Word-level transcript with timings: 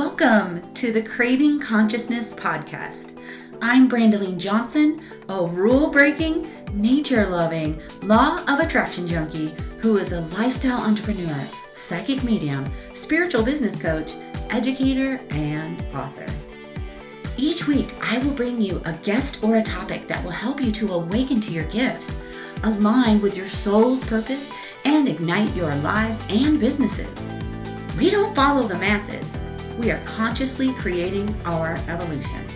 Welcome 0.00 0.72
to 0.72 0.92
the 0.92 1.02
Craving 1.02 1.60
Consciousness 1.60 2.32
podcast. 2.32 3.14
I'm 3.60 3.86
Brandeline 3.86 4.38
Johnson, 4.38 5.02
a 5.28 5.44
rule 5.46 5.90
breaking, 5.90 6.50
nature 6.72 7.26
loving, 7.26 7.78
law 8.00 8.42
of 8.48 8.60
attraction 8.60 9.06
junkie 9.06 9.54
who 9.80 9.98
is 9.98 10.12
a 10.12 10.22
lifestyle 10.38 10.80
entrepreneur, 10.80 11.38
psychic 11.74 12.24
medium, 12.24 12.64
spiritual 12.94 13.42
business 13.42 13.76
coach, 13.76 14.14
educator, 14.48 15.20
and 15.28 15.82
author. 15.94 16.24
Each 17.36 17.66
week, 17.66 17.92
I 18.00 18.16
will 18.20 18.32
bring 18.32 18.58
you 18.58 18.80
a 18.86 18.94
guest 18.94 19.44
or 19.44 19.56
a 19.56 19.62
topic 19.62 20.08
that 20.08 20.24
will 20.24 20.30
help 20.30 20.62
you 20.62 20.72
to 20.72 20.94
awaken 20.94 21.42
to 21.42 21.52
your 21.52 21.64
gifts, 21.64 22.10
align 22.62 23.20
with 23.20 23.36
your 23.36 23.48
soul's 23.48 24.02
purpose, 24.04 24.50
and 24.86 25.06
ignite 25.06 25.54
your 25.54 25.74
lives 25.76 26.18
and 26.30 26.58
businesses. 26.58 27.10
We 27.98 28.08
don't 28.08 28.34
follow 28.34 28.66
the 28.66 28.78
masses. 28.78 29.29
We 29.80 29.90
are 29.92 30.04
consciously 30.04 30.74
creating 30.74 31.34
our 31.46 31.72
evolution. 31.88 32.46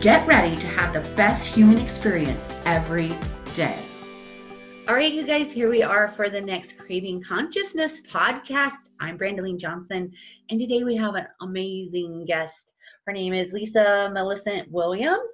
Get 0.00 0.26
ready 0.26 0.56
to 0.56 0.66
have 0.66 0.92
the 0.92 1.08
best 1.14 1.46
human 1.46 1.78
experience 1.78 2.42
every 2.64 3.14
day. 3.54 3.78
All 4.88 4.96
right, 4.96 5.12
you 5.12 5.22
guys, 5.22 5.52
here 5.52 5.70
we 5.70 5.84
are 5.84 6.10
for 6.16 6.28
the 6.28 6.40
next 6.40 6.76
Craving 6.78 7.22
Consciousness 7.22 8.00
podcast. 8.10 8.72
I'm 8.98 9.16
Brandeline 9.16 9.56
Johnson, 9.56 10.10
and 10.50 10.58
today 10.58 10.82
we 10.82 10.96
have 10.96 11.14
an 11.14 11.28
amazing 11.42 12.24
guest. 12.24 12.72
Her 13.06 13.12
name 13.12 13.32
is 13.32 13.52
Lisa 13.52 14.10
Millicent 14.12 14.68
Williams, 14.68 15.30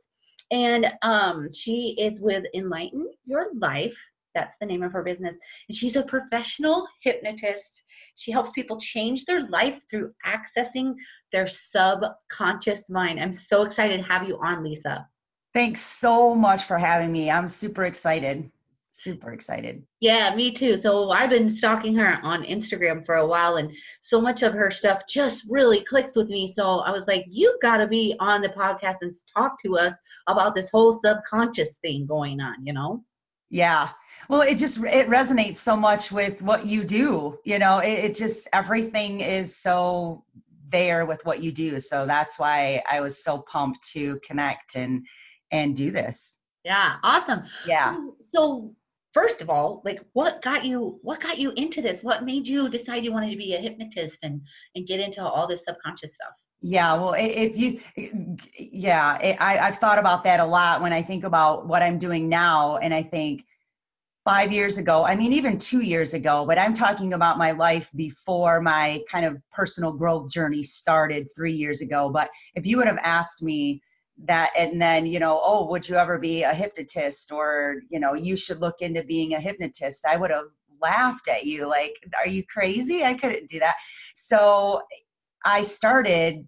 and 0.50 0.92
um, 1.00 1.50
she 1.54 1.96
is 1.98 2.20
with 2.20 2.44
Enlighten 2.52 3.08
Your 3.24 3.46
Life. 3.54 3.96
That's 4.34 4.56
the 4.60 4.66
name 4.66 4.82
of 4.82 4.92
her 4.92 5.02
business. 5.02 5.36
And 5.68 5.74
she's 5.74 5.96
a 5.96 6.02
professional 6.02 6.86
hypnotist. 7.00 7.80
She 8.18 8.30
helps 8.30 8.50
people 8.52 8.78
change 8.78 9.24
their 9.24 9.48
life 9.48 9.80
through 9.90 10.12
accessing 10.26 10.94
their 11.32 11.46
subconscious 11.48 12.90
mind. 12.90 13.18
I'm 13.18 13.32
so 13.32 13.62
excited 13.62 13.96
to 13.98 14.02
have 14.02 14.28
you 14.28 14.38
on, 14.42 14.62
Lisa. 14.62 15.08
Thanks 15.54 15.80
so 15.80 16.34
much 16.34 16.64
for 16.64 16.76
having 16.76 17.10
me. 17.10 17.30
I'm 17.30 17.48
super 17.48 17.84
excited 17.84 18.50
super 18.98 19.32
excited. 19.32 19.84
Yeah, 20.00 20.34
me 20.34 20.52
too. 20.52 20.76
So 20.76 21.10
I've 21.10 21.30
been 21.30 21.50
stalking 21.50 21.94
her 21.96 22.18
on 22.22 22.42
Instagram 22.42 23.06
for 23.06 23.16
a 23.16 23.26
while, 23.26 23.56
and 23.56 23.72
so 24.02 24.20
much 24.20 24.42
of 24.42 24.52
her 24.54 24.70
stuff 24.70 25.02
just 25.08 25.44
really 25.48 25.84
clicks 25.84 26.16
with 26.16 26.28
me. 26.28 26.52
So 26.52 26.80
I 26.80 26.90
was 26.90 27.06
like, 27.06 27.24
you 27.28 27.56
got 27.62 27.78
to 27.78 27.86
be 27.86 28.16
on 28.18 28.42
the 28.42 28.48
podcast 28.48 28.96
and 29.02 29.14
talk 29.34 29.62
to 29.62 29.78
us 29.78 29.94
about 30.26 30.54
this 30.54 30.68
whole 30.70 30.98
subconscious 31.02 31.76
thing 31.76 32.06
going 32.06 32.40
on, 32.40 32.66
you 32.66 32.72
know? 32.72 33.04
Yeah. 33.50 33.90
Well, 34.28 34.42
it 34.42 34.56
just 34.56 34.78
it 34.78 35.08
resonates 35.08 35.58
so 35.58 35.76
much 35.76 36.12
with 36.12 36.42
what 36.42 36.66
you 36.66 36.84
do. 36.84 37.38
You 37.44 37.58
know, 37.58 37.78
it, 37.78 37.98
it 38.10 38.16
just 38.16 38.48
everything 38.52 39.20
is 39.20 39.56
so 39.56 40.24
there 40.68 41.06
with 41.06 41.24
what 41.24 41.40
you 41.40 41.52
do. 41.52 41.80
So 41.80 42.04
that's 42.06 42.38
why 42.38 42.82
I 42.90 43.00
was 43.00 43.22
so 43.22 43.38
pumped 43.38 43.88
to 43.92 44.18
connect 44.20 44.76
and 44.76 45.06
and 45.50 45.74
do 45.74 45.90
this. 45.90 46.40
Yeah, 46.64 46.96
awesome. 47.02 47.44
Yeah. 47.66 47.94
So, 47.94 48.16
so 48.34 48.74
first 49.14 49.40
of 49.40 49.48
all, 49.48 49.80
like 49.84 50.00
what 50.12 50.42
got 50.42 50.64
you 50.64 50.98
what 51.02 51.20
got 51.20 51.38
you 51.38 51.52
into 51.56 51.80
this? 51.80 52.02
What 52.02 52.24
made 52.24 52.46
you 52.46 52.68
decide 52.68 53.04
you 53.04 53.12
wanted 53.12 53.30
to 53.30 53.36
be 53.36 53.54
a 53.54 53.60
hypnotist 53.60 54.18
and 54.22 54.42
and 54.74 54.86
get 54.86 55.00
into 55.00 55.22
all 55.22 55.46
this 55.46 55.64
subconscious 55.64 56.14
stuff? 56.14 56.34
Yeah, 56.60 56.94
well, 56.94 57.14
if 57.16 57.56
you, 57.56 57.80
yeah, 58.58 59.36
I, 59.38 59.58
I've 59.58 59.78
thought 59.78 59.98
about 59.98 60.24
that 60.24 60.40
a 60.40 60.44
lot 60.44 60.82
when 60.82 60.92
I 60.92 61.02
think 61.02 61.22
about 61.22 61.68
what 61.68 61.82
I'm 61.82 61.98
doing 61.98 62.28
now, 62.28 62.78
and 62.78 62.92
I 62.92 63.04
think 63.04 63.44
five 64.24 64.52
years 64.52 64.76
ago, 64.76 65.04
I 65.04 65.16
mean, 65.16 65.32
even 65.34 65.58
two 65.58 65.80
years 65.80 66.14
ago, 66.14 66.46
but 66.46 66.58
I'm 66.58 66.74
talking 66.74 67.12
about 67.12 67.38
my 67.38 67.52
life 67.52 67.90
before 67.94 68.60
my 68.60 69.02
kind 69.10 69.24
of 69.24 69.40
personal 69.52 69.92
growth 69.92 70.30
journey 70.30 70.64
started 70.64 71.28
three 71.34 71.54
years 71.54 71.80
ago. 71.80 72.10
But 72.10 72.30
if 72.54 72.66
you 72.66 72.78
would 72.78 72.88
have 72.88 72.98
asked 73.02 73.42
me 73.42 73.80
that 74.24 74.50
and 74.58 74.82
then 74.82 75.06
you 75.06 75.20
know 75.20 75.40
oh 75.42 75.68
would 75.70 75.88
you 75.88 75.94
ever 75.94 76.18
be 76.18 76.42
a 76.42 76.52
hypnotist 76.52 77.30
or 77.30 77.76
you 77.88 78.00
know 78.00 78.14
you 78.14 78.36
should 78.36 78.58
look 78.60 78.80
into 78.80 79.02
being 79.04 79.32
a 79.34 79.40
hypnotist 79.40 80.04
i 80.04 80.16
would 80.16 80.32
have 80.32 80.46
laughed 80.82 81.28
at 81.28 81.44
you 81.46 81.68
like 81.68 81.92
are 82.18 82.28
you 82.28 82.42
crazy 82.52 83.04
i 83.04 83.14
couldn't 83.14 83.48
do 83.48 83.60
that 83.60 83.76
so 84.14 84.82
i 85.44 85.62
started 85.62 86.46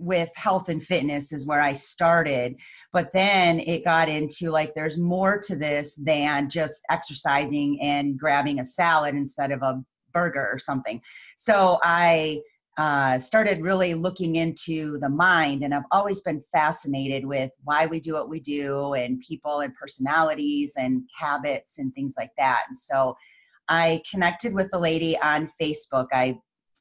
with 0.00 0.30
health 0.36 0.68
and 0.68 0.82
fitness 0.82 1.32
is 1.32 1.46
where 1.46 1.60
i 1.60 1.72
started 1.72 2.54
but 2.92 3.12
then 3.12 3.58
it 3.58 3.84
got 3.84 4.08
into 4.08 4.50
like 4.50 4.74
there's 4.74 4.98
more 4.98 5.38
to 5.38 5.56
this 5.56 5.94
than 5.96 6.48
just 6.48 6.84
exercising 6.90 7.80
and 7.80 8.18
grabbing 8.18 8.60
a 8.60 8.64
salad 8.64 9.14
instead 9.14 9.50
of 9.50 9.62
a 9.62 9.82
burger 10.12 10.48
or 10.52 10.58
something 10.58 11.00
so 11.36 11.78
i 11.82 12.40
uh, 12.78 13.18
started 13.18 13.60
really 13.60 13.92
looking 13.92 14.36
into 14.36 14.98
the 15.00 15.08
mind, 15.08 15.64
and 15.64 15.74
I've 15.74 15.82
always 15.90 16.20
been 16.20 16.44
fascinated 16.52 17.26
with 17.26 17.50
why 17.64 17.86
we 17.86 17.98
do 17.98 18.12
what 18.12 18.28
we 18.30 18.38
do, 18.38 18.94
and 18.94 19.20
people 19.20 19.60
and 19.60 19.74
personalities 19.74 20.74
and 20.78 21.02
habits 21.12 21.78
and 21.78 21.92
things 21.92 22.14
like 22.16 22.30
that. 22.38 22.66
And 22.68 22.78
so 22.78 23.16
I 23.68 24.00
connected 24.08 24.54
with 24.54 24.70
the 24.70 24.78
lady 24.78 25.18
on 25.18 25.50
Facebook. 25.60 26.06
I 26.12 26.38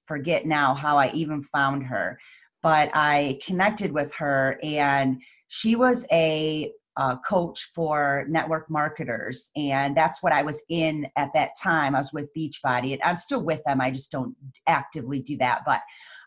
forget 0.07 0.45
now 0.45 0.73
how 0.73 0.97
I 0.97 1.11
even 1.11 1.43
found 1.43 1.83
her, 1.83 2.19
but 2.63 2.89
I 2.93 3.39
connected 3.45 3.91
with 3.91 4.13
her, 4.15 4.59
and 4.63 5.21
she 5.47 5.75
was 5.75 6.05
a 6.11 6.71
uh, 6.97 7.15
coach 7.17 7.69
for 7.75 8.25
network 8.27 8.69
marketers. 8.69 9.51
And 9.55 9.95
that's 9.95 10.23
what 10.23 10.33
I 10.33 10.41
was 10.41 10.63
in 10.67 11.07
at 11.15 11.31
that 11.35 11.51
time. 11.61 11.95
I 11.95 11.99
was 11.99 12.11
with 12.11 12.33
Beachbody. 12.35 12.93
And 12.93 13.01
I'm 13.03 13.15
still 13.15 13.43
with 13.43 13.61
them. 13.65 13.79
I 13.79 13.91
just 13.91 14.11
don't 14.11 14.35
actively 14.65 15.21
do 15.21 15.37
that. 15.37 15.61
But 15.65 15.81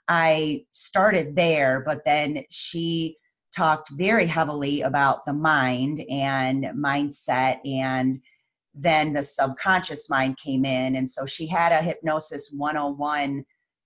I 0.09 0.65
started 0.71 1.35
there. 1.35 1.83
But 1.85 2.05
then 2.05 2.45
she 2.51 3.17
talked 3.55 3.91
very 3.91 4.27
heavily 4.27 4.83
about 4.83 5.27
the 5.27 5.33
mind 5.33 6.05
and 6.09 6.65
mindset. 6.67 7.59
And 7.65 8.21
then 8.73 9.13
the 9.13 9.25
subconscious 9.25 10.09
mind 10.09 10.39
came 10.39 10.65
in. 10.65 10.95
And 10.95 11.11
so 11.11 11.27
she 11.27 11.49
had 11.49 11.73
a 11.73 11.83
hypnosis 11.83 12.53
101 12.57 13.45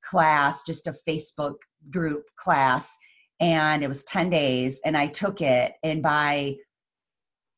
class, 0.08 0.62
just 0.62 0.86
a 0.86 0.96
Facebook 1.06 1.56
group 1.90 2.24
class 2.36 2.96
and 3.40 3.82
it 3.82 3.88
was 3.88 4.04
10 4.04 4.30
days 4.30 4.80
and 4.86 4.96
i 4.96 5.08
took 5.08 5.40
it 5.40 5.74
and 5.82 6.02
by 6.02 6.56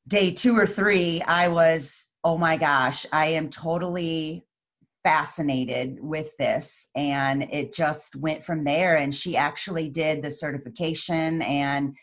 day 0.08 0.32
two 0.32 0.56
or 0.56 0.66
three, 0.66 1.22
I 1.22 1.48
was, 1.48 2.06
oh 2.22 2.38
my 2.38 2.56
gosh, 2.56 3.06
I 3.12 3.28
am 3.28 3.50
totally 3.50 4.44
fascinated 5.02 5.98
with 6.00 6.30
this. 6.38 6.88
And 6.96 7.44
it 7.52 7.74
just 7.74 8.16
went 8.16 8.44
from 8.44 8.64
there. 8.64 8.96
And 8.96 9.14
she 9.14 9.36
actually 9.36 9.88
did 9.88 10.22
the 10.22 10.30
certification 10.30 11.42
and 11.42 11.96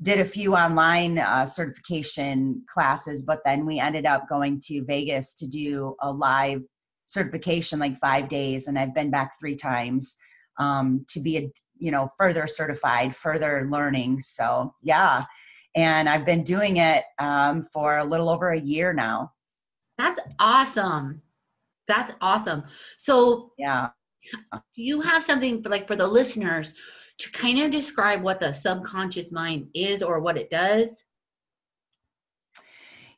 did 0.00 0.20
a 0.20 0.24
few 0.24 0.54
online 0.54 1.18
uh, 1.18 1.44
certification 1.44 2.62
classes, 2.68 3.24
but 3.24 3.40
then 3.44 3.66
we 3.66 3.80
ended 3.80 4.06
up 4.06 4.28
going 4.28 4.60
to 4.66 4.84
Vegas 4.84 5.34
to 5.34 5.48
do 5.48 5.96
a 6.00 6.12
live 6.12 6.62
certification, 7.08 7.80
like 7.80 7.98
five 7.98 8.28
days. 8.28 8.68
And 8.68 8.78
I've 8.78 8.94
been 8.94 9.10
back 9.10 9.38
three 9.40 9.56
times 9.56 10.16
um, 10.58 11.04
to 11.08 11.20
be 11.20 11.36
a, 11.36 11.52
you 11.78 11.90
know, 11.90 12.08
further 12.16 12.46
certified, 12.46 13.16
further 13.16 13.66
learning. 13.68 14.20
So, 14.20 14.72
yeah 14.82 15.24
and 15.74 16.08
I've 16.08 16.26
been 16.26 16.42
doing 16.42 16.78
it 16.78 17.04
um, 17.18 17.62
for 17.62 17.98
a 17.98 18.04
little 18.04 18.28
over 18.28 18.50
a 18.50 18.60
year 18.60 18.92
now. 18.92 19.32
That's 19.96 20.18
awesome. 20.38 21.22
That's 21.86 22.12
awesome. 22.20 22.64
So, 22.98 23.52
yeah. 23.58 23.90
Do 24.50 24.82
you 24.82 25.00
have 25.00 25.24
something 25.24 25.62
for, 25.62 25.68
like 25.68 25.86
for 25.86 25.96
the 25.96 26.06
listeners 26.06 26.74
to 27.18 27.30
kind 27.30 27.60
of 27.60 27.70
describe 27.70 28.22
what 28.22 28.40
the 28.40 28.52
subconscious 28.52 29.32
mind 29.32 29.68
is 29.74 30.02
or 30.02 30.20
what 30.20 30.36
it 30.36 30.50
does? 30.50 30.90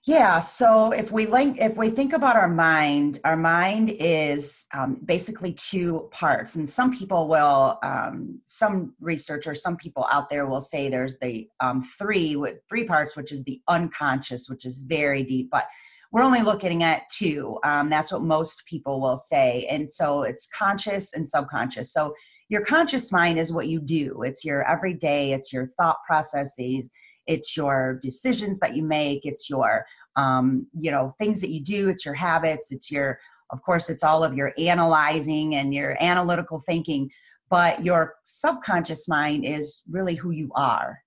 Yeah, 0.06 0.38
so 0.38 0.93
if 0.93 1.12
we 1.12 1.27
link, 1.27 1.59
if 1.61 1.77
we 1.77 1.91
think 1.91 2.15
about 2.15 2.37
our 2.37 2.49
mind, 2.49 3.19
our 3.22 3.37
mind 3.37 3.91
is 3.91 4.65
um, 4.72 4.99
basically 5.05 5.53
two 5.53 6.09
parts, 6.11 6.56
and 6.56 6.66
some 6.66 6.97
people 6.97 7.28
will, 7.28 7.78
um, 7.83 8.41
some 8.47 8.95
researchers, 8.98 9.60
some 9.60 9.77
people 9.77 10.07
out 10.10 10.30
there 10.30 10.47
will 10.47 10.60
say 10.60 10.89
there's 10.89 11.19
the 11.19 11.51
um, 11.60 11.83
three 11.83 12.34
with 12.34 12.60
three 12.66 12.84
parts, 12.84 13.15
which 13.15 13.30
is 13.30 13.45
the 13.45 13.60
unconscious, 13.69 14.48
which 14.48 14.65
is 14.65 14.80
very 14.80 15.22
deep, 15.22 15.51
but 15.51 15.66
we're 16.10 16.22
only 16.22 16.41
looking 16.41 16.83
at 16.83 17.03
two. 17.10 17.59
Um, 17.63 17.91
that's 17.91 18.10
what 18.10 18.22
most 18.22 18.65
people 18.65 19.03
will 19.03 19.16
say, 19.16 19.66
and 19.71 19.91
so 19.91 20.22
it's 20.22 20.47
conscious 20.47 21.13
and 21.13 21.28
subconscious. 21.28 21.92
So 21.92 22.15
your 22.48 22.65
conscious 22.65 23.13
mind 23.13 23.39
is 23.39 23.53
what 23.53 23.69
you 23.69 23.80
do. 23.80 24.22
It's 24.22 24.47
your 24.47 24.66
everyday. 24.66 25.34
It's 25.34 25.53
your 25.53 25.71
thought 25.77 25.98
processes 26.07 26.91
it's 27.30 27.56
your 27.56 27.98
decisions 28.03 28.59
that 28.59 28.74
you 28.77 28.82
make 28.82 29.24
it's 29.24 29.48
your 29.48 29.86
um, 30.16 30.66
you 30.78 30.91
know 30.91 31.15
things 31.18 31.41
that 31.41 31.50
you 31.50 31.62
do 31.62 31.88
it's 31.88 32.04
your 32.04 32.15
habits 32.15 32.72
it's 32.72 32.91
your 32.91 33.18
of 33.50 33.62
course 33.62 33.91
it's 33.91 34.03
all 34.03 34.22
of 34.22 34.34
your 34.34 34.53
analyzing 34.59 35.54
and 35.54 35.72
your 35.74 35.97
analytical 36.00 36.60
thinking 36.60 37.10
but 37.50 37.84
your 37.84 38.15
subconscious 38.24 39.09
mind 39.09 39.44
is 39.44 39.82
really 39.91 40.15
who 40.15 40.30
you 40.30 40.53
are. 40.54 41.00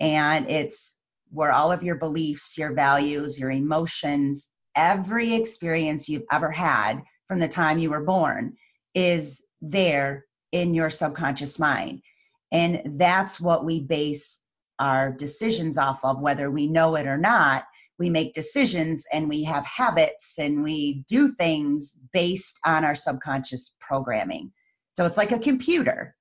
And 0.00 0.50
it's 0.50 0.96
where 1.30 1.52
all 1.52 1.72
of 1.72 1.82
your 1.82 1.94
beliefs 1.96 2.56
your 2.58 2.72
values 2.72 3.38
your 3.38 3.50
emotions 3.50 4.48
every 4.76 5.34
experience 5.34 6.08
you've 6.08 6.26
ever 6.30 6.50
had 6.50 7.02
from 7.26 7.40
the 7.40 7.48
time 7.48 7.78
you 7.78 7.90
were 7.90 8.04
born 8.04 8.54
is 8.94 9.42
there 9.60 10.24
in 10.52 10.74
your 10.74 10.90
subconscious 10.90 11.58
mind. 11.58 12.02
And 12.52 12.98
that's 12.98 13.40
what 13.40 13.64
we 13.64 13.80
base 13.80 14.40
our 14.78 15.12
decisions 15.12 15.78
off 15.78 16.04
of, 16.04 16.20
whether 16.20 16.50
we 16.50 16.66
know 16.66 16.96
it 16.96 17.06
or 17.06 17.18
not. 17.18 17.64
We 17.98 18.10
make 18.10 18.34
decisions 18.34 19.06
and 19.10 19.28
we 19.28 19.44
have 19.44 19.64
habits 19.64 20.38
and 20.38 20.62
we 20.62 21.04
do 21.08 21.32
things 21.32 21.96
based 22.12 22.58
on 22.64 22.84
our 22.84 22.94
subconscious 22.94 23.74
programming. 23.80 24.52
So 24.92 25.06
it's 25.06 25.16
like 25.16 25.32
a 25.32 25.38
computer. 25.38 26.14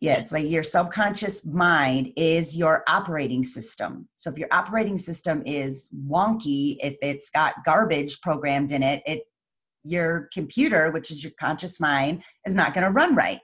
Yeah, 0.00 0.18
it's 0.18 0.30
like 0.30 0.48
your 0.48 0.62
subconscious 0.62 1.44
mind 1.44 2.12
is 2.16 2.54
your 2.54 2.84
operating 2.86 3.42
system. 3.42 4.08
So 4.14 4.30
if 4.30 4.38
your 4.38 4.48
operating 4.52 4.98
system 4.98 5.42
is 5.46 5.88
wonky, 6.06 6.76
if 6.80 6.96
it's 7.00 7.30
got 7.30 7.64
garbage 7.64 8.20
programmed 8.20 8.72
in 8.72 8.82
it, 8.82 9.02
it 9.06 9.22
your 9.84 10.28
computer, 10.32 10.90
which 10.90 11.10
is 11.10 11.22
your 11.22 11.32
conscious 11.40 11.80
mind, 11.80 12.22
is 12.44 12.54
not 12.54 12.74
going 12.74 12.84
to 12.84 12.92
run 12.92 13.14
right. 13.14 13.40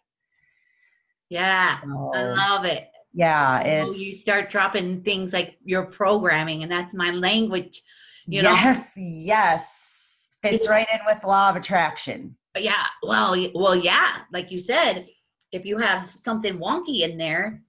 Yeah, 1.30 1.80
so, 1.80 2.12
I 2.14 2.22
love 2.24 2.64
it. 2.66 2.91
Yeah, 3.14 3.60
it's 3.60 3.98
you 3.98 4.14
start 4.14 4.50
dropping 4.50 5.02
things 5.02 5.32
like 5.32 5.56
your 5.64 5.84
programming, 5.84 6.62
and 6.62 6.72
that's 6.72 6.94
my 6.94 7.10
language. 7.10 7.82
You 8.26 8.42
yes, 8.42 8.96
know? 8.96 9.04
yes, 9.04 10.36
fits 10.42 10.68
right 10.68 10.86
in 10.92 11.00
with 11.06 11.24
law 11.24 11.50
of 11.50 11.56
attraction. 11.56 12.36
Yeah, 12.58 12.86
well, 13.02 13.36
well, 13.54 13.76
yeah, 13.76 14.18
like 14.32 14.50
you 14.50 14.60
said, 14.60 15.06
if 15.52 15.64
you 15.64 15.78
have 15.78 16.08
something 16.22 16.58
wonky 16.58 17.00
in 17.00 17.18
there, 17.18 17.62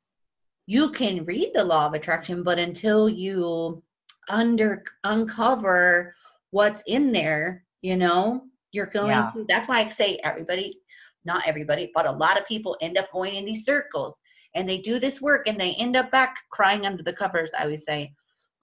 you 0.65 0.91
can 0.91 1.25
read 1.25 1.51
the 1.53 1.63
law 1.63 1.87
of 1.87 1.93
attraction, 1.93 2.43
but 2.43 2.59
until 2.59 3.09
you 3.09 3.83
under 4.29 4.83
uncover 5.03 6.15
what's 6.51 6.81
in 6.87 7.11
there, 7.11 7.65
you 7.81 7.97
know, 7.97 8.43
you're 8.71 8.85
going 8.85 9.09
yeah. 9.09 9.31
to. 9.33 9.45
That's 9.49 9.67
why 9.67 9.81
I 9.81 9.89
say 9.89 10.19
everybody 10.23 10.79
not 11.25 11.43
everybody, 11.45 11.91
but 11.93 12.05
a 12.05 12.11
lot 12.11 12.39
of 12.39 12.47
people 12.47 12.77
end 12.81 12.97
up 12.97 13.11
going 13.11 13.35
in 13.35 13.45
these 13.45 13.65
circles 13.65 14.15
and 14.55 14.67
they 14.67 14.79
do 14.79 14.99
this 14.99 15.21
work 15.21 15.47
and 15.47 15.59
they 15.59 15.71
end 15.71 15.95
up 15.95 16.11
back 16.11 16.35
crying 16.49 16.85
under 16.85 17.03
the 17.03 17.13
covers, 17.13 17.49
I 17.57 17.67
would 17.67 17.83
say. 17.83 18.13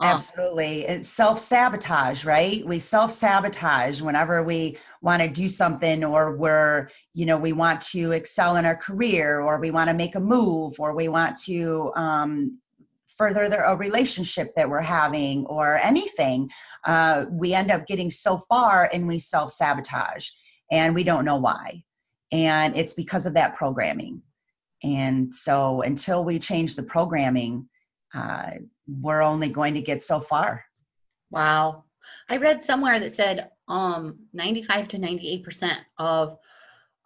Um, 0.01 0.15
Absolutely. 0.15 0.87
It's 0.87 1.09
self 1.09 1.39
sabotage, 1.39 2.25
right? 2.25 2.65
We 2.67 2.79
self 2.79 3.13
sabotage 3.13 4.01
whenever 4.01 4.43
we 4.43 4.79
want 5.03 5.23
to 5.23 5.29
do 5.29 5.49
something 5.49 6.05
or 6.05 6.37
we're, 6.37 6.89
you 7.13 7.27
know, 7.27 7.37
we 7.37 7.53
want 7.53 7.83
to 7.83 8.13
excel 8.13 8.57
in 8.57 8.65
our 8.65 8.77
career 8.77 9.41
or 9.41 9.61
we 9.61 9.71
want 9.71 9.91
to 9.91 9.95
make 9.95 10.15
a 10.15 10.21
move 10.21 10.81
or 10.81 10.95
we 10.95 11.09
want 11.09 11.37
to 11.43 11.93
um, 11.97 12.59
further 13.19 13.51
the, 13.51 13.59
a 13.59 13.77
relationship 13.77 14.55
that 14.55 14.71
we're 14.71 14.81
having 14.81 15.45
or 15.47 15.77
anything. 15.77 16.51
Uh, 16.85 17.27
we 17.31 17.53
end 17.53 17.71
up 17.71 17.87
getting 17.87 18.11
so 18.11 18.39
far 18.39 18.89
and 18.91 19.07
we 19.07 19.19
self 19.19 19.53
sabotage 19.53 20.31
and 20.71 20.95
we 20.95 21.05
don't 21.05 21.27
know 21.27 21.37
why 21.37 21.83
and 22.33 22.77
it's 22.77 22.93
because 22.93 23.27
of 23.27 23.35
that 23.35 23.55
programming 23.55 24.23
and 24.83 25.33
so 25.33 25.83
until 25.83 26.25
we 26.25 26.39
change 26.39 26.75
the 26.75 26.83
programming 26.83 27.69
uh, 28.15 28.51
we're 28.89 29.23
only 29.23 29.49
going 29.49 29.75
to 29.75 29.81
get 29.81 30.03
so 30.03 30.21
far. 30.21 30.65
Wow. 31.31 31.85
I 32.29 32.39
read 32.39 32.65
somewhere 32.65 32.99
that 33.01 33.17
said 33.17 33.51
um 33.69 34.19
95 34.33 34.89
to 34.89 34.99
98 34.99 35.45
percent 35.45 35.79
of 35.97 36.39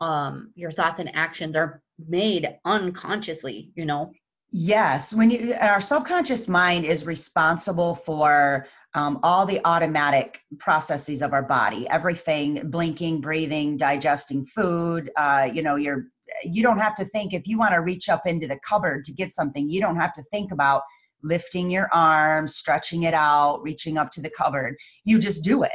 um 0.01 0.51
your 0.55 0.73
thoughts 0.73 0.99
and 0.99 1.15
actions 1.15 1.57
are 1.57 1.83
made 1.99 2.49
unconsciously 2.65 3.73
you 3.75 3.85
know? 3.85 4.13
Yes. 4.51 5.13
When 5.13 5.31
you 5.31 5.55
our 5.61 5.81
subconscious 5.81 6.49
mind 6.49 6.85
is 6.85 7.07
responsible 7.07 7.95
for 7.95 8.67
um, 8.97 9.19
all 9.25 9.45
the 9.45 9.61
automatic 9.65 10.39
processes 10.61 11.21
of 11.21 11.33
our 11.33 11.43
body. 11.43 11.89
Everything 11.89 12.71
blinking 12.71 13.21
breathing 13.21 13.77
digesting 13.77 14.45
food 14.45 15.11
uh, 15.17 15.51
you 15.53 15.63
know 15.63 15.77
you're 15.77 16.07
you 16.43 16.63
don't 16.63 16.79
have 16.79 16.95
to 16.95 17.05
think 17.05 17.33
if 17.33 17.47
you 17.47 17.59
want 17.59 17.73
to 17.73 17.81
reach 17.81 18.09
up 18.09 18.27
into 18.27 18.47
the 18.47 18.59
cupboard 18.67 19.05
to 19.05 19.13
get 19.13 19.33
something 19.33 19.69
you 19.69 19.81
don't 19.81 19.97
have 19.97 20.13
to 20.13 20.23
think 20.25 20.53
about 20.53 20.83
lifting 21.25 21.71
your 21.71 21.89
arm 21.93 22.47
stretching 22.47 23.03
it 23.03 23.15
out 23.15 23.63
reaching 23.63 23.99
up 23.99 24.13
to 24.13 24.21
the 24.21 24.31
cupboard. 24.31 24.77
You 25.05 25.19
just 25.19 25.43
do 25.43 25.65
it. 25.65 25.73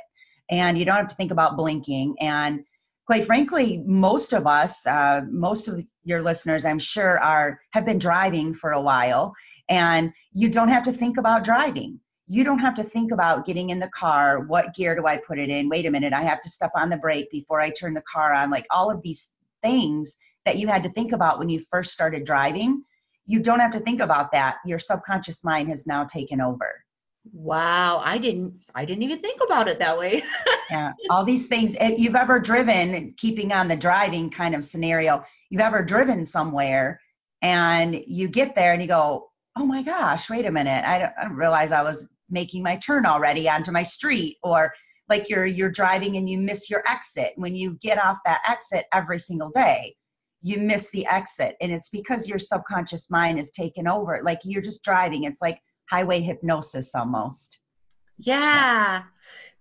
And 0.49 0.77
you 0.77 0.85
don't 0.85 0.95
have 0.95 1.09
to 1.09 1.15
think 1.15 1.31
about 1.31 1.57
blinking. 1.57 2.15
And 2.21 2.63
quite 3.05 3.25
frankly 3.25 3.83
most 3.85 4.33
of 4.33 4.45
us 4.47 4.85
uh, 4.85 5.21
most 5.29 5.67
of 5.67 5.83
your 6.03 6.21
listeners 6.21 6.63
i'm 6.63 6.77
sure 6.77 7.19
are 7.19 7.59
have 7.71 7.85
been 7.85 7.97
driving 7.97 8.53
for 8.53 8.71
a 8.71 8.81
while. 8.81 9.33
And 9.67 10.13
you 10.33 10.49
don't 10.49 10.69
have 10.69 10.83
to 10.83 10.93
think 10.93 11.17
about 11.17 11.43
driving. 11.43 11.99
You 12.25 12.43
don't 12.43 12.59
have 12.59 12.75
to 12.75 12.83
think 12.83 13.11
about 13.11 13.45
getting 13.45 13.69
in 13.69 13.79
the 13.79 13.89
car. 13.89 14.39
What 14.39 14.75
gear 14.75 14.95
do 14.95 15.07
i 15.07 15.17
put 15.17 15.39
it 15.39 15.49
in? 15.49 15.69
Wait 15.69 15.87
a 15.87 15.91
minute 15.91 16.13
i 16.13 16.21
have 16.21 16.41
to 16.41 16.49
step 16.49 16.71
on 16.75 16.89
the 16.89 16.97
brake 16.97 17.31
before 17.31 17.59
i 17.59 17.71
turn 17.71 17.95
the 17.95 18.03
car 18.03 18.33
on. 18.33 18.51
Like 18.51 18.67
all 18.69 18.91
of 18.91 19.01
these 19.01 19.33
things 19.63 20.17
that 20.49 20.57
you 20.57 20.67
had 20.67 20.83
to 20.83 20.89
think 20.89 21.13
about 21.13 21.39
when 21.39 21.49
you 21.49 21.59
first 21.71 21.91
started 21.91 22.25
driving 22.25 22.83
you 23.29 23.39
don't 23.39 23.59
have 23.59 23.73
to 23.73 23.79
think 23.79 24.01
about 24.01 24.31
that. 24.31 24.57
Your 24.65 24.79
subconscious 24.79 25.43
mind 25.43 25.69
has 25.69 25.85
now 25.85 26.03
taken 26.03 26.41
over. 26.41 26.83
Wow. 27.31 28.01
I 28.03 28.17
didn't 28.17 28.55
i 28.73 28.85
didn't 28.85 29.03
even 29.03 29.21
think 29.21 29.39
about 29.45 29.67
it 29.67 29.79
that 29.79 29.97
way. 29.97 30.23
Yeah. 30.71 30.93
All 31.09 31.23
these 31.23 31.47
things 31.47 31.75
if 31.79 31.97
you've 31.97 32.15
ever 32.15 32.39
driven 32.39 33.15
keeping 33.17 33.51
on 33.51 33.67
the 33.67 33.75
driving 33.75 34.29
kind 34.29 34.53
of 34.53 34.63
scenario 34.63 35.23
you've 35.49 35.63
ever 35.63 35.81
driven 35.81 36.25
somewhere 36.25 37.01
and 37.41 37.99
you 38.05 38.27
get 38.27 38.53
there 38.53 38.73
and 38.73 38.79
you 38.79 38.87
go 38.87 39.31
oh 39.55 39.65
my 39.65 39.81
gosh 39.81 40.29
wait 40.29 40.45
a 40.45 40.51
minute. 40.51 40.85
I 40.85 40.99
don't, 40.99 41.11
I 41.19 41.23
don't 41.23 41.33
realize 41.33 41.71
i 41.71 41.81
was 41.81 42.07
making 42.29 42.61
my 42.61 42.75
turn 42.75 43.07
already 43.07 43.49
onto 43.49 43.71
my 43.71 43.81
street. 43.81 44.37
Or 44.43 44.71
like 45.07 45.27
you're 45.27 45.47
you're 45.47 45.71
driving 45.71 46.17
and 46.17 46.29
you 46.29 46.37
miss 46.37 46.69
your 46.69 46.83
exit. 46.87 47.33
When 47.35 47.55
you 47.55 47.79
get 47.81 47.97
off 47.97 48.19
that 48.25 48.41
exit 48.47 48.85
every 48.93 49.17
single 49.17 49.49
day 49.49 49.95
you 50.41 50.57
miss 50.59 50.89
the 50.91 51.05
exit. 51.05 51.55
And 51.61 51.71
it's 51.71 51.89
because 51.89 52.27
your 52.27 52.39
subconscious 52.39 53.09
mind 53.09 53.39
is 53.39 53.51
taken 53.51 53.87
over. 53.87 54.21
Like 54.23 54.39
you're 54.43 54.61
just 54.61 54.83
driving. 54.83 55.23
It's 55.25 55.41
like 55.41 55.59
highway 55.89 56.21
hypnosis 56.21 56.95
almost. 56.95 57.59
Yeah. 58.17 59.03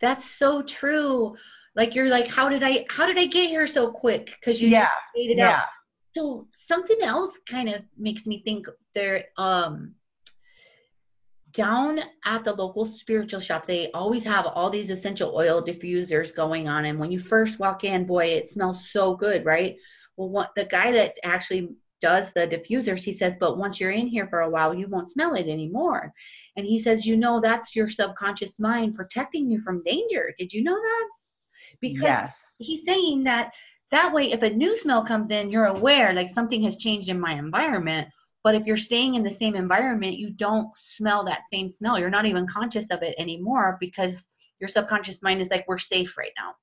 That's 0.01 0.31
so 0.31 0.63
true. 0.63 1.37
Like 1.75 1.95
you're 1.95 2.09
like 2.09 2.29
how 2.29 2.49
did 2.49 2.63
i 2.63 2.85
how 2.91 3.07
did 3.07 3.19
i 3.19 3.27
get 3.27 3.49
here 3.49 3.67
so 3.67 3.91
quick? 3.91 4.35
Because 4.41 4.61
you 4.61 4.69
yeah. 4.69 4.89
yeah 5.15 5.59
out. 5.59 5.65
so 6.17 6.49
something 6.53 7.03
else 7.03 7.31
kind 7.49 7.69
of 7.69 7.83
makes 7.97 8.27
me 8.27 8.43
think 8.43 8.67
there 8.95 9.27
um 9.37 9.95
down 11.53 12.01
at 12.25 12.45
the 12.45 12.53
local 12.53 12.87
spiritual 12.87 13.41
shop, 13.41 13.67
they 13.67 13.91
always 13.93 14.23
have 14.25 14.47
all 14.47 14.71
these 14.71 14.91
essential 14.91 15.35
oil 15.35 15.63
diffusers 15.63 16.35
going 16.35 16.69
on. 16.69 16.85
And 16.85 16.99
when 16.99 17.11
you 17.11 17.19
first 17.19 17.59
walk 17.59 17.85
in, 17.85 18.07
boy, 18.07 18.27
it 18.27 18.51
smells 18.51 18.91
so 18.91 19.17
good, 19.17 19.45
right? 19.45 19.77
Well, 20.19 20.29
what 20.29 20.51
the 20.55 20.67
guy 20.67 20.93
that 20.93 21.17
actually 21.25 21.71
does 22.03 22.31
the 22.33 22.47
diffusers, 22.47 23.03
he 23.03 23.15
says, 23.15 23.37
but 23.41 23.57
once 23.57 23.81
you're 23.81 23.91
in 23.91 24.07
here 24.07 24.27
for 24.29 24.41
a 24.41 24.51
while, 24.51 24.75
you 24.75 24.87
won't 24.87 25.11
smell 25.11 25.35
it 25.35 25.49
anymore. 25.49 26.13
And 26.57 26.67
he 26.67 26.79
says, 26.79 27.07
you 27.07 27.17
know, 27.17 27.41
that's 27.41 27.75
your 27.75 27.89
subconscious 27.89 28.59
mind 28.59 28.95
protecting 28.95 29.51
you 29.51 29.63
from 29.63 29.83
danger. 29.85 30.35
Did 30.39 30.53
you 30.53 30.63
know 30.63 30.77
that? 30.77 31.09
Because 31.81 32.03
yes. 32.03 32.57
he's 32.59 32.85
saying 32.85 33.25
that 33.25 33.53
that 33.91 34.13
way, 34.13 34.33
if 34.33 34.43
a 34.43 34.51
new 34.51 34.77
smell 34.77 35.07
comes 35.07 35.31
in, 35.31 35.51
you're 35.51 35.65
aware, 35.65 36.13
like 36.13 36.29
something 36.29 36.63
has 36.65 36.77
changed 36.77 37.09
in 37.09 37.19
my 37.19 37.33
environment 37.33 38.09
but 38.45 38.55
if 38.55 38.67
you're 38.67 38.77
staying 38.77 39.15
in 39.15 39.23
the 39.23 39.31
same 39.31 39.55
environment, 39.57 40.17
you 40.17 40.31
don't 40.31 40.71
smell 40.77 41.25
that 41.25 41.43
same 41.53 41.69
smell. 41.69 41.99
You're 41.99 42.11
not 42.11 42.27
even 42.27 42.47
conscious 42.47 42.87
of 42.91 43.03
it 43.03 43.15
anymore 43.19 43.77
because 43.81 44.27
your 44.61 44.69
subconscious 44.69 45.23
mind 45.23 45.43
is 45.43 45.51
like, 45.51 45.67
we're 45.67 45.79
safe 45.79 46.17
right 46.17 46.33
now. 46.37 46.55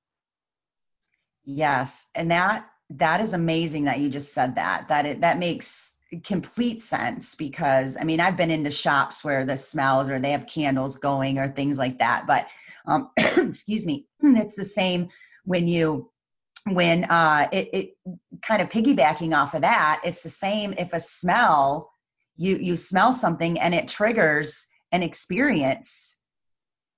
Yes. 1.44 2.06
And 2.14 2.30
that 2.30 2.66
that 2.90 3.20
is 3.20 3.32
amazing 3.32 3.84
that 3.84 3.98
you 3.98 4.08
just 4.08 4.32
said 4.32 4.56
that. 4.56 4.88
That 4.88 5.06
it 5.06 5.20
that 5.22 5.38
makes 5.38 5.92
complete 6.24 6.80
sense 6.82 7.34
because 7.34 7.96
I 8.00 8.04
mean 8.04 8.20
I've 8.20 8.36
been 8.36 8.50
into 8.50 8.70
shops 8.70 9.24
where 9.24 9.44
the 9.44 9.56
smells 9.56 10.08
or 10.08 10.20
they 10.20 10.30
have 10.30 10.46
candles 10.46 10.96
going 10.96 11.38
or 11.38 11.48
things 11.48 11.78
like 11.78 11.98
that. 11.98 12.26
But 12.26 12.48
um 12.86 13.10
excuse 13.16 13.84
me, 13.84 14.06
it's 14.20 14.54
the 14.54 14.64
same 14.64 15.08
when 15.44 15.68
you 15.68 16.10
when 16.66 17.04
uh, 17.04 17.48
it, 17.52 17.68
it 17.72 17.96
kind 18.42 18.60
of 18.60 18.68
piggybacking 18.68 19.36
off 19.36 19.54
of 19.54 19.62
that, 19.62 20.02
it's 20.04 20.22
the 20.22 20.28
same 20.28 20.74
if 20.76 20.92
a 20.92 21.00
smell, 21.00 21.92
you 22.36 22.56
you 22.56 22.76
smell 22.76 23.12
something 23.12 23.60
and 23.60 23.74
it 23.74 23.88
triggers 23.88 24.66
an 24.90 25.02
experience, 25.02 26.16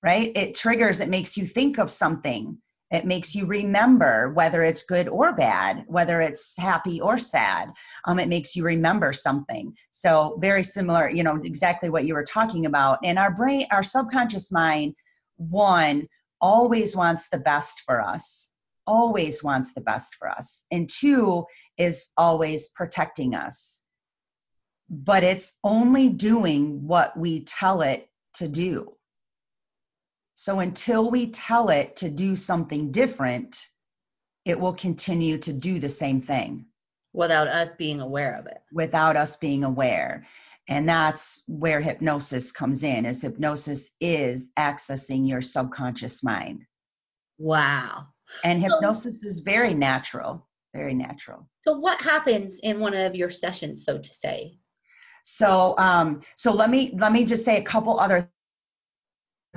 right? 0.02 0.32
It 0.34 0.54
triggers, 0.54 1.00
it 1.00 1.10
makes 1.10 1.36
you 1.36 1.46
think 1.46 1.78
of 1.78 1.90
something. 1.90 2.58
It 2.90 3.04
makes 3.04 3.34
you 3.34 3.46
remember 3.46 4.32
whether 4.32 4.62
it's 4.62 4.84
good 4.84 5.08
or 5.08 5.34
bad, 5.34 5.84
whether 5.88 6.20
it's 6.20 6.56
happy 6.56 7.00
or 7.00 7.18
sad. 7.18 7.72
Um, 8.04 8.18
it 8.18 8.28
makes 8.28 8.56
you 8.56 8.64
remember 8.64 9.12
something. 9.12 9.76
So 9.90 10.38
very 10.40 10.62
similar, 10.62 11.08
you 11.08 11.22
know, 11.22 11.36
exactly 11.36 11.90
what 11.90 12.06
you 12.06 12.14
were 12.14 12.24
talking 12.24 12.66
about. 12.66 13.00
And 13.04 13.18
our 13.18 13.34
brain, 13.34 13.66
our 13.70 13.82
subconscious 13.82 14.50
mind, 14.50 14.94
one 15.36 16.08
always 16.40 16.96
wants 16.96 17.28
the 17.28 17.38
best 17.38 17.80
for 17.80 18.00
us 18.00 18.50
always 18.88 19.44
wants 19.44 19.74
the 19.74 19.82
best 19.82 20.16
for 20.16 20.28
us. 20.28 20.64
And 20.72 20.88
two 20.88 21.44
is 21.76 22.08
always 22.16 22.68
protecting 22.68 23.34
us. 23.34 23.82
But 24.88 25.22
it's 25.22 25.52
only 25.62 26.08
doing 26.08 26.86
what 26.88 27.16
we 27.16 27.44
tell 27.44 27.82
it 27.82 28.08
to 28.36 28.48
do. 28.48 28.97
So 30.40 30.60
until 30.60 31.10
we 31.10 31.32
tell 31.32 31.68
it 31.68 31.96
to 31.96 32.08
do 32.08 32.36
something 32.36 32.92
different, 32.92 33.66
it 34.44 34.60
will 34.60 34.72
continue 34.72 35.38
to 35.38 35.52
do 35.52 35.80
the 35.80 35.88
same 35.88 36.20
thing. 36.20 36.66
without 37.12 37.48
us 37.48 37.70
being 37.76 38.00
aware 38.00 38.36
of 38.36 38.46
it. 38.46 38.58
without 38.72 39.16
us 39.16 39.34
being 39.34 39.64
aware. 39.64 40.26
And 40.68 40.88
that's 40.88 41.42
where 41.48 41.80
hypnosis 41.80 42.52
comes 42.52 42.84
in, 42.84 43.04
is 43.04 43.20
hypnosis 43.20 43.90
is 44.00 44.50
accessing 44.56 45.28
your 45.28 45.40
subconscious 45.40 46.22
mind. 46.22 46.64
Wow. 47.38 48.06
And 48.44 48.62
So- 48.62 48.68
hypnosis 48.68 49.24
is 49.24 49.40
very 49.40 49.74
natural, 49.74 50.46
very 50.72 50.94
natural. 50.94 51.48
So 51.66 51.78
what 51.78 52.00
happens 52.00 52.60
in 52.62 52.78
one 52.78 52.94
of 52.94 53.16
your 53.16 53.32
sessions, 53.32 53.84
so 53.84 53.98
to 53.98 54.10
say? 54.24 54.60
So, 55.24 55.74
um, 55.78 56.22
so 56.36 56.52
let 56.52 56.70
me 56.70 56.94
let 56.96 57.12
me 57.12 57.24
just 57.24 57.44
say 57.44 57.56
a 57.56 57.64
couple 57.64 57.98
other 57.98 58.30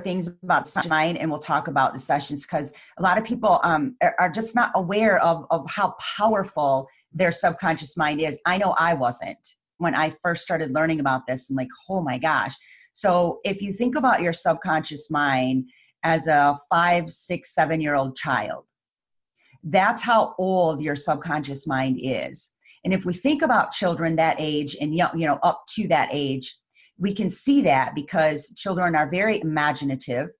things 0.00 0.28
about 0.28 0.68
mind, 0.88 1.18
and 1.18 1.30
we'll 1.30 1.38
talk 1.38 1.68
about 1.68 1.92
the 1.92 1.98
sessions 1.98 2.46
because 2.46 2.72
a 2.96 3.02
lot 3.02 3.18
of 3.18 3.24
people 3.24 3.60
um, 3.62 3.96
are, 4.02 4.14
are 4.18 4.30
just 4.30 4.54
not 4.54 4.72
aware 4.74 5.18
of 5.18 5.46
of 5.50 5.70
how 5.70 5.94
powerful 6.16 6.88
their 7.12 7.32
subconscious 7.32 7.96
mind 7.96 8.20
is. 8.20 8.38
I 8.46 8.58
know 8.58 8.74
I 8.76 8.94
wasn't 8.94 9.54
when 9.78 9.94
I 9.94 10.14
first 10.22 10.42
started 10.42 10.72
learning 10.72 11.00
about 11.00 11.26
this. 11.26 11.50
I'm 11.50 11.56
like, 11.56 11.68
oh 11.88 12.02
my 12.02 12.18
gosh. 12.18 12.54
So, 12.92 13.40
if 13.44 13.62
you 13.62 13.72
think 13.72 13.96
about 13.96 14.22
your 14.22 14.32
subconscious 14.32 15.10
mind 15.10 15.70
as 16.02 16.26
a 16.26 16.58
five, 16.70 17.10
six, 17.10 17.54
seven 17.54 17.80
year 17.80 17.94
old 17.94 18.16
child, 18.16 18.64
that's 19.64 20.02
how 20.02 20.34
old 20.38 20.80
your 20.80 20.96
subconscious 20.96 21.66
mind 21.66 21.98
is. 22.00 22.50
And 22.84 22.92
if 22.92 23.04
we 23.04 23.12
think 23.12 23.42
about 23.42 23.72
children 23.72 24.16
that 24.16 24.36
age 24.38 24.76
and 24.80 24.94
young, 24.94 25.18
you 25.18 25.26
know, 25.26 25.38
up 25.42 25.64
to 25.74 25.88
that 25.88 26.08
age, 26.12 26.56
we 26.98 27.14
can 27.14 27.30
see 27.30 27.62
that 27.62 27.94
because 27.94 28.52
children 28.56 28.94
are 28.94 29.10
very 29.10 29.40
imaginative. 29.40 30.30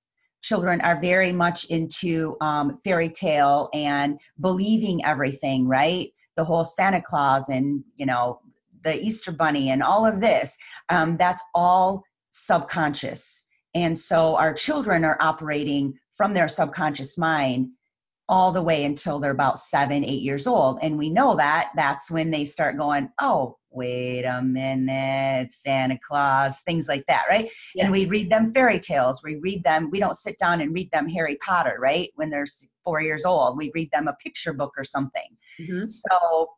Children 0.42 0.80
are 0.80 1.00
very 1.00 1.32
much 1.32 1.64
into 1.66 2.36
um, 2.40 2.78
fairy 2.84 3.10
tale 3.10 3.68
and 3.72 4.20
believing 4.40 5.04
everything, 5.04 5.68
right? 5.68 6.12
The 6.36 6.44
whole 6.44 6.64
Santa 6.64 7.02
Claus 7.02 7.48
and 7.48 7.84
you 7.96 8.06
know 8.06 8.40
the 8.82 9.00
Easter 9.00 9.32
Bunny 9.32 9.70
and 9.70 9.82
all 9.82 10.06
of 10.06 10.20
this. 10.20 10.56
Um, 10.88 11.16
that's 11.16 11.42
all 11.54 12.04
subconscious, 12.30 13.44
and 13.74 13.96
so 13.96 14.36
our 14.36 14.54
children 14.54 15.04
are 15.04 15.16
operating 15.20 15.98
from 16.14 16.34
their 16.34 16.48
subconscious 16.48 17.16
mind 17.16 17.70
all 18.28 18.52
the 18.52 18.62
way 18.62 18.84
until 18.84 19.18
they're 19.18 19.30
about 19.30 19.58
seven, 19.58 20.04
eight 20.04 20.22
years 20.22 20.46
old. 20.46 20.78
And 20.82 20.96
we 20.96 21.10
know 21.10 21.36
that 21.36 21.70
that's 21.74 22.10
when 22.10 22.30
they 22.30 22.44
start 22.44 22.78
going, 22.78 23.10
oh, 23.20 23.58
wait 23.70 24.24
a 24.24 24.42
minute, 24.42 25.50
Santa 25.50 25.98
Claus, 25.98 26.60
things 26.60 26.88
like 26.88 27.06
that, 27.06 27.24
right? 27.28 27.50
Yeah. 27.74 27.84
And 27.84 27.92
we 27.92 28.06
read 28.06 28.30
them 28.30 28.52
fairy 28.52 28.80
tales. 28.80 29.22
We 29.22 29.36
read 29.36 29.64
them, 29.64 29.90
we 29.90 29.98
don't 29.98 30.16
sit 30.16 30.38
down 30.38 30.60
and 30.60 30.74
read 30.74 30.90
them 30.92 31.08
Harry 31.08 31.36
Potter, 31.44 31.76
right? 31.78 32.10
When 32.14 32.30
they're 32.30 32.46
four 32.84 33.00
years 33.00 33.24
old, 33.24 33.56
we 33.56 33.70
read 33.74 33.90
them 33.92 34.08
a 34.08 34.14
picture 34.14 34.52
book 34.52 34.74
or 34.76 34.84
something. 34.84 35.36
Mhm. 35.58 35.88
So 35.88 36.50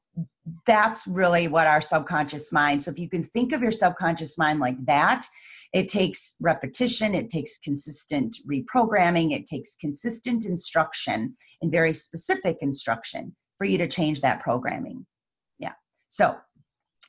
that's 0.67 1.07
really 1.07 1.49
what 1.49 1.67
our 1.67 1.81
subconscious 1.81 2.53
mind. 2.53 2.83
So 2.83 2.91
if 2.91 2.99
you 2.99 3.09
can 3.09 3.25
think 3.25 3.53
of 3.53 3.63
your 3.63 3.73
subconscious 3.73 4.37
mind 4.37 4.61
like 4.61 4.85
that, 4.87 5.27
it 5.75 5.89
takes 5.89 6.37
repetition, 6.41 7.17
it 7.17 7.29
takes 7.31 7.59
consistent 7.59 8.37
reprogramming, 8.49 9.33
it 9.33 9.45
takes 9.45 9.75
consistent 9.75 10.47
instruction 10.47 11.35
and 11.61 11.73
very 11.73 11.93
specific 11.93 12.59
instruction 12.61 13.35
for 13.59 13.65
you 13.65 13.79
to 13.79 13.89
change 13.89 14.21
that 14.21 14.41
programming. 14.41 15.05
Yeah. 15.59 15.73
So 16.07 16.37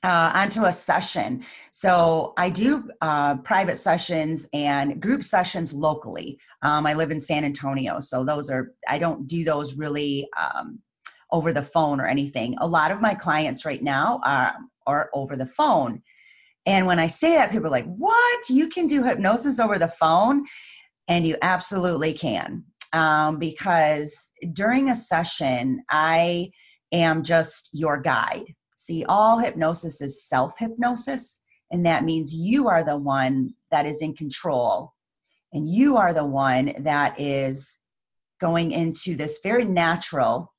uh, 0.04 0.32
onto 0.36 0.66
a 0.66 0.72
session. 0.72 1.46
So 1.70 2.34
I 2.38 2.50
do 2.50 2.90
uh, 3.02 3.38
private 3.38 3.78
sessions 3.78 4.48
and 4.52 5.00
group 5.00 5.24
sessions 5.24 5.72
locally. 5.72 6.40
Um, 6.64 6.88
I 6.88 6.96
live 6.96 7.12
in 7.12 7.20
San 7.20 7.46
Antonio, 7.46 8.00
so 8.00 8.26
those 8.26 8.50
are 8.50 8.74
I 8.88 8.98
don't 8.98 9.28
do 9.28 9.44
those 9.44 9.76
really 9.76 10.28
um, 10.36 10.80
over 11.32 11.54
the 11.54 11.62
phone 11.62 12.00
or 12.00 12.08
anything. 12.08 12.56
A 12.60 12.68
lot 12.68 12.92
of 12.92 13.00
my 13.00 13.14
clients 13.14 13.64
right 13.64 13.82
now 13.82 14.22
are 14.24 14.56
are 14.88 15.10
over 15.14 15.36
the 15.36 15.46
phone. 15.46 16.02
And 16.66 16.88
when 16.88 17.00
I 17.00 17.08
say 17.08 17.36
that, 17.36 17.52
people 17.52 17.68
are 17.68 17.72
like, 17.72 17.86
"What? 17.86 18.50
You 18.50 18.68
can 18.68 18.88
do 18.88 19.04
hypnosis 19.04 19.60
over 19.60 19.78
the 19.78 19.88
phone?" 19.88 20.46
And 21.08 21.26
you 21.26 21.38
absolutely 21.42 22.14
can, 22.14 22.66
um, 22.92 23.38
because 23.38 24.32
during 24.52 24.90
a 24.90 24.96
session, 24.96 25.84
I 25.90 26.52
am 26.92 27.24
just 27.24 27.70
your 27.74 28.02
guide. 28.02 28.46
See, 28.76 29.06
all 29.06 29.38
hypnosis 29.38 30.02
is 30.02 30.28
self 30.28 30.58
hypnosis, 30.58 31.42
and 31.72 31.86
that 31.86 32.04
means 32.04 32.34
you 32.34 32.70
are 32.70 32.84
the 32.84 32.98
one 32.98 33.54
that 33.72 33.86
is 33.86 34.02
in 34.02 34.16
control, 34.16 34.94
and 35.54 35.70
you 35.70 35.98
are 35.98 36.14
the 36.14 36.26
one 36.26 36.74
that 36.80 37.20
is 37.20 37.80
going 38.40 38.72
into 38.72 39.16
this 39.16 39.40
very 39.44 39.66
natural, 39.66 40.54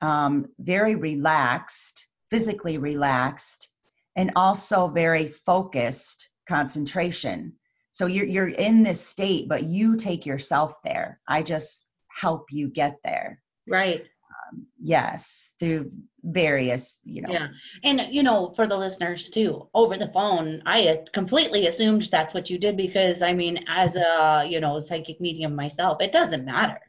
um, 0.00 0.46
very 0.58 0.94
relaxed, 0.94 2.06
physically 2.28 2.78
relaxed, 2.78 3.68
and 4.16 4.32
also 4.36 4.88
very 4.88 5.28
focused 5.28 6.28
concentration. 6.48 7.54
So 7.92 8.06
you're 8.06 8.26
you're 8.26 8.48
in 8.48 8.82
this 8.82 9.04
state, 9.04 9.48
but 9.48 9.64
you 9.64 9.96
take 9.96 10.26
yourself 10.26 10.80
there. 10.84 11.20
I 11.26 11.42
just 11.42 11.86
help 12.08 12.46
you 12.50 12.68
get 12.68 12.98
there. 13.04 13.42
Right. 13.68 14.02
Um, 14.02 14.66
yes, 14.80 15.52
through 15.58 15.92
various, 16.22 16.98
you 17.04 17.22
know. 17.22 17.30
Yeah. 17.30 17.48
And, 17.84 18.08
you 18.10 18.22
know, 18.22 18.52
for 18.56 18.66
the 18.66 18.76
listeners 18.76 19.30
too, 19.30 19.68
over 19.74 19.96
the 19.96 20.10
phone, 20.12 20.62
I 20.66 21.04
completely 21.12 21.66
assumed 21.66 22.08
that's 22.10 22.34
what 22.34 22.50
you 22.50 22.58
did 22.58 22.76
because, 22.76 23.22
I 23.22 23.32
mean, 23.32 23.64
as 23.68 23.96
a, 23.96 24.44
you 24.48 24.60
know, 24.60 24.80
psychic 24.80 25.20
medium 25.20 25.54
myself, 25.54 25.98
it 26.00 26.12
doesn't 26.12 26.44
matter. 26.44 26.80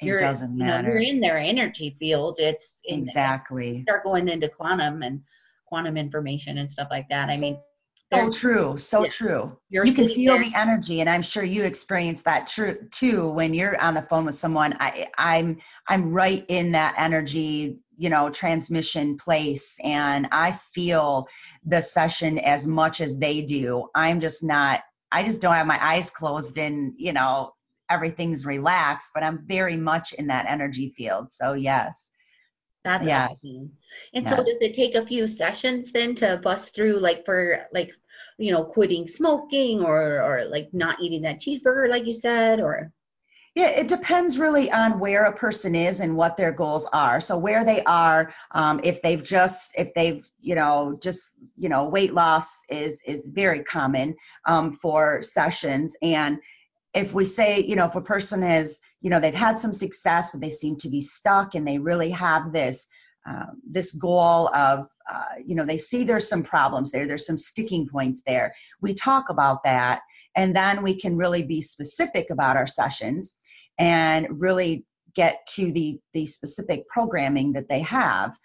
It 0.00 0.06
You're, 0.06 0.18
doesn't 0.18 0.52
you 0.52 0.58
know, 0.58 0.66
matter. 0.66 0.88
you're 0.88 0.98
in 0.98 1.20
their 1.20 1.38
energy 1.38 1.96
field. 1.98 2.36
It's 2.38 2.74
exactly. 2.84 3.82
start 3.82 4.04
going 4.04 4.28
into 4.28 4.48
quantum 4.48 5.02
and 5.02 5.22
quantum 5.66 5.96
information 5.96 6.58
and 6.58 6.70
stuff 6.70 6.88
like 6.90 7.08
that. 7.10 7.28
I 7.28 7.38
mean, 7.38 7.60
So 8.12 8.30
true, 8.30 8.76
so 8.76 9.02
yeah. 9.02 9.08
true. 9.08 9.58
You 9.68 9.92
can 9.92 10.08
feel 10.08 10.34
there- 10.34 10.44
the 10.44 10.54
energy, 10.54 11.00
and 11.00 11.10
I'm 11.10 11.22
sure 11.22 11.42
you 11.42 11.64
experience 11.64 12.22
that 12.22 12.46
true 12.46 12.88
too 12.90 13.30
when 13.30 13.52
you're 13.52 13.78
on 13.78 13.94
the 13.94 14.02
phone 14.02 14.24
with 14.26 14.36
someone. 14.36 14.76
I, 14.78 15.08
I'm 15.18 15.58
I'm 15.88 16.12
right 16.12 16.44
in 16.48 16.72
that 16.72 16.94
energy, 16.98 17.82
you 17.96 18.08
know, 18.08 18.30
transmission 18.30 19.16
place, 19.16 19.78
and 19.82 20.28
I 20.30 20.52
feel 20.52 21.28
the 21.64 21.80
session 21.82 22.38
as 22.38 22.64
much 22.66 23.00
as 23.00 23.18
they 23.18 23.42
do. 23.42 23.88
I'm 23.94 24.20
just 24.20 24.44
not. 24.44 24.82
I 25.10 25.24
just 25.24 25.40
don't 25.40 25.54
have 25.54 25.66
my 25.66 25.84
eyes 25.84 26.10
closed, 26.10 26.58
and 26.58 26.94
you 26.98 27.12
know, 27.12 27.54
everything's 27.90 28.46
relaxed, 28.46 29.10
but 29.14 29.24
I'm 29.24 29.46
very 29.46 29.76
much 29.76 30.12
in 30.12 30.28
that 30.28 30.46
energy 30.48 30.92
field. 30.96 31.32
So 31.32 31.54
yes. 31.54 32.12
That's 32.86 33.08
Yes. 33.08 33.42
awesome. 33.42 33.72
And 34.14 34.28
so 34.28 34.36
does 34.36 34.60
it 34.60 34.74
take 34.74 34.94
a 34.94 35.04
few 35.04 35.26
sessions 35.26 35.90
then 35.92 36.14
to 36.16 36.40
bust 36.42 36.72
through 36.72 37.00
like 37.00 37.24
for 37.24 37.64
like 37.72 37.90
you 38.38 38.52
know 38.52 38.64
quitting 38.64 39.08
smoking 39.08 39.82
or 39.82 40.22
or 40.22 40.44
like 40.46 40.68
not 40.72 41.00
eating 41.02 41.22
that 41.22 41.40
cheeseburger 41.40 41.90
like 41.90 42.06
you 42.06 42.14
said 42.14 42.60
or 42.60 42.92
Yeah, 43.56 43.68
it 43.70 43.88
depends 43.88 44.38
really 44.38 44.70
on 44.70 45.00
where 45.00 45.24
a 45.24 45.36
person 45.36 45.74
is 45.74 46.00
and 46.00 46.16
what 46.16 46.36
their 46.36 46.52
goals 46.52 46.86
are. 46.92 47.20
So 47.20 47.38
where 47.38 47.64
they 47.64 47.82
are, 47.84 48.32
um, 48.52 48.80
if 48.84 49.02
they've 49.02 49.22
just, 49.22 49.72
if 49.78 49.94
they've, 49.94 50.24
you 50.40 50.54
know, 50.54 50.98
just, 51.02 51.38
you 51.56 51.70
know, 51.70 51.88
weight 51.88 52.12
loss 52.12 52.64
is 52.68 53.02
is 53.06 53.28
very 53.28 53.64
common 53.64 54.14
um, 54.46 54.72
for 54.74 55.22
sessions. 55.22 55.96
And 56.02 56.38
if 56.96 57.12
we 57.12 57.24
say, 57.24 57.60
you 57.60 57.76
know, 57.76 57.86
if 57.86 57.94
a 57.94 58.00
person 58.00 58.42
is, 58.42 58.80
you 59.00 59.10
know, 59.10 59.20
they've 59.20 59.34
had 59.34 59.58
some 59.58 59.72
success, 59.72 60.30
but 60.30 60.40
they 60.40 60.50
seem 60.50 60.76
to 60.78 60.88
be 60.88 61.00
stuck, 61.00 61.54
and 61.54 61.68
they 61.68 61.78
really 61.78 62.10
have 62.10 62.52
this 62.52 62.88
um, 63.26 63.60
this 63.68 63.92
goal 63.92 64.48
of, 64.54 64.88
uh, 65.12 65.34
you 65.44 65.56
know, 65.56 65.64
they 65.64 65.78
see 65.78 66.04
there's 66.04 66.28
some 66.28 66.44
problems 66.44 66.92
there, 66.92 67.08
there's 67.08 67.26
some 67.26 67.36
sticking 67.36 67.88
points 67.88 68.22
there. 68.24 68.54
We 68.80 68.94
talk 68.94 69.30
about 69.30 69.64
that, 69.64 70.02
and 70.36 70.54
then 70.54 70.84
we 70.84 70.98
can 70.98 71.16
really 71.16 71.42
be 71.42 71.60
specific 71.60 72.30
about 72.30 72.56
our 72.56 72.68
sessions 72.68 73.36
and 73.78 74.28
really 74.30 74.84
get 75.14 75.46
to 75.54 75.72
the 75.72 75.98
the 76.12 76.26
specific 76.26 76.88
programming 76.88 77.54
that 77.54 77.68
they 77.68 77.80
have 77.80 78.36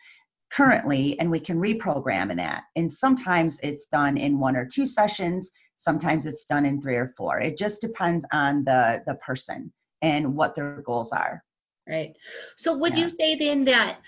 currently 0.51 1.17
and 1.19 1.31
we 1.31 1.39
can 1.39 1.57
reprogram 1.57 2.29
in 2.31 2.37
that 2.37 2.63
and 2.75 2.91
sometimes 2.91 3.59
it's 3.61 3.87
done 3.87 4.17
in 4.17 4.39
one 4.39 4.55
or 4.55 4.65
two 4.65 4.85
sessions 4.85 5.51
sometimes 5.83 6.25
it's 6.25 6.45
done 6.45 6.65
in 6.65 6.81
three 6.81 6.95
or 6.95 7.07
four 7.07 7.39
it 7.39 7.57
just 7.57 7.81
depends 7.81 8.25
on 8.31 8.63
the 8.63 9.01
the 9.07 9.15
person 9.15 9.71
and 10.01 10.35
what 10.35 10.55
their 10.55 10.81
goals 10.81 11.11
are 11.11 11.43
right? 11.87 12.15
So 12.57 12.77
would 12.77 12.95
Yeah. 12.95 13.05
you 13.05 13.09
say 13.11 13.35
then 13.35 13.65
that 13.65 13.99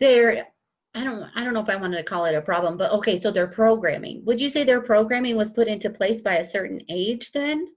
they're 0.00 0.46
I 0.94 1.04
don't 1.04 1.22
I 1.34 1.44
don't 1.44 1.54
know 1.54 1.60
if 1.60 1.68
I 1.68 1.76
wanted 1.76 1.98
to 1.98 2.02
call 2.02 2.24
it 2.24 2.34
a 2.34 2.40
problem, 2.40 2.76
but 2.76 2.92
okay, 2.92 3.20
so 3.20 3.30
their 3.30 3.46
programming. 3.46 4.24
Would 4.24 4.40
you 4.40 4.50
say 4.50 4.64
their 4.64 4.80
programming 4.80 5.36
was 5.36 5.50
put 5.50 5.68
into 5.68 5.90
place 5.90 6.22
by 6.22 6.36
a 6.36 6.48
certain 6.48 6.82
age 6.88 7.32
then? 7.32 7.68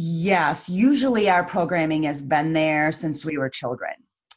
yes 0.00 0.68
usually 0.68 1.28
our 1.28 1.42
programming 1.42 2.04
has 2.04 2.22
been 2.22 2.52
there 2.52 2.92
since 2.92 3.24
we 3.24 3.36
were 3.36 3.50
children 3.50 3.90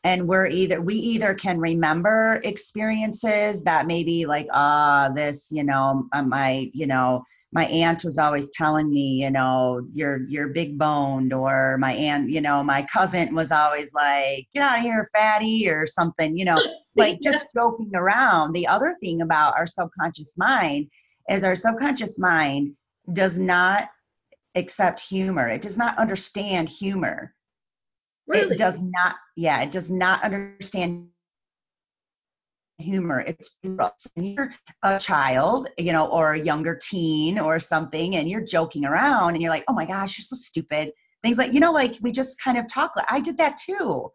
and 0.03 0.27
we're 0.27 0.47
either 0.47 0.81
we 0.81 0.95
either 0.95 1.35
can 1.35 1.59
remember 1.59 2.41
experiences 2.43 3.61
that 3.61 3.85
maybe 3.85 4.25
like 4.25 4.47
ah 4.51 5.09
this 5.15 5.51
you 5.51 5.63
know 5.63 6.07
uh, 6.13 6.23
my 6.23 6.67
you 6.73 6.87
know 6.87 7.23
my 7.53 7.65
aunt 7.65 8.05
was 8.05 8.17
always 8.17 8.49
telling 8.49 8.89
me, 8.89 9.21
you 9.23 9.29
know, 9.29 9.85
you're 9.93 10.17
you're 10.27 10.47
big 10.47 10.77
boned, 10.77 11.33
or 11.33 11.77
my 11.77 11.93
aunt, 11.93 12.29
you 12.29 12.39
know, 12.41 12.63
my 12.63 12.87
cousin 12.91 13.35
was 13.35 13.51
always 13.51 13.93
like, 13.93 14.47
get 14.53 14.63
out 14.63 14.79
of 14.79 14.83
here, 14.83 15.09
fatty, 15.13 15.67
or 15.69 15.85
something, 15.85 16.37
you 16.37 16.45
know, 16.45 16.61
like 16.95 17.19
just 17.21 17.47
joking 17.53 17.91
around. 17.93 18.53
The 18.53 18.67
other 18.67 18.95
thing 19.01 19.21
about 19.21 19.57
our 19.57 19.67
subconscious 19.67 20.37
mind 20.37 20.87
is 21.29 21.43
our 21.43 21.55
subconscious 21.55 22.17
mind 22.17 22.75
does 23.11 23.37
not 23.37 23.89
accept 24.55 25.01
humor. 25.01 25.47
It 25.47 25.61
does 25.61 25.77
not 25.77 25.97
understand 25.97 26.69
humor. 26.69 27.33
Really? 28.27 28.55
It 28.55 28.57
does 28.57 28.81
not, 28.81 29.15
yeah, 29.35 29.61
it 29.61 29.71
does 29.71 29.91
not 29.91 30.23
understand 30.23 31.09
humor. 32.81 33.23
It's 33.25 33.55
when 33.61 34.25
you're 34.25 34.53
a 34.83 34.99
child, 34.99 35.69
you 35.77 35.93
know, 35.93 36.07
or 36.07 36.33
a 36.33 36.39
younger 36.39 36.77
teen 36.81 37.39
or 37.39 37.59
something, 37.59 38.15
and 38.15 38.29
you're 38.29 38.41
joking 38.45 38.85
around 38.85 39.33
and 39.33 39.41
you're 39.41 39.51
like, 39.51 39.65
oh 39.67 39.73
my 39.73 39.85
gosh, 39.85 40.17
you're 40.17 40.25
so 40.25 40.35
stupid. 40.35 40.91
Things 41.23 41.37
like, 41.37 41.53
you 41.53 41.59
know, 41.59 41.71
like 41.71 41.95
we 42.01 42.11
just 42.11 42.41
kind 42.41 42.57
of 42.57 42.67
talk. 42.67 42.95
Like, 42.95 43.11
I 43.11 43.19
did 43.19 43.37
that 43.37 43.57
too. 43.57 44.09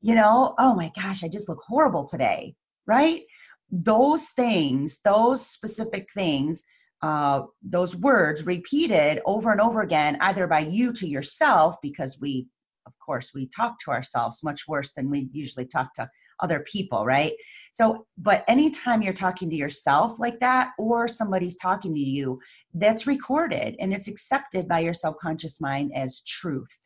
You 0.00 0.14
know, 0.14 0.54
oh 0.58 0.74
my 0.74 0.90
gosh, 0.96 1.22
I 1.22 1.28
just 1.28 1.48
look 1.48 1.60
horrible 1.66 2.04
today. 2.04 2.54
Right? 2.86 3.22
Those 3.70 4.30
things, 4.30 4.98
those 5.04 5.46
specific 5.46 6.08
things, 6.12 6.64
uh, 7.00 7.42
those 7.62 7.94
words 7.96 8.44
repeated 8.44 9.20
over 9.24 9.52
and 9.52 9.60
over 9.60 9.82
again, 9.82 10.18
either 10.20 10.46
by 10.46 10.60
you 10.60 10.92
to 10.94 11.06
yourself, 11.06 11.76
because 11.80 12.18
we, 12.20 12.48
of 12.86 12.92
course, 12.98 13.30
we 13.32 13.46
talk 13.46 13.78
to 13.80 13.92
ourselves 13.92 14.42
much 14.42 14.66
worse 14.66 14.92
than 14.92 15.10
we 15.10 15.28
usually 15.32 15.66
talk 15.66 15.94
to 15.94 16.10
other 16.42 16.60
people, 16.60 17.04
right? 17.06 17.32
So, 17.70 18.06
but 18.18 18.44
anytime 18.48 19.00
you're 19.00 19.14
talking 19.14 19.48
to 19.50 19.56
yourself 19.56 20.18
like 20.18 20.40
that, 20.40 20.72
or 20.78 21.08
somebody's 21.08 21.56
talking 21.56 21.94
to 21.94 22.00
you, 22.00 22.40
that's 22.74 23.06
recorded 23.06 23.76
and 23.78 23.94
it's 23.94 24.08
accepted 24.08 24.68
by 24.68 24.80
your 24.80 24.94
subconscious 24.94 25.60
mind 25.60 25.92
as 25.94 26.20
truth. 26.20 26.76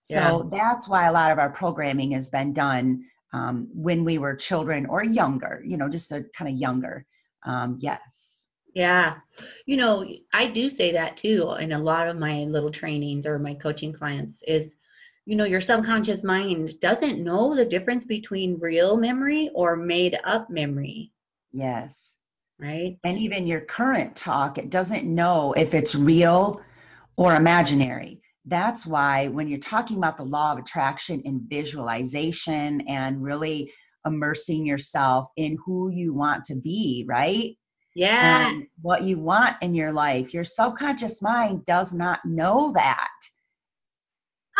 So 0.00 0.48
yeah. 0.50 0.58
that's 0.58 0.88
why 0.88 1.06
a 1.06 1.12
lot 1.12 1.30
of 1.30 1.38
our 1.38 1.50
programming 1.50 2.12
has 2.12 2.28
been 2.28 2.52
done 2.52 3.04
um, 3.32 3.68
when 3.72 4.04
we 4.04 4.18
were 4.18 4.34
children 4.34 4.86
or 4.86 5.04
younger, 5.04 5.62
you 5.64 5.76
know, 5.76 5.88
just 5.88 6.12
a 6.12 6.24
kind 6.36 6.50
of 6.50 6.58
younger. 6.58 7.06
Um, 7.44 7.78
yes. 7.80 8.48
Yeah. 8.74 9.16
You 9.66 9.76
know, 9.76 10.06
I 10.32 10.46
do 10.46 10.70
say 10.70 10.92
that 10.92 11.18
too 11.18 11.52
in 11.60 11.72
a 11.72 11.78
lot 11.78 12.08
of 12.08 12.16
my 12.16 12.44
little 12.44 12.70
trainings 12.70 13.26
or 13.26 13.38
my 13.38 13.54
coaching 13.54 13.92
clients 13.92 14.42
is 14.46 14.72
you 15.24 15.36
know 15.36 15.44
your 15.44 15.60
subconscious 15.60 16.24
mind 16.24 16.74
doesn't 16.80 17.22
know 17.22 17.54
the 17.54 17.64
difference 17.64 18.04
between 18.04 18.58
real 18.58 18.96
memory 18.96 19.50
or 19.54 19.76
made 19.76 20.18
up 20.24 20.50
memory. 20.50 21.12
Yes. 21.52 22.16
Right? 22.58 22.98
And 23.04 23.18
even 23.18 23.46
your 23.46 23.60
current 23.60 24.16
talk 24.16 24.58
it 24.58 24.70
doesn't 24.70 25.04
know 25.04 25.52
if 25.56 25.74
it's 25.74 25.94
real 25.94 26.60
or 27.16 27.34
imaginary. 27.34 28.20
That's 28.46 28.84
why 28.84 29.28
when 29.28 29.46
you're 29.46 29.60
talking 29.60 29.98
about 29.98 30.16
the 30.16 30.24
law 30.24 30.52
of 30.52 30.58
attraction 30.58 31.22
and 31.24 31.42
visualization 31.42 32.82
and 32.88 33.22
really 33.22 33.72
immersing 34.04 34.66
yourself 34.66 35.28
in 35.36 35.56
who 35.64 35.90
you 35.92 36.12
want 36.12 36.46
to 36.46 36.56
be 36.56 37.04
right? 37.08 37.56
Yeah. 37.94 38.48
And 38.48 38.66
what 38.80 39.02
you 39.02 39.18
want 39.18 39.56
in 39.62 39.76
your 39.76 39.92
life 39.92 40.34
your 40.34 40.44
subconscious 40.44 41.22
mind 41.22 41.64
does 41.64 41.94
not 41.94 42.24
know 42.24 42.72
that 42.72 43.10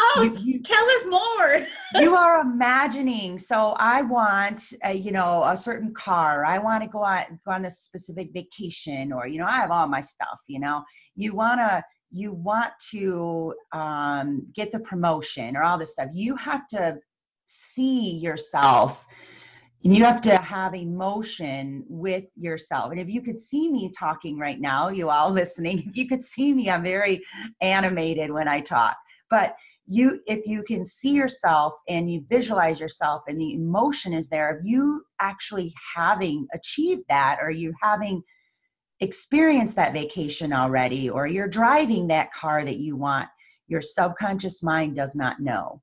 Oh, 0.05 0.37
you, 0.41 0.63
tell 0.63 0.85
us 0.85 1.05
more. 1.09 1.67
you 2.03 2.15
are 2.15 2.41
imagining. 2.41 3.39
So 3.39 3.75
I 3.79 4.03
want, 4.03 4.73
a, 4.85 4.93
you 4.93 5.13
know, 5.13 5.45
a 5.45 5.57
certain 5.57 5.95
car. 5.95 6.45
I 6.45 6.59
want 6.59 6.83
to 6.83 6.89
go 6.89 7.03
on 7.03 7.39
go 7.45 7.53
on 7.53 7.63
this 7.63 7.81
specific 7.81 8.31
vacation, 8.33 9.13
or 9.13 9.27
you 9.27 9.39
know, 9.39 9.47
I 9.47 9.53
have 9.53 9.71
all 9.71 9.87
my 9.87 10.01
stuff. 10.01 10.41
You 10.49 10.61
know, 10.61 10.83
you 11.15 11.35
wanna 11.35 11.85
you 12.11 12.33
want 12.33 12.73
to 12.91 13.55
um, 13.73 14.47
get 14.55 14.71
the 14.71 14.81
promotion 14.81 15.57
or 15.57 15.63
all 15.63 15.79
this 15.79 15.93
stuff. 15.93 16.11
You 16.13 16.37
have 16.37 16.67
to 16.69 16.99
see 17.47 18.17
yourself 18.17 19.07
and 19.85 19.97
you 19.97 20.05
have 20.05 20.21
to 20.23 20.37
have 20.37 20.75
emotion 20.75 21.85
with 21.89 22.27
yourself. 22.37 22.93
And 22.93 23.01
if 23.01 23.09
you 23.09 23.21
could 23.21 23.39
see 23.39 23.71
me 23.71 23.91
talking 23.97 24.39
right 24.39 24.61
now, 24.61 24.89
you 24.89 25.11
all 25.11 25.31
listening, 25.31 25.79
if 25.87 25.97
you 25.97 26.09
could 26.09 26.23
see 26.23 26.53
me, 26.53 26.71
I'm 26.71 26.85
very 26.85 27.23
animated 27.61 28.31
when 28.31 28.49
I 28.49 28.61
talk. 28.61 28.97
But 29.29 29.57
you 29.87 30.21
if 30.27 30.47
you 30.47 30.63
can 30.63 30.85
see 30.85 31.13
yourself 31.13 31.75
and 31.89 32.11
you 32.11 32.25
visualize 32.29 32.81
yourself 32.81 33.23
and 33.27 33.39
the 33.41 33.55
emotion 33.55 34.13
is 34.13 34.29
there 34.29 34.57
of 34.57 34.65
you 34.65 35.03
actually 35.21 35.73
having 35.95 36.47
achieved 36.55 37.03
that 37.09 37.39
or 37.43 37.51
you 37.51 37.73
having 37.83 38.23
experienced 39.01 39.75
that 39.75 39.93
vacation 39.93 40.53
already 40.53 41.11
or 41.11 41.27
you're 41.27 41.49
driving 41.49 42.07
that 42.07 42.33
car 42.33 42.65
that 42.65 42.77
you 42.77 42.95
want 42.97 43.29
your 43.67 43.81
subconscious 43.81 44.63
mind 44.63 44.95
does 44.95 45.17
not 45.17 45.41
know 45.41 45.81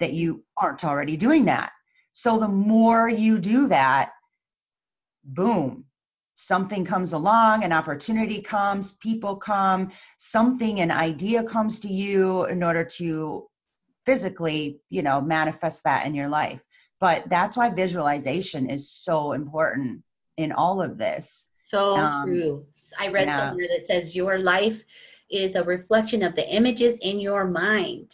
that 0.00 0.12
you 0.12 0.42
aren't 0.56 0.84
already 0.84 1.16
doing 1.16 1.44
that. 1.44 1.70
So 2.12 2.38
the 2.38 2.48
more 2.48 3.08
you 3.08 3.38
do 3.38 3.68
that 3.68 4.10
boom 5.24 5.84
something 6.34 6.84
comes 6.84 7.12
along, 7.12 7.64
an 7.64 7.72
opportunity 7.72 8.40
comes, 8.40 8.92
people 8.92 9.36
come, 9.36 9.90
something, 10.16 10.80
an 10.80 10.90
idea 10.90 11.44
comes 11.44 11.80
to 11.80 11.88
you 11.88 12.44
in 12.46 12.62
order 12.62 12.84
to 12.84 13.46
physically, 14.06 14.80
you 14.88 15.02
know, 15.02 15.20
manifest 15.20 15.84
that 15.84 16.06
in 16.06 16.14
your 16.14 16.28
life. 16.28 16.62
But 17.00 17.28
that's 17.28 17.56
why 17.56 17.70
visualization 17.70 18.70
is 18.70 18.90
so 18.90 19.32
important 19.32 20.02
in 20.36 20.52
all 20.52 20.80
of 20.80 20.98
this. 20.98 21.50
So 21.64 21.96
um, 21.96 22.26
true. 22.26 22.66
I 22.98 23.08
read 23.08 23.26
yeah. 23.26 23.48
somewhere 23.48 23.68
that 23.76 23.86
says 23.86 24.14
your 24.14 24.38
life 24.38 24.82
is 25.30 25.54
a 25.54 25.64
reflection 25.64 26.22
of 26.22 26.36
the 26.36 26.48
images 26.48 26.98
in 27.00 27.18
your 27.18 27.46
mind. 27.46 28.12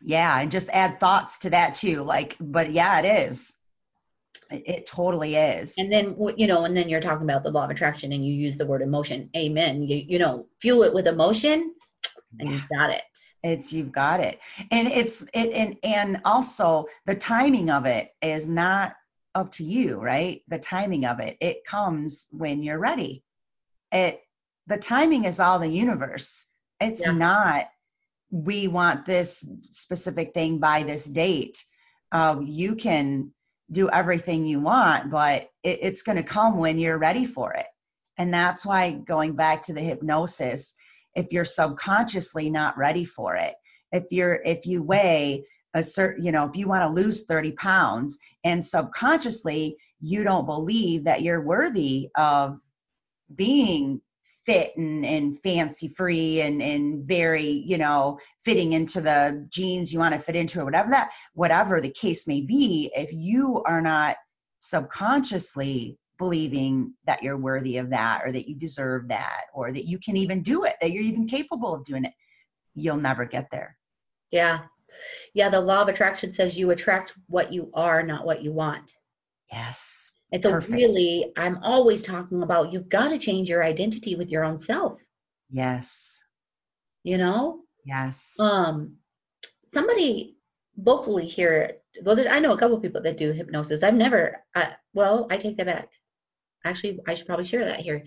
Yeah, 0.00 0.40
and 0.40 0.50
just 0.50 0.68
add 0.70 0.98
thoughts 0.98 1.40
to 1.40 1.50
that 1.50 1.76
too. 1.76 2.02
Like, 2.02 2.36
but 2.40 2.72
yeah, 2.72 3.00
it 3.00 3.28
is. 3.28 3.54
It 4.54 4.86
totally 4.86 5.36
is. 5.36 5.76
And 5.78 5.90
then 5.90 6.16
you 6.36 6.46
know, 6.46 6.64
and 6.64 6.76
then 6.76 6.88
you're 6.88 7.00
talking 7.00 7.24
about 7.24 7.42
the 7.42 7.50
law 7.50 7.64
of 7.64 7.70
attraction, 7.70 8.12
and 8.12 8.24
you 8.24 8.34
use 8.34 8.56
the 8.56 8.66
word 8.66 8.82
emotion. 8.82 9.30
Amen. 9.36 9.82
You 9.82 9.96
you 9.96 10.18
know, 10.18 10.46
fuel 10.60 10.82
it 10.82 10.94
with 10.94 11.06
emotion, 11.06 11.74
and 12.38 12.48
yeah. 12.48 12.54
you've 12.54 12.68
got 12.68 12.90
it. 12.90 13.02
It's 13.42 13.72
you've 13.72 13.92
got 13.92 14.20
it, 14.20 14.40
and 14.70 14.88
it's 14.88 15.22
it 15.34 15.52
and 15.52 15.76
and 15.82 16.20
also 16.24 16.86
the 17.06 17.14
timing 17.14 17.70
of 17.70 17.86
it 17.86 18.14
is 18.22 18.48
not 18.48 18.94
up 19.34 19.52
to 19.52 19.64
you, 19.64 20.00
right? 20.00 20.42
The 20.48 20.58
timing 20.58 21.06
of 21.06 21.20
it 21.20 21.36
it 21.40 21.64
comes 21.64 22.28
when 22.30 22.62
you're 22.62 22.78
ready. 22.78 23.24
It 23.90 24.22
the 24.66 24.78
timing 24.78 25.24
is 25.24 25.40
all 25.40 25.58
the 25.58 25.68
universe. 25.68 26.44
It's 26.80 27.04
yeah. 27.04 27.12
not 27.12 27.68
we 28.30 28.66
want 28.66 29.04
this 29.04 29.46
specific 29.70 30.32
thing 30.32 30.58
by 30.58 30.84
this 30.84 31.04
date. 31.04 31.64
Uh, 32.10 32.40
you 32.42 32.74
can 32.74 33.32
do 33.72 33.88
everything 33.90 34.46
you 34.46 34.60
want, 34.60 35.10
but 35.10 35.48
it, 35.62 35.78
it's 35.82 36.02
going 36.02 36.16
to 36.16 36.22
come 36.22 36.58
when 36.58 36.78
you're 36.78 36.98
ready 36.98 37.26
for 37.26 37.54
it. 37.54 37.66
And 38.18 38.32
that's 38.32 38.64
why 38.64 38.92
going 38.92 39.34
back 39.34 39.64
to 39.64 39.72
the 39.72 39.80
hypnosis, 39.80 40.74
if 41.14 41.32
you're 41.32 41.44
subconsciously 41.44 42.50
not 42.50 42.76
ready 42.76 43.04
for 43.04 43.36
it, 43.36 43.54
if 43.90 44.04
you're 44.10 44.40
if 44.44 44.66
you 44.66 44.82
weigh 44.82 45.44
a 45.74 45.82
certain, 45.82 46.24
you 46.24 46.32
know, 46.32 46.46
if 46.46 46.56
you 46.56 46.68
want 46.68 46.82
to 46.82 47.02
lose 47.02 47.24
30 47.24 47.52
pounds 47.52 48.18
and 48.44 48.62
subconsciously 48.62 49.78
you 50.02 50.24
don't 50.24 50.46
believe 50.46 51.04
that 51.04 51.22
you're 51.22 51.40
worthy 51.40 52.10
of 52.16 52.58
being 53.34 54.00
fit 54.44 54.76
and, 54.76 55.04
and 55.04 55.40
fancy 55.40 55.88
free 55.88 56.40
and, 56.40 56.60
and 56.60 57.04
very, 57.06 57.44
you 57.66 57.78
know, 57.78 58.18
fitting 58.44 58.72
into 58.72 59.00
the 59.00 59.46
jeans 59.50 59.92
you 59.92 59.98
want 59.98 60.12
to 60.14 60.18
fit 60.18 60.36
into 60.36 60.60
or 60.60 60.64
whatever 60.64 60.90
that, 60.90 61.10
whatever 61.34 61.80
the 61.80 61.90
case 61.90 62.26
may 62.26 62.40
be, 62.40 62.90
if 62.94 63.12
you 63.12 63.62
are 63.66 63.80
not 63.80 64.16
subconsciously 64.58 65.98
believing 66.18 66.94
that 67.04 67.22
you're 67.22 67.36
worthy 67.36 67.78
of 67.78 67.90
that 67.90 68.22
or 68.24 68.32
that 68.32 68.48
you 68.48 68.54
deserve 68.54 69.08
that 69.08 69.42
or 69.54 69.72
that 69.72 69.86
you 69.86 69.98
can 69.98 70.16
even 70.16 70.42
do 70.42 70.64
it, 70.64 70.76
that 70.80 70.92
you're 70.92 71.02
even 71.02 71.26
capable 71.26 71.74
of 71.74 71.84
doing 71.84 72.04
it, 72.04 72.12
you'll 72.74 72.96
never 72.96 73.24
get 73.24 73.50
there. 73.50 73.76
Yeah. 74.30 74.60
Yeah. 75.34 75.50
The 75.50 75.60
law 75.60 75.82
of 75.82 75.88
attraction 75.88 76.32
says 76.32 76.56
you 76.56 76.70
attract 76.70 77.12
what 77.28 77.52
you 77.52 77.70
are, 77.74 78.02
not 78.02 78.24
what 78.24 78.42
you 78.42 78.52
want. 78.52 78.92
Yes. 79.50 80.12
And 80.32 80.42
so, 80.42 80.50
Perfect. 80.50 80.72
really, 80.72 81.30
I'm 81.36 81.58
always 81.62 82.02
talking 82.02 82.42
about 82.42 82.72
you've 82.72 82.88
got 82.88 83.08
to 83.08 83.18
change 83.18 83.50
your 83.50 83.62
identity 83.62 84.16
with 84.16 84.30
your 84.30 84.44
own 84.44 84.58
self. 84.58 84.98
Yes. 85.50 86.24
You 87.02 87.18
know? 87.18 87.60
Yes. 87.84 88.36
Um, 88.40 88.96
somebody 89.74 90.36
locally 90.76 91.26
here, 91.26 91.76
well, 92.02 92.18
I 92.28 92.40
know 92.40 92.52
a 92.52 92.58
couple 92.58 92.80
people 92.80 93.02
that 93.02 93.18
do 93.18 93.32
hypnosis. 93.32 93.82
I've 93.82 93.94
never, 93.94 94.42
well, 94.94 95.26
I 95.30 95.36
take 95.36 95.58
that 95.58 95.66
back. 95.66 95.90
Actually, 96.64 97.00
I 97.06 97.14
should 97.14 97.26
probably 97.26 97.44
share 97.44 97.66
that 97.66 97.80
here. 97.80 98.04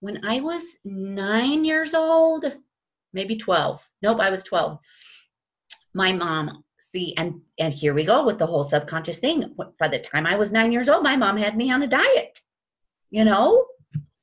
When 0.00 0.24
I 0.24 0.40
was 0.40 0.62
nine 0.84 1.64
years 1.64 1.94
old, 1.94 2.44
maybe 3.12 3.36
12, 3.36 3.80
nope, 4.02 4.20
I 4.20 4.30
was 4.30 4.42
12, 4.42 4.78
my 5.94 6.12
mom 6.12 6.62
see 6.94 7.14
and 7.16 7.40
and 7.58 7.74
here 7.74 7.94
we 7.94 8.04
go 8.04 8.24
with 8.24 8.38
the 8.38 8.46
whole 8.46 8.68
subconscious 8.68 9.18
thing 9.18 9.54
by 9.80 9.88
the 9.88 9.98
time 9.98 10.26
i 10.26 10.36
was 10.36 10.52
nine 10.52 10.72
years 10.72 10.88
old 10.88 11.02
my 11.02 11.16
mom 11.16 11.36
had 11.36 11.56
me 11.56 11.70
on 11.70 11.82
a 11.82 11.86
diet 11.86 12.40
you 13.10 13.24
know 13.24 13.66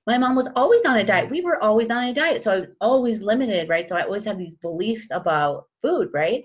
my 0.08 0.18
mom 0.18 0.36
was 0.36 0.48
always 0.56 0.84
on 0.86 0.98
a 0.98 1.04
diet. 1.04 1.30
We 1.30 1.42
were 1.42 1.64
always 1.64 1.92
on 1.92 2.04
a 2.04 2.14
diet. 2.14 2.44
So 2.44 2.52
I 2.52 2.60
was 2.62 2.70
always 2.82 3.22
limited, 3.22 3.70
right? 3.70 3.88
So 3.88 3.96
I 3.96 4.04
always 4.04 4.26
had 4.26 4.38
these 4.38 4.56
beliefs 4.56 5.08
about 5.12 5.66
food, 5.82 6.10
right? 6.12 6.44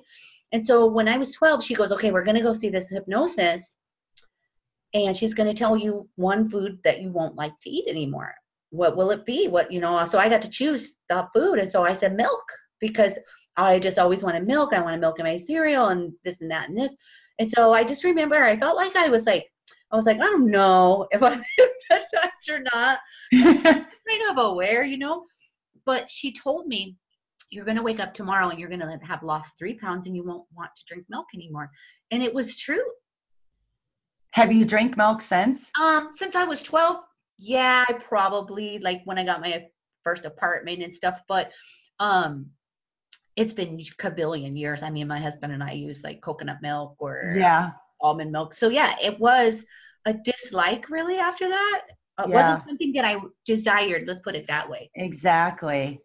And 0.52 0.66
so 0.66 0.86
when 0.86 1.08
I 1.08 1.18
was 1.18 1.32
12, 1.32 1.64
she 1.64 1.74
goes, 1.74 1.90
okay, 1.92 2.12
we're 2.12 2.24
going 2.24 2.36
to 2.36 2.42
go 2.42 2.54
see 2.54 2.68
this 2.68 2.88
hypnosis. 2.88 3.76
And 4.94 5.16
she's 5.16 5.34
going 5.34 5.48
to 5.48 5.58
tell 5.58 5.76
you 5.76 6.08
one 6.16 6.50
food 6.50 6.78
that 6.84 7.00
you 7.00 7.10
won't 7.10 7.36
like 7.36 7.58
to 7.62 7.70
eat 7.70 7.88
anymore. 7.88 8.34
What 8.70 8.96
will 8.96 9.10
it 9.10 9.24
be? 9.24 9.48
What, 9.48 9.72
you 9.72 9.80
know, 9.80 10.06
so 10.06 10.18
I 10.18 10.28
got 10.28 10.42
to 10.42 10.48
choose 10.48 10.94
the 11.08 11.26
food. 11.34 11.58
And 11.58 11.72
so 11.72 11.82
I 11.82 11.94
said 11.94 12.14
milk 12.14 12.44
because 12.80 13.14
I 13.56 13.78
just 13.78 13.98
always 13.98 14.22
wanted 14.22 14.46
milk. 14.46 14.72
I 14.72 14.80
wanted 14.80 15.00
milk 15.00 15.18
in 15.18 15.24
my 15.24 15.38
cereal 15.38 15.88
and 15.88 16.12
this 16.24 16.40
and 16.40 16.50
that 16.50 16.68
and 16.68 16.76
this. 16.76 16.92
And 17.38 17.50
so 17.54 17.72
I 17.72 17.84
just 17.84 18.04
remember 18.04 18.42
I 18.42 18.58
felt 18.58 18.76
like 18.76 18.96
I 18.96 19.08
was 19.08 19.24
like, 19.24 19.46
I 19.90 19.96
was 19.96 20.06
like, 20.06 20.20
I 20.20 20.24
don't 20.26 20.50
know 20.50 21.06
if 21.12 21.22
I'm 21.22 21.42
hypnotized 21.56 22.50
or 22.50 22.60
not. 22.74 22.98
kind 23.32 24.30
of 24.30 24.38
aware, 24.38 24.84
you 24.84 24.98
know. 24.98 25.24
But 25.84 26.10
she 26.10 26.32
told 26.32 26.66
me, 26.66 26.96
you're 27.50 27.64
going 27.64 27.76
to 27.76 27.82
wake 27.82 28.00
up 28.00 28.12
tomorrow 28.12 28.48
and 28.48 28.58
you're 28.58 28.68
going 28.68 28.80
to 28.80 28.98
have 29.02 29.22
lost 29.22 29.52
three 29.56 29.74
pounds 29.74 30.06
and 30.06 30.16
you 30.16 30.24
won't 30.24 30.46
want 30.54 30.70
to 30.76 30.82
drink 30.86 31.06
milk 31.08 31.26
anymore. 31.34 31.70
And 32.10 32.22
it 32.22 32.34
was 32.34 32.58
true. 32.58 32.82
Have 34.32 34.52
you 34.52 34.64
drank 34.64 34.96
milk 34.96 35.22
since? 35.22 35.70
Um, 35.80 36.14
since 36.18 36.34
I 36.34 36.44
was 36.44 36.60
12, 36.60 36.96
yeah, 37.38 37.84
I 37.88 37.92
probably 37.92 38.78
like 38.80 39.02
when 39.04 39.18
I 39.18 39.24
got 39.24 39.40
my 39.40 39.64
first 40.02 40.24
apartment 40.24 40.82
and 40.82 40.94
stuff. 40.94 41.20
But 41.28 41.52
um, 42.00 42.50
it's 43.36 43.52
been 43.52 43.80
a 44.04 44.10
billion 44.10 44.56
years. 44.56 44.82
I 44.82 44.90
mean, 44.90 45.08
my 45.08 45.20
husband 45.20 45.52
and 45.52 45.62
I 45.62 45.72
use 45.72 46.02
like 46.02 46.20
coconut 46.22 46.58
milk 46.62 46.96
or 46.98 47.34
yeah 47.34 47.72
almond 48.00 48.32
milk. 48.32 48.54
So 48.54 48.68
yeah, 48.68 48.96
it 49.02 49.18
was 49.20 49.64
a 50.06 50.14
dislike 50.14 50.90
really 50.90 51.16
after 51.18 51.48
that. 51.48 51.82
It 52.20 52.30
Yeah. 52.30 52.32
wasn't 52.32 52.64
something 52.66 52.92
that 52.94 53.04
I 53.04 53.18
desired. 53.46 54.04
Let's 54.06 54.20
put 54.24 54.36
it 54.36 54.46
that 54.48 54.70
way. 54.70 54.90
exactly 54.94 56.00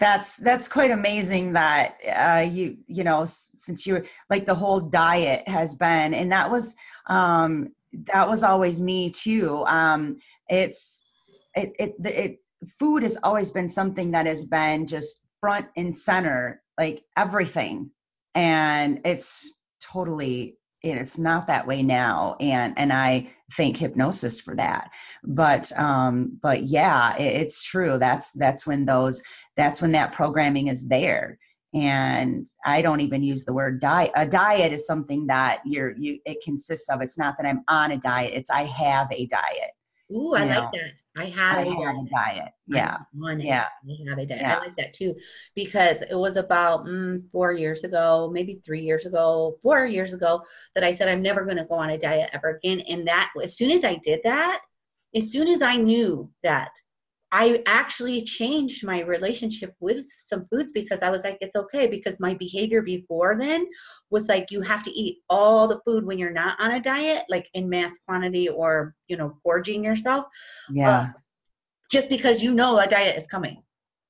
that's 0.00 0.36
that's 0.38 0.68
quite 0.68 0.90
amazing 0.92 1.54
that 1.54 1.96
uh, 2.08 2.42
you 2.48 2.78
you 2.88 3.04
know 3.04 3.24
since 3.26 3.86
you 3.86 4.02
like 4.30 4.46
the 4.46 4.54
whole 4.54 4.80
diet 4.80 5.48
has 5.48 5.74
been 5.74 6.14
and 6.14 6.32
that 6.32 6.50
was 6.50 6.76
um 7.08 7.70
that 8.12 8.28
was 8.28 8.44
always 8.44 8.80
me 8.80 9.10
too 9.10 9.64
um 9.66 10.18
it's 10.48 11.08
it 11.54 11.74
it, 11.80 11.94
it 12.06 12.38
food 12.80 13.04
has 13.04 13.18
always 13.22 13.52
been 13.52 13.68
something 13.68 14.12
that 14.12 14.26
has 14.26 14.44
been 14.44 14.86
just 14.88 15.22
front 15.40 15.66
and 15.76 15.96
center 15.96 16.62
like 16.78 17.04
everything. 17.16 17.90
And 18.34 19.00
it's 19.04 19.52
totally 19.80 20.58
it's 20.82 21.16
not 21.16 21.46
that 21.46 21.66
way 21.66 21.82
now. 21.82 22.36
And 22.40 22.74
and 22.76 22.92
i 22.92 23.28
thank 23.56 23.76
hypnosis 23.76 24.40
for 24.40 24.54
that. 24.56 24.90
But 25.22 25.72
um 25.78 26.38
but 26.42 26.64
yeah 26.64 27.16
it, 27.16 27.42
it's 27.42 27.62
true. 27.62 27.98
That's 27.98 28.32
that's 28.32 28.66
when 28.66 28.84
those 28.84 29.22
that's 29.56 29.80
when 29.80 29.92
that 29.92 30.12
programming 30.12 30.68
is 30.68 30.86
there. 30.88 31.38
And 31.72 32.46
i 32.64 32.82
don't 32.82 33.00
even 33.00 33.22
use 33.22 33.44
the 33.44 33.54
word 33.54 33.80
diet. 33.80 34.12
A 34.14 34.26
diet 34.26 34.72
is 34.72 34.86
something 34.86 35.26
that 35.28 35.60
you're 35.64 35.96
you 35.96 36.18
it 36.24 36.38
consists 36.44 36.90
of. 36.90 37.00
It's 37.02 37.18
not 37.18 37.36
that 37.38 37.46
i'm 37.46 37.64
on 37.68 37.92
a 37.92 37.98
diet. 37.98 38.34
It's 38.34 38.50
i 38.50 38.64
have 38.64 39.08
a 39.10 39.26
diet 39.26 39.70
Ooh, 40.12 40.34
I 40.34 40.44
like 40.44 40.48
know, 40.48 40.70
that. 40.72 40.92
I 41.16 41.26
have 41.26 41.58
i 41.58 41.62
a 41.62 41.64
have 41.64 41.76
diet. 41.76 41.96
a 41.96 42.10
diet 42.10 42.52
yeah 42.66 42.98
on 43.22 43.40
it. 43.40 43.44
yeah. 43.44 43.68
I 43.88 44.10
have 44.10 44.18
a 44.18 44.26
diet. 44.26 44.40
Yeah. 44.40 44.56
I 44.56 44.58
like 44.58 44.76
that 44.76 44.92
too 44.94 45.14
because 45.54 46.02
it 46.02 46.14
was 46.16 46.36
about 46.36 46.86
mm, 46.86 47.28
four 47.30 47.52
years 47.52 47.84
ago, 47.84 48.30
maybe 48.32 48.60
three 48.66 48.82
years 48.82 49.06
ago, 49.06 49.58
four 49.62 49.86
years 49.86 50.12
ago 50.12 50.42
that 50.74 50.84
I 50.84 50.92
said 50.92 51.08
I'm 51.08 51.22
never 51.22 51.44
going 51.44 51.56
to 51.56 51.64
go 51.64 51.76
on 51.76 51.90
a 51.90 51.98
diet 51.98 52.30
ever 52.32 52.56
again. 52.56 52.80
And 52.80 53.06
that 53.06 53.30
as 53.42 53.56
soon 53.56 53.70
as 53.70 53.84
I 53.84 53.96
did 54.04 54.20
that, 54.24 54.60
as 55.14 55.30
soon 55.30 55.48
as 55.48 55.62
I 55.62 55.76
knew 55.76 56.30
that, 56.42 56.70
I 57.34 57.64
actually 57.66 58.22
changed 58.22 58.86
my 58.86 59.00
relationship 59.02 59.74
with 59.80 60.06
some 60.24 60.46
foods 60.46 60.70
because 60.72 61.02
I 61.02 61.10
was 61.10 61.24
like, 61.24 61.36
it's 61.40 61.56
okay 61.56 61.88
because 61.88 62.20
my 62.20 62.34
behavior 62.34 62.80
before 62.80 63.36
then 63.36 63.66
was 64.10 64.28
like 64.28 64.52
you 64.52 64.60
have 64.60 64.84
to 64.84 64.92
eat 64.92 65.18
all 65.28 65.66
the 65.66 65.80
food 65.84 66.06
when 66.06 66.16
you're 66.16 66.30
not 66.30 66.56
on 66.60 66.70
a 66.70 66.80
diet, 66.80 67.24
like 67.28 67.50
in 67.54 67.68
mass 67.68 67.98
quantity 68.06 68.48
or 68.48 68.94
you 69.08 69.16
know 69.16 69.36
gorging 69.44 69.82
yourself 69.82 70.26
yeah. 70.70 70.88
Uh, 70.88 71.06
just 71.90 72.08
because 72.08 72.40
you 72.40 72.54
know 72.54 72.78
a 72.78 72.86
diet 72.86 73.18
is 73.18 73.26
coming. 73.26 73.64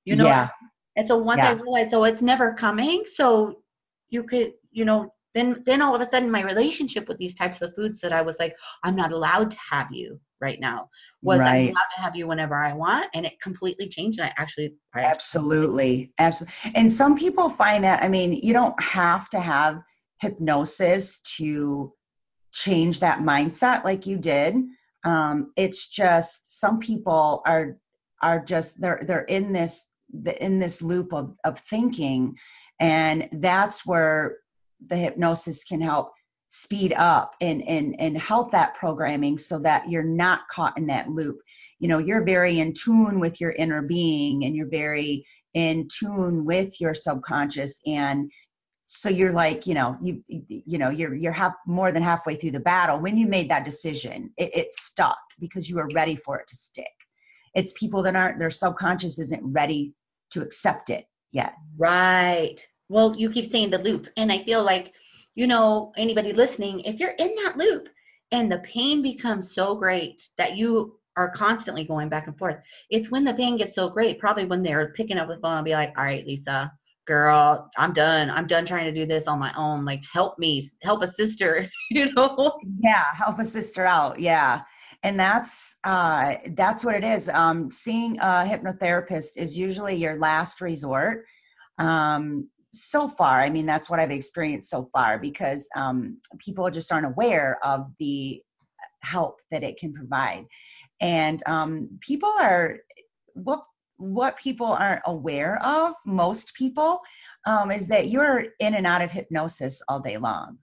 You 0.05 0.17
know, 0.17 0.27
yeah. 0.27 0.51
And 0.97 1.09
so 1.09 1.17
once 1.17 1.41
I 1.41 1.53
realized, 1.53 1.93
so 1.93 2.05
it's 2.05 2.21
never 2.21 2.53
coming, 2.53 3.05
so 3.17 3.63
you 4.11 4.25
could, 4.25 4.53
you 4.71 4.85
know, 4.85 5.15
then 5.35 5.63
then 5.65 5.81
all 5.81 5.95
of 5.95 6.03
a 6.03 6.11
sudden 6.11 6.31
my 6.31 6.43
relationship 6.43 7.09
with 7.09 7.17
these 7.17 7.35
types 7.35 7.63
of 7.63 7.75
foods 7.75 8.01
that 8.01 8.13
I 8.13 8.21
was 8.21 8.37
like, 8.39 8.55
I'm 8.83 8.95
not 8.95 9.13
allowed 9.13 9.51
to 9.53 9.57
have 9.71 9.91
you 9.91 10.21
right 10.45 10.61
now, 10.61 10.79
was 11.23 11.41
I'm 11.41 11.47
Right. 11.47 11.75
to 11.97 12.03
have 12.05 12.15
you 12.15 12.27
whenever 12.29 12.55
I 12.55 12.73
want, 12.75 13.07
and 13.15 13.25
it 13.27 13.41
completely 13.41 13.89
changed. 13.89 14.21
And 14.21 14.29
I 14.29 14.33
actually, 14.43 14.75
I 14.95 15.01
Absolutely. 15.01 16.13
Absolutely. 16.19 16.55
And 16.79 16.93
some 16.93 17.15
people 17.17 17.49
find 17.49 17.85
that, 17.85 18.03
I 18.05 18.09
mean, 18.09 18.31
you 18.47 18.53
don't 18.53 18.81
have 18.81 19.29
to 19.31 19.41
have 19.41 19.83
hypnosis 20.21 21.21
to 21.39 21.93
change 22.53 23.01
that 23.01 23.19
mindset 23.19 23.85
like 23.85 24.07
you 24.07 24.17
did. 24.19 24.55
Um, 25.05 25.53
it's 25.57 25.89
just 25.89 26.61
some 26.61 26.79
people 26.79 27.43
are 27.45 27.79
are 28.23 28.41
just 28.45 28.81
they're 28.81 29.03
they're 29.07 29.29
in 29.39 29.53
this 29.53 29.91
in 30.41 30.61
this 30.61 30.81
loop 30.81 31.13
of 31.13 31.37
of 31.45 31.59
thinking, 31.59 32.37
and 32.81 33.29
that's 33.33 33.85
where 33.85 34.37
the 34.87 34.97
hypnosis 34.97 35.65
can 35.65 35.81
help 35.81 36.13
speed 36.55 36.95
up 36.97 37.35
and 37.41 37.67
and 37.67 38.01
and 38.01 38.17
help 38.17 38.53
that 38.53 38.77
programming 38.77 39.37
so 39.37 39.59
that 39.59 39.91
you're 39.91 40.05
not 40.05 40.47
caught 40.49 40.79
in 40.79 40.87
that 40.87 41.09
loop. 41.09 41.39
You 41.81 41.89
know 41.89 41.99
you're 41.99 42.25
very 42.25 42.61
in 42.61 42.75
tune 42.75 43.19
with 43.19 43.41
your 43.41 43.51
inner 43.51 43.83
being 43.83 44.45
and 44.45 44.55
you're 44.55 44.69
very 44.69 45.27
in 45.53 45.89
tune 45.89 46.45
with 46.45 46.81
your 46.81 46.95
subconscious. 46.95 47.81
And 47.85 48.31
so 48.87 49.09
you're 49.09 49.33
like 49.33 49.67
you 49.67 49.75
know 49.75 49.97
you 50.01 50.23
you 50.29 50.79
know 50.79 50.91
you're 50.91 51.13
you're 51.13 51.33
half 51.33 51.55
more 51.67 51.91
than 51.91 52.05
halfway 52.05 52.37
through 52.37 52.53
the 52.53 52.61
battle. 52.61 53.01
When 53.01 53.17
you 53.17 53.27
made 53.27 53.51
that 53.51 53.65
decision 53.65 54.31
it, 54.37 54.55
it 54.55 54.73
stuck 54.73 55.19
because 55.41 55.69
you 55.69 55.75
were 55.75 55.89
ready 55.93 56.15
for 56.15 56.39
it 56.39 56.47
to 56.47 56.57
stick. 56.57 56.87
It's 57.55 57.73
people 57.73 58.05
that 58.05 58.15
aren't 58.15 58.39
their 58.39 58.51
subconscious 58.51 59.19
isn't 59.19 59.43
ready 59.43 59.95
to 60.31 60.43
accept 60.43 60.91
it 60.91 61.05
yet. 61.33 61.55
Right. 61.77 62.61
Well, 62.89 63.17
you 63.17 63.31
keep 63.31 63.51
saying 63.51 63.71
the 63.71 63.79
loop, 63.79 64.07
and 64.17 64.31
I 64.31 64.45
feel 64.45 64.63
like, 64.63 64.93
you 65.35 65.47
know, 65.47 65.93
anybody 65.97 66.33
listening, 66.33 66.81
if 66.81 67.01
you're 67.01 67.11
in 67.11 67.35
that 67.45 67.57
loop 67.57 67.89
and 68.33 68.51
the 68.51 68.59
pain 68.59 69.03
becomes 69.03 69.55
so 69.55 69.75
great 69.75 70.23
that 70.39 70.57
you 70.57 70.99
are 71.17 71.31
constantly 71.31 71.85
going 71.85 72.09
back 72.09 72.27
and 72.27 72.39
forth, 72.39 72.57
it's 72.91 73.11
when 73.11 73.25
the 73.25 73.35
pain 73.35 73.57
gets 73.57 73.75
so 73.75 73.89
great, 73.89 74.19
probably 74.19 74.47
when 74.47 74.63
they're 74.63 74.93
picking 74.97 75.19
up 75.19 75.29
the 75.29 75.39
phone 75.39 75.57
and 75.57 75.65
be 75.65 75.73
like, 75.73 75.93
all 75.97 76.05
right, 76.05 76.27
Lisa, 76.27 76.73
girl, 77.07 77.71
I'm 77.77 77.93
done. 77.93 78.31
I'm 78.31 78.47
done 78.47 78.65
trying 78.67 78.93
to 78.93 79.01
do 79.01 79.07
this 79.07 79.27
on 79.27 79.39
my 79.39 79.53
own. 79.57 79.85
Like, 79.85 80.03
help 80.13 80.39
me, 80.39 80.69
help 80.83 81.03
a 81.03 81.09
sister, 81.09 81.69
you 81.91 82.13
know? 82.13 82.53
yeah 82.81 83.05
help 83.15 83.39
a 83.39 83.45
sister 83.45 83.85
out 83.85 84.19
yeah 84.19 84.63
and 85.03 85.21
that's 85.21 85.77
uh 85.85 86.37
that's 86.53 86.85
what 86.85 86.95
it 86.97 87.05
is 87.05 87.29
um 87.29 87.71
seeing 87.71 88.19
a 88.19 88.45
hypnotherapist 88.45 89.37
is 89.37 89.57
usually 89.57 89.95
your 89.95 90.17
last 90.17 90.61
resort 90.61 91.25
um 91.79 92.49
so 92.75 93.09
far 93.09 93.41
i 93.41 93.51
mean 93.51 93.67
that's 93.67 93.89
what 93.89 94.01
i've 94.01 94.11
experienced 94.11 94.69
so 94.69 94.89
far 94.93 95.19
because 95.19 95.69
um 95.77 96.19
people 96.39 96.69
just 96.71 96.91
aren't 96.93 97.07
aware 97.07 97.59
of 97.63 97.93
the 97.99 98.43
help 99.05 99.41
that 99.51 99.63
it 99.63 99.79
can 99.79 99.93
provide. 99.93 100.47
And 101.01 101.43
um 101.47 101.99
people 102.01 102.31
are 102.41 102.79
what 103.35 103.63
what 103.97 104.37
people 104.37 104.67
aren't 104.67 105.03
aware 105.07 105.63
of 105.65 105.95
most 106.05 106.55
people 106.55 107.01
um, 107.47 107.71
is 107.71 107.87
that 107.89 108.09
you're 108.09 108.47
in 108.59 108.75
and 108.75 108.87
out 108.87 109.03
of 109.03 109.13
hypnosis 109.13 109.83
all 109.89 110.01
day 110.01 110.17
long. 110.17 110.59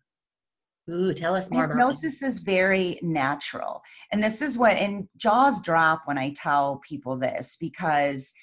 Ooh, 0.89 1.13
tell 1.13 1.35
us 1.35 1.49
more 1.49 1.63
about 1.63 1.75
hypnosis 1.75 2.21
is 2.23 2.39
very 2.39 2.99
natural. 3.01 3.83
And 4.11 4.21
this 4.21 4.41
is 4.41 4.57
what 4.57 4.75
and 4.75 5.07
jaws 5.15 5.61
drop 5.61 6.01
when 6.05 6.17
i 6.17 6.33
tell 6.35 6.81
people 6.87 7.17
this 7.17 7.57
because 7.59 8.33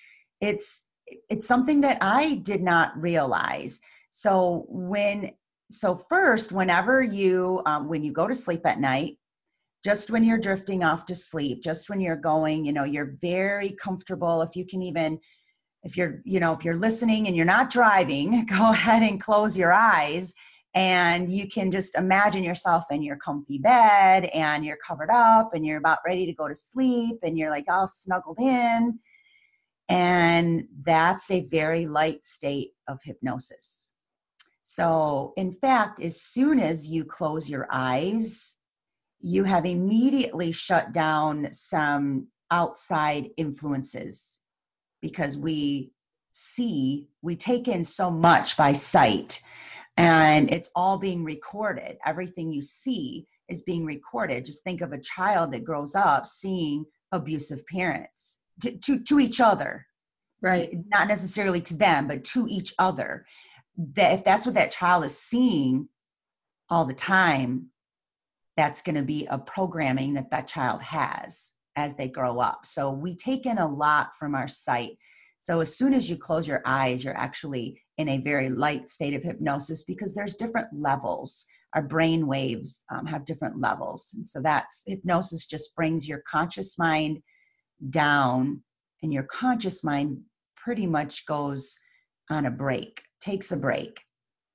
it's 0.40 0.84
it's 1.28 1.46
something 1.46 1.82
that 1.82 1.98
i 2.00 2.34
did 2.36 2.62
not 2.62 3.00
realize. 3.00 3.80
So 4.10 4.66
when 4.68 5.32
so 5.70 5.96
first 5.96 6.50
whenever 6.52 7.02
you 7.02 7.60
um, 7.66 7.88
when 7.88 8.02
you 8.02 8.12
go 8.12 8.26
to 8.26 8.34
sleep 8.34 8.62
at 8.64 8.80
night 8.80 9.18
just 9.84 10.10
when 10.10 10.24
you're 10.24 10.38
drifting 10.38 10.82
off 10.82 11.06
to 11.06 11.14
sleep 11.14 11.62
just 11.62 11.90
when 11.90 12.00
you're 12.00 12.16
going 12.16 12.64
you 12.64 12.72
know 12.72 12.84
you're 12.84 13.16
very 13.20 13.72
comfortable. 13.72 14.42
If 14.42 14.56
you 14.56 14.66
can 14.66 14.82
even 14.82 15.20
if 15.82 15.96
you're 15.96 16.22
you 16.24 16.40
know 16.40 16.54
if 16.54 16.64
you're 16.64 16.74
listening 16.76 17.26
and 17.26 17.36
you're 17.36 17.44
not 17.44 17.70
driving 17.70 18.46
go 18.58 18.70
ahead 18.70 19.02
and 19.02 19.20
close 19.20 19.56
your 19.56 19.72
eyes 19.72 20.34
and 20.74 21.30
you 21.30 21.48
can 21.48 21.70
just 21.70 21.96
imagine 21.96 22.44
yourself 22.44 22.84
in 22.90 23.02
your 23.02 23.16
comfy 23.16 23.58
bed 23.58 24.26
and 24.26 24.64
you're 24.64 24.76
covered 24.76 25.10
up 25.10 25.54
and 25.54 25.66
you're 25.66 25.78
about 25.78 25.98
ready 26.06 26.26
to 26.26 26.34
go 26.34 26.46
to 26.46 26.54
sleep 26.54 27.18
and 27.22 27.38
you're 27.38 27.50
like 27.50 27.64
all 27.70 27.86
snuggled 27.86 28.38
in 28.38 28.98
and 29.88 30.68
that's 30.82 31.30
a 31.30 31.46
very 31.46 31.86
light 31.86 32.24
state 32.24 32.72
of 32.86 33.00
hypnosis 33.02 33.92
so 34.62 35.32
in 35.36 35.52
fact 35.52 36.00
as 36.00 36.20
soon 36.20 36.60
as 36.60 36.86
you 36.86 37.04
close 37.04 37.48
your 37.48 37.66
eyes 37.70 38.54
you 39.20 39.44
have 39.44 39.66
immediately 39.66 40.52
shut 40.52 40.92
down 40.92 41.52
some 41.52 42.28
outside 42.50 43.30
influences 43.36 44.40
because 45.00 45.36
we 45.36 45.92
see, 46.32 47.08
we 47.22 47.36
take 47.36 47.68
in 47.68 47.84
so 47.84 48.10
much 48.10 48.56
by 48.56 48.72
sight 48.72 49.40
and 49.96 50.52
it's 50.52 50.70
all 50.74 50.98
being 50.98 51.24
recorded. 51.24 51.98
Everything 52.04 52.52
you 52.52 52.62
see 52.62 53.26
is 53.48 53.62
being 53.62 53.84
recorded. 53.84 54.44
Just 54.44 54.62
think 54.62 54.80
of 54.80 54.92
a 54.92 55.00
child 55.00 55.52
that 55.52 55.64
grows 55.64 55.94
up 55.94 56.26
seeing 56.26 56.84
abusive 57.10 57.66
parents 57.66 58.40
to, 58.62 58.78
to, 58.78 59.00
to 59.04 59.20
each 59.20 59.40
other. 59.40 59.86
Right. 60.40 60.70
Not 60.86 61.08
necessarily 61.08 61.62
to 61.62 61.76
them, 61.76 62.06
but 62.06 62.24
to 62.26 62.46
each 62.48 62.72
other. 62.78 63.26
That 63.94 64.18
if 64.18 64.24
that's 64.24 64.46
what 64.46 64.54
that 64.54 64.70
child 64.70 65.04
is 65.04 65.18
seeing 65.18 65.88
all 66.70 66.84
the 66.84 66.94
time, 66.94 67.70
that's 68.56 68.82
going 68.82 68.96
to 68.96 69.02
be 69.02 69.26
a 69.26 69.38
programming 69.38 70.14
that 70.14 70.30
that 70.30 70.48
child 70.48 70.82
has 70.82 71.52
as 71.76 71.94
they 71.94 72.08
grow 72.08 72.40
up. 72.40 72.66
So 72.66 72.90
we 72.90 73.16
take 73.16 73.46
in 73.46 73.58
a 73.58 73.72
lot 73.72 74.16
from 74.16 74.34
our 74.34 74.48
sight. 74.48 74.98
So 75.38 75.60
as 75.60 75.76
soon 75.76 75.94
as 75.94 76.10
you 76.10 76.16
close 76.16 76.46
your 76.48 76.62
eyes, 76.64 77.04
you're 77.04 77.16
actually 77.16 77.80
in 77.98 78.08
a 78.08 78.18
very 78.18 78.48
light 78.48 78.90
state 78.90 79.14
of 79.14 79.22
hypnosis 79.22 79.84
because 79.84 80.14
there's 80.14 80.34
different 80.34 80.68
levels. 80.72 81.46
Our 81.74 81.82
brain 81.82 82.26
waves 82.26 82.84
um, 82.90 83.06
have 83.06 83.24
different 83.24 83.60
levels. 83.60 84.12
And 84.14 84.26
so 84.26 84.40
that's 84.40 84.82
hypnosis 84.86 85.46
just 85.46 85.74
brings 85.76 86.08
your 86.08 86.22
conscious 86.28 86.78
mind 86.78 87.22
down, 87.86 88.62
and 89.02 89.12
your 89.12 89.24
conscious 89.24 89.84
mind 89.84 90.22
pretty 90.56 90.86
much 90.86 91.26
goes 91.26 91.78
on 92.30 92.46
a 92.46 92.50
break, 92.50 93.02
takes 93.20 93.52
a 93.52 93.56
break, 93.56 94.00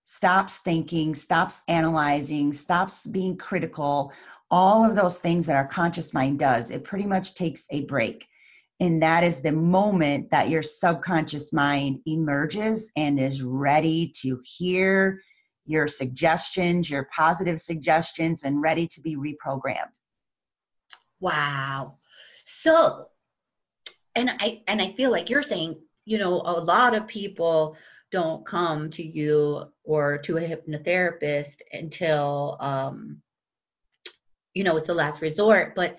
stops 0.03 0.57
thinking, 0.57 1.15
stops 1.15 1.61
analyzing, 1.67 2.53
stops 2.53 3.05
being 3.05 3.37
critical, 3.37 4.13
all 4.51 4.85
of 4.85 4.95
those 4.95 5.17
things 5.17 5.47
that 5.47 5.55
our 5.55 5.67
conscious 5.67 6.13
mind 6.13 6.39
does. 6.39 6.69
It 6.69 6.83
pretty 6.83 7.07
much 7.07 7.35
takes 7.35 7.65
a 7.71 7.85
break. 7.85 8.27
And 8.79 9.01
that 9.01 9.23
is 9.23 9.41
the 9.41 9.51
moment 9.51 10.31
that 10.31 10.49
your 10.49 10.61
subconscious 10.61 11.53
mind 11.53 12.01
emerges 12.05 12.91
and 12.95 13.19
is 13.19 13.41
ready 13.41 14.11
to 14.21 14.41
hear 14.43 15.21
your 15.65 15.87
suggestions, 15.87 16.89
your 16.89 17.07
positive 17.15 17.59
suggestions, 17.59 18.43
and 18.43 18.61
ready 18.61 18.87
to 18.87 19.01
be 19.01 19.15
reprogrammed. 19.15 19.95
Wow. 21.19 21.99
So, 22.45 23.07
and 24.15 24.29
I 24.39 24.61
and 24.67 24.81
I 24.81 24.93
feel 24.93 25.11
like 25.11 25.29
you're 25.29 25.43
saying, 25.43 25.79
you 26.05 26.17
know, 26.17 26.41
a 26.41 26.59
lot 26.59 26.95
of 26.95 27.07
people 27.07 27.75
don't 28.11 28.45
come 28.45 28.91
to 28.91 29.03
you 29.03 29.63
or 29.83 30.19
to 30.19 30.37
a 30.37 30.41
hypnotherapist 30.41 31.55
until 31.71 32.57
um 32.59 33.21
you 34.53 34.63
know 34.63 34.77
it's 34.77 34.87
the 34.87 34.93
last 34.93 35.21
resort. 35.21 35.73
But 35.75 35.97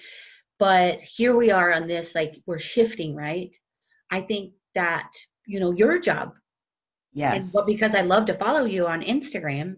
but 0.59 1.01
here 1.01 1.37
we 1.37 1.51
are 1.51 1.73
on 1.73 1.89
this 1.89 2.15
like 2.15 2.37
we're 2.47 2.59
shifting 2.59 3.15
right? 3.15 3.51
I 4.11 4.21
think 4.21 4.53
that 4.75 5.11
you 5.47 5.61
know 5.61 5.73
your 5.73 5.99
job 5.99 6.35
yes. 7.13 7.35
and 7.35 7.53
but 7.53 7.67
because 7.67 7.95
i 7.95 8.01
love 8.01 8.25
to 8.27 8.37
follow 8.39 8.65
you 8.65 8.87
on 8.87 9.03
instagram 9.03 9.77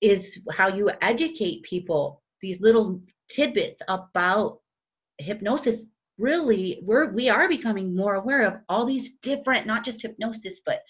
is 0.00 0.40
how 0.52 0.68
you 0.68 0.90
educate 1.02 1.62
people 1.62 2.22
these 2.40 2.60
little 2.60 3.00
tidbits 3.28 3.80
about 3.88 4.60
hypnosis 5.18 5.84
really 6.20 6.80
we're 6.82 7.10
we 7.12 7.28
are 7.28 7.48
becoming 7.48 7.96
more 7.96 8.14
aware 8.14 8.46
of 8.46 8.54
all 8.68 8.84
these 8.84 9.10
different 9.22 9.66
not 9.66 9.84
just 9.84 10.02
hypnosis 10.02 10.60
but 10.64 10.82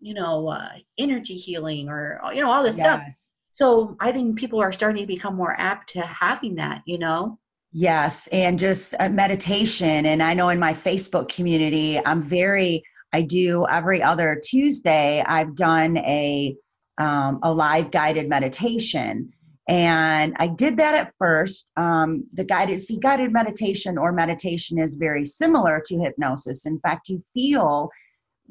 you 0.00 0.14
know 0.14 0.48
uh, 0.48 0.70
energy 0.98 1.36
healing 1.36 1.88
or 1.88 2.20
you 2.34 2.40
know 2.40 2.50
all 2.50 2.64
this 2.64 2.76
yes. 2.76 2.86
stuff 2.86 3.36
so 3.54 3.96
i 4.00 4.10
think 4.10 4.38
people 4.38 4.60
are 4.60 4.72
starting 4.72 5.02
to 5.02 5.06
become 5.06 5.36
more 5.36 5.54
apt 5.58 5.92
to 5.92 6.00
having 6.00 6.56
that 6.56 6.82
you 6.86 6.98
know 6.98 7.38
Yes, 7.72 8.26
and 8.32 8.58
just 8.58 8.94
uh, 8.98 9.08
meditation. 9.08 10.04
And 10.06 10.22
I 10.22 10.34
know 10.34 10.48
in 10.48 10.58
my 10.58 10.74
Facebook 10.74 11.28
community, 11.28 12.00
I'm 12.04 12.22
very, 12.22 12.82
I 13.12 13.22
do 13.22 13.64
every 13.68 14.02
other 14.02 14.40
Tuesday, 14.42 15.22
I've 15.24 15.54
done 15.54 15.96
a, 15.96 16.56
um, 16.98 17.38
a 17.42 17.52
live 17.52 17.92
guided 17.92 18.28
meditation. 18.28 19.32
And 19.70 20.34
I 20.38 20.48
did 20.48 20.78
that 20.78 20.94
at 20.96 21.14
first. 21.18 21.66
Um, 21.76 22.24
the 22.32 22.44
guided, 22.44 22.82
see, 22.82 22.98
guided 22.98 23.32
meditation 23.32 23.98
or 23.98 24.12
meditation 24.12 24.78
is 24.78 24.96
very 24.96 25.24
similar 25.24 25.80
to 25.86 25.98
hypnosis. 25.98 26.66
In 26.66 26.80
fact, 26.80 27.08
you 27.08 27.22
feel 27.34 27.90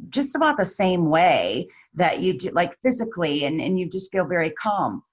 just 0.10 0.36
about 0.36 0.58
the 0.58 0.64
same 0.64 1.10
way 1.10 1.68
that 1.96 2.22
you 2.22 2.38
do, 2.38 2.52
like 2.52 2.80
physically, 2.82 3.44
and, 3.44 3.60
and 3.60 3.78
you 3.78 3.90
just 3.90 4.12
feel 4.12 4.26
very 4.26 4.52
calm. 4.52 5.04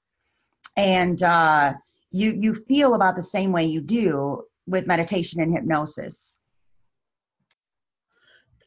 And, 0.77 1.21
uh, 1.23 1.75
you 2.17 2.33
you 2.33 2.55
feel 2.55 2.95
about 2.95 3.17
the 3.17 3.23
same 3.23 3.53
way 3.53 3.65
you 3.67 3.81
do 3.81 4.45
with 4.67 4.87
meditation 4.87 5.41
and 5.41 5.53
hypnosis 5.53 6.39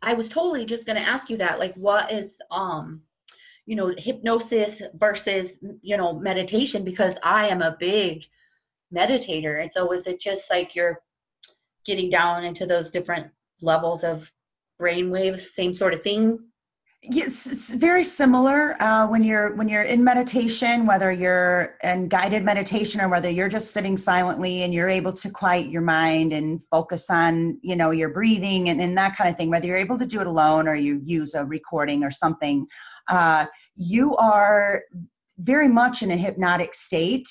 i 0.02 0.14
was 0.14 0.30
totally 0.30 0.66
just 0.66 0.86
going 0.86 0.98
to 0.98 1.08
ask 1.08 1.30
you 1.30 1.38
that 1.38 1.60
like 1.60 1.74
what 1.76 2.12
is 2.12 2.38
um 2.52 3.02
you 3.70 3.76
know 3.76 3.94
hypnosis 3.98 4.82
versus 4.96 5.52
you 5.82 5.96
know 5.96 6.12
meditation 6.14 6.84
because 6.84 7.14
i 7.22 7.48
am 7.48 7.62
a 7.62 7.78
big 7.80 8.26
meditator. 8.94 9.62
And 9.62 9.72
so 9.72 9.92
is 9.92 10.08
it 10.08 10.20
just 10.20 10.50
like 10.50 10.76
you're 10.76 11.02
getting 11.86 12.10
down 12.10 12.44
into 12.44 12.66
those 12.66 12.90
different 12.90 13.28
levels 13.62 14.04
of 14.04 14.24
brain 14.78 15.12
waves 15.12 15.52
same 15.54 15.74
sort 15.74 15.94
of 15.94 16.02
thing 16.02 16.40
Yes, 17.02 17.48
it's 17.48 17.74
very 17.74 18.04
similar 18.04 18.76
uh, 18.78 19.08
when 19.08 19.24
you're 19.24 19.56
when 19.56 19.70
you're 19.70 19.84
in 19.84 20.04
meditation, 20.04 20.86
whether 20.86 21.10
you're 21.10 21.78
in 21.82 22.10
guided 22.10 22.44
meditation 22.44 23.00
or 23.00 23.08
whether 23.08 23.30
you're 23.30 23.48
just 23.48 23.72
sitting 23.72 23.96
silently 23.96 24.64
and 24.64 24.74
you're 24.74 24.90
able 24.90 25.14
to 25.14 25.30
quiet 25.30 25.70
your 25.70 25.82
mind 25.82 26.34
and 26.34 26.62
focus 26.62 27.10
on 27.10 27.58
you 27.62 27.78
know 27.78 27.92
your 27.92 28.10
breathing 28.10 28.68
and, 28.68 28.82
and 28.82 28.98
that 28.98 29.16
kind 29.16 29.30
of 29.30 29.38
thing. 29.38 29.50
Whether 29.50 29.68
you're 29.68 29.78
able 29.78 29.98
to 29.98 30.06
do 30.06 30.20
it 30.20 30.28
alone 30.28 30.68
or 30.68 30.76
you 30.76 31.00
use 31.02 31.36
a 31.36 31.46
recording 31.46 32.04
or 32.04 32.12
something, 32.12 32.68
uh, 33.08 33.46
you 33.78 34.18
are 34.18 34.84
very 35.38 35.70
much 35.70 36.04
in 36.04 36.12
a 36.12 36.18
hypnotic 36.18 36.74
state. 36.74 37.30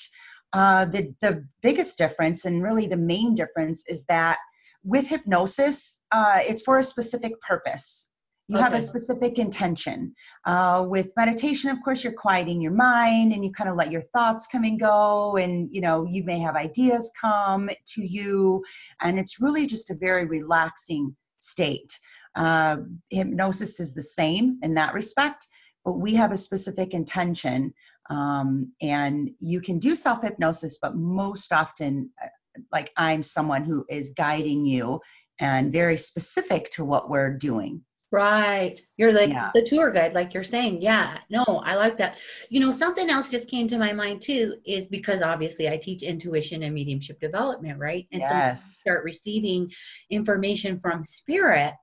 Uh, 0.51 0.85
the 0.85 1.13
the 1.21 1.45
biggest 1.61 1.95
difference 1.95 2.45
and 2.45 2.63
really 2.63 2.87
the 2.87 2.97
main 2.97 3.35
difference 3.35 3.85
is 3.87 4.05
that 4.05 4.39
with 4.83 5.05
hypnosis, 5.07 5.99
uh, 6.11 6.39
it's 6.41 6.63
for 6.63 6.79
a 6.79 6.83
specific 6.83 7.39
purpose 7.39 8.09
you 8.49 8.55
okay. 8.55 8.63
have 8.63 8.73
a 8.73 8.81
specific 8.81 9.37
intention. 9.37 10.15
Uh, 10.43 10.83
with 10.89 11.13
meditation, 11.15 11.69
of 11.69 11.77
course, 11.83 12.03
you're 12.03 12.13
quieting 12.13 12.61
your 12.61 12.71
mind 12.71 13.31
and 13.31 13.45
you 13.45 13.51
kind 13.51 13.69
of 13.69 13.75
let 13.75 13.91
your 13.91 14.01
thoughts 14.11 14.47
come 14.51 14.63
and 14.63 14.79
go, 14.79 15.37
and 15.37 15.69
you 15.71 15.81
know 15.81 16.03
you 16.03 16.23
may 16.23 16.39
have 16.39 16.55
ideas 16.55 17.11
come 17.21 17.69
to 17.93 18.01
you, 18.01 18.65
and 18.99 19.19
it's 19.19 19.39
really 19.39 19.67
just 19.67 19.91
a 19.91 19.95
very 19.95 20.25
relaxing 20.25 21.15
state. 21.37 21.99
Uh, 22.35 22.77
hypnosis 23.11 23.79
is 23.79 23.93
the 23.93 24.01
same 24.01 24.57
in 24.63 24.73
that 24.73 24.95
respect, 24.95 25.45
but 25.85 25.99
we 25.99 26.15
have 26.15 26.31
a 26.31 26.37
specific 26.37 26.95
intention, 26.95 27.71
um, 28.09 28.73
and 28.81 29.29
you 29.39 29.61
can 29.61 29.77
do 29.77 29.95
self 29.95 30.23
hypnosis, 30.23 30.79
but 30.81 30.95
most 30.95 31.53
often, 31.53 32.09
uh, 32.19 32.29
like 32.71 32.91
I'm 32.97 33.21
someone 33.21 33.63
who 33.63 33.85
is 33.87 34.13
guiding 34.17 34.65
you 34.65 35.01
and 35.39 35.71
very 35.71 35.97
specific 35.97 36.71
to 36.71 36.83
what 36.83 37.11
we're 37.11 37.37
doing. 37.37 37.83
Right. 38.11 38.81
You're 38.97 39.11
like 39.11 39.29
yeah. 39.29 39.51
the 39.53 39.61
tour 39.61 39.91
guide, 39.91 40.13
like 40.13 40.33
you're 40.33 40.43
saying. 40.43 40.81
Yeah. 40.81 41.19
No, 41.29 41.43
I 41.63 41.75
like 41.75 41.97
that. 41.99 42.17
You 42.49 42.59
know, 42.59 42.71
something 42.71 43.07
else 43.07 43.29
just 43.29 43.47
came 43.47 43.67
to 43.67 43.77
my 43.77 43.93
mind 43.93 44.23
too, 44.23 44.55
is 44.65 44.87
because 44.87 45.21
obviously 45.21 45.69
I 45.69 45.77
teach 45.77 46.01
intuition 46.01 46.63
and 46.63 46.73
mediumship 46.73 47.19
development, 47.19 47.77
right? 47.77 48.07
And 48.11 48.21
yes. 48.21 48.63
so 48.63 48.69
start 48.81 49.03
receiving 49.03 49.71
information 50.09 50.79
from 50.79 51.03
spirit. 51.03 51.75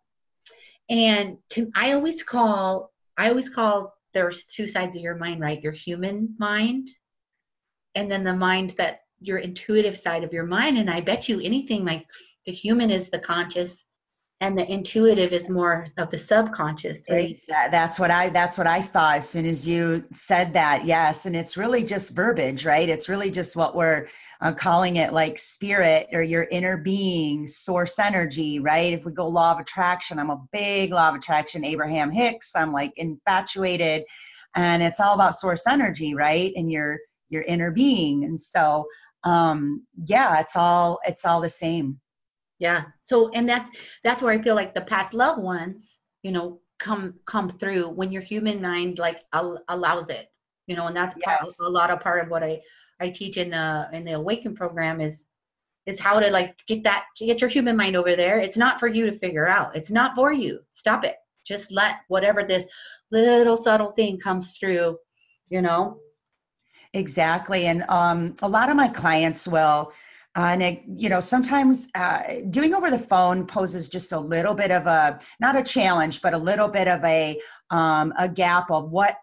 And 0.91 1.39
to 1.51 1.71
I 1.77 1.93
always 1.93 2.23
call 2.25 2.93
I 3.17 3.29
always 3.29 3.49
call 3.49 3.95
there's 4.13 4.45
two 4.47 4.69
sides 4.69 4.97
of 4.97 5.03
your 5.03 5.17
mind, 5.17 5.41
right? 5.41 5.63
Your 5.63 5.73
human 5.73 6.35
mind 6.39 6.89
and 7.95 8.11
then 8.11 8.25
the 8.25 8.35
mind 8.35 8.75
that 8.79 9.01
your 9.21 9.39
intuitive 9.39 9.99
side 9.99 10.25
of 10.25 10.33
your 10.33 10.47
mind. 10.47 10.79
And 10.79 10.91
I 10.91 11.01
bet 11.01 11.29
you 11.29 11.41
anything 11.41 11.85
like 11.85 12.05
the 12.47 12.53
human 12.53 12.91
is 12.91 13.11
the 13.11 13.19
conscious 13.19 13.77
and 14.41 14.59
the 14.59 14.71
intuitive 14.71 15.33
is 15.33 15.49
more 15.49 15.87
of 15.97 16.11
the 16.11 16.19
subconscious. 16.19 17.01
Right 17.09 17.35
that's 17.49 17.99
what 17.99 18.11
i 18.11 18.29
that's 18.29 18.59
what 18.59 18.67
i 18.67 18.83
thought 18.83 19.17
as 19.17 19.29
soon 19.29 19.47
as 19.47 19.67
you 19.67 20.05
said 20.13 20.55
that 20.55 20.85
yes. 20.85 21.25
And 21.27 21.35
it's 21.35 21.57
really 21.57 21.85
just 21.85 22.11
verbiage 22.11 22.67
right? 22.67 22.89
It's 22.89 23.09
really 23.09 23.31
just 23.31 23.57
what 23.57 23.75
we're 23.75 24.09
uh, 24.41 24.53
calling 24.53 24.97
it 24.97 25.15
like 25.15 25.39
spirit 25.39 26.09
or 26.13 26.23
your 26.23 26.47
inner 26.51 26.77
being 26.77 27.47
source 27.47 27.99
energy 27.99 28.59
right? 28.59 28.93
If 28.93 29.07
we 29.07 29.13
go 29.13 29.27
law 29.29 29.53
of 29.53 29.61
attraction 29.61 30.19
i'm 30.19 30.31
a 30.31 30.43
big 30.53 30.93
law 30.93 31.09
of 31.09 31.15
attraction 31.15 31.65
abraham 31.65 32.11
hicks. 32.11 32.55
I'm 32.55 32.73
like 32.73 32.93
infatuated. 32.97 34.05
And 34.55 34.83
it's 34.83 35.01
all 35.01 35.15
about 35.15 35.35
source 35.35 35.67
energy 35.67 36.15
right? 36.15 36.53
And 36.55 36.71
your 36.71 36.99
your 37.31 37.43
inner 37.43 37.71
being. 37.71 38.25
And 38.25 38.39
so 38.39 38.87
um 39.25 39.87
yeah 40.07 40.41
it's 40.41 40.57
all 40.57 41.01
it's 41.07 41.25
all 41.25 41.41
the 41.41 41.49
same 41.49 41.99
yeah. 42.59 42.85
So 43.05 43.31
and 43.31 43.49
that's 43.49 43.69
that's 44.05 44.23
where 44.23 44.33
I 44.33 44.43
feel 44.43 44.55
like 44.55 44.75
the 44.75 44.81
past 44.83 45.15
loved 45.15 45.43
ones, 45.43 45.77
you 46.23 46.33
know, 46.33 46.61
come 46.79 47.15
come 47.27 47.51
through 47.59 47.89
when 47.91 48.13
your 48.13 48.23
human 48.23 48.61
mind 48.61 48.99
like 48.99 49.19
al- 49.33 49.63
allows 49.69 50.11
it. 50.11 50.31
You 50.67 50.77
know, 50.77 50.89
and 50.89 50.97
that's 50.97 51.15
yes. 51.25 51.57
part, 51.59 51.69
a 51.69 51.69
lot 51.69 51.91
of 51.91 52.01
part 52.01 52.25
of 52.25 52.31
what 52.31 52.43
I 52.43 52.61
I 53.01 53.11
teach 53.11 53.37
in 53.37 53.51
the 53.51 53.89
in 53.93 54.05
the 54.05 54.13
awaken 54.13 54.55
program 54.55 55.01
is 55.01 55.15
is 55.87 56.01
how 56.01 56.19
to 56.19 56.31
like 56.31 56.57
get 56.67 56.83
that 56.83 57.05
get 57.19 57.41
your 57.41 57.51
human 57.51 57.77
mind 57.77 57.97
over 57.97 58.17
there. 58.17 58.39
It's 58.41 58.57
not 58.57 58.81
for 58.81 58.89
you 58.89 59.09
to 59.11 59.19
figure 59.19 59.47
out. 59.47 59.77
It's 59.77 59.91
not 59.91 60.15
for 60.15 60.33
you. 60.33 60.61
Stop 60.71 61.05
it. 61.05 61.17
Just 61.45 61.71
let 61.71 61.97
whatever 62.09 62.43
this 62.43 62.65
little 63.13 63.57
subtle 63.57 63.93
thing 63.93 64.19
comes 64.19 64.57
through, 64.59 64.99
you 65.49 65.63
know. 65.63 65.99
Exactly. 66.93 67.67
And 67.67 67.85
um, 67.89 68.35
a 68.43 68.49
lot 68.49 68.69
of 68.69 68.77
my 68.77 68.89
clients 68.89 69.47
will 69.47 69.93
uh, 70.37 70.49
and 70.51 70.63
it, 70.63 70.83
you 70.87 71.09
know, 71.09 71.21
sometimes 71.21 71.89
uh, 71.95 72.23
doing 72.51 72.75
over 72.75 72.91
the 72.91 72.99
phone 72.99 73.47
poses 73.47 73.89
just 73.89 74.13
a 74.13 74.21
little 74.21 74.53
bit 74.53 74.71
of 74.71 74.87
a 74.87 75.19
not 75.41 75.57
a 75.57 75.63
challenge, 75.63 76.21
but 76.21 76.35
a 76.35 76.39
little 76.39 76.69
bit 76.69 76.89
of 76.89 77.03
a 77.05 77.41
um, 77.71 78.13
a 78.19 78.29
gap 78.29 78.71
of 78.71 78.91
what 78.91 79.17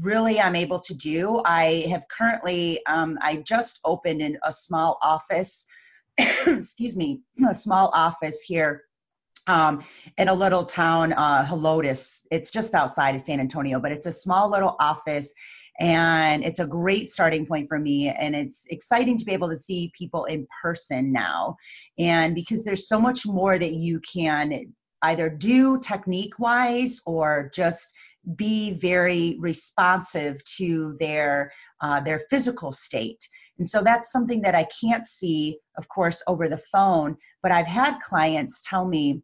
really 0.00 0.40
I'm 0.40 0.54
able 0.54 0.78
to 0.80 0.94
do. 0.94 1.42
I 1.44 1.86
have 1.90 2.06
currently 2.06 2.86
um, 2.86 3.18
I 3.20 3.38
just 3.38 3.80
opened 3.84 4.22
in 4.22 4.38
a 4.44 4.52
small 4.52 4.96
office, 5.02 5.66
excuse 6.46 6.96
me, 6.96 7.22
a 7.48 7.54
small 7.54 7.90
office 7.92 8.40
here 8.40 8.84
um, 9.48 9.82
in 10.16 10.28
a 10.28 10.34
little 10.34 10.64
town, 10.64 11.12
uh, 11.12 11.44
Helotes. 11.44 12.26
It's 12.30 12.52
just 12.52 12.74
outside 12.74 13.16
of 13.16 13.20
San 13.20 13.40
Antonio, 13.40 13.80
but 13.80 13.90
it's 13.90 14.06
a 14.06 14.12
small 14.12 14.50
little 14.50 14.76
office 14.78 15.34
and 15.80 16.44
it's 16.44 16.58
a 16.58 16.66
great 16.66 17.08
starting 17.08 17.46
point 17.46 17.68
for 17.68 17.78
me 17.78 18.08
and 18.10 18.36
it's 18.36 18.66
exciting 18.68 19.16
to 19.16 19.24
be 19.24 19.32
able 19.32 19.48
to 19.48 19.56
see 19.56 19.90
people 19.98 20.26
in 20.26 20.46
person 20.62 21.10
now. 21.10 21.56
And 21.98 22.34
because 22.34 22.64
there's 22.64 22.86
so 22.86 23.00
much 23.00 23.26
more 23.26 23.58
that 23.58 23.72
you 23.72 24.00
can 24.00 24.74
either 25.02 25.30
do 25.30 25.80
technique 25.80 26.38
wise 26.38 27.00
or 27.06 27.50
just 27.54 27.88
be 28.36 28.74
very 28.74 29.38
responsive 29.40 30.44
to 30.44 30.94
their 31.00 31.50
uh, 31.80 32.00
their 32.02 32.20
physical 32.28 32.70
state. 32.70 33.26
And 33.58 33.66
so 33.66 33.82
that's 33.82 34.10
something 34.10 34.40
that 34.42 34.54
i 34.54 34.66
can't 34.82 35.04
see 35.04 35.58
of 35.76 35.86
course 35.86 36.22
over 36.26 36.48
the 36.48 36.62
phone 36.72 37.18
but 37.42 37.52
i've 37.52 37.66
had 37.66 38.00
clients 38.00 38.62
tell 38.66 38.86
me 38.86 39.22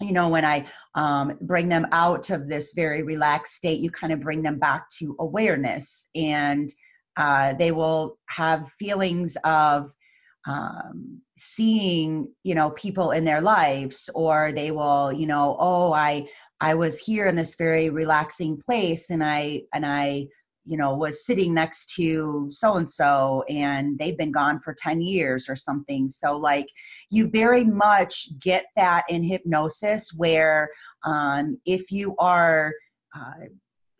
you 0.00 0.12
know, 0.12 0.28
when 0.28 0.44
I 0.44 0.66
um, 0.94 1.38
bring 1.40 1.68
them 1.68 1.86
out 1.92 2.30
of 2.30 2.48
this 2.48 2.72
very 2.74 3.02
relaxed 3.02 3.54
state, 3.54 3.80
you 3.80 3.90
kind 3.90 4.12
of 4.12 4.20
bring 4.20 4.42
them 4.42 4.58
back 4.58 4.88
to 4.98 5.16
awareness, 5.18 6.08
and 6.14 6.68
uh, 7.16 7.54
they 7.54 7.72
will 7.72 8.18
have 8.26 8.70
feelings 8.72 9.36
of 9.42 9.86
um, 10.46 11.22
seeing, 11.36 12.32
you 12.42 12.54
know, 12.54 12.70
people 12.70 13.10
in 13.10 13.24
their 13.24 13.40
lives, 13.40 14.10
or 14.14 14.52
they 14.52 14.70
will, 14.70 15.12
you 15.12 15.26
know, 15.26 15.56
oh, 15.58 15.92
I 15.92 16.28
I 16.60 16.74
was 16.74 16.98
here 16.98 17.26
in 17.26 17.36
this 17.36 17.56
very 17.56 17.90
relaxing 17.90 18.58
place, 18.58 19.10
and 19.10 19.24
I 19.24 19.62
and 19.72 19.84
I 19.84 20.26
you 20.66 20.76
know 20.76 20.94
was 20.96 21.24
sitting 21.24 21.54
next 21.54 21.94
to 21.94 22.48
so 22.50 22.74
and 22.74 22.88
so 22.88 23.44
and 23.48 23.98
they've 23.98 24.18
been 24.18 24.32
gone 24.32 24.60
for 24.60 24.74
10 24.74 25.00
years 25.00 25.48
or 25.48 25.56
something. 25.56 26.08
So 26.08 26.36
like 26.36 26.66
you 27.10 27.28
very 27.28 27.64
much 27.64 28.28
get 28.40 28.66
that 28.76 29.04
in 29.08 29.22
hypnosis 29.22 30.12
where 30.14 30.68
um, 31.04 31.58
if 31.64 31.92
you 31.92 32.16
are 32.18 32.72
uh, 33.14 33.46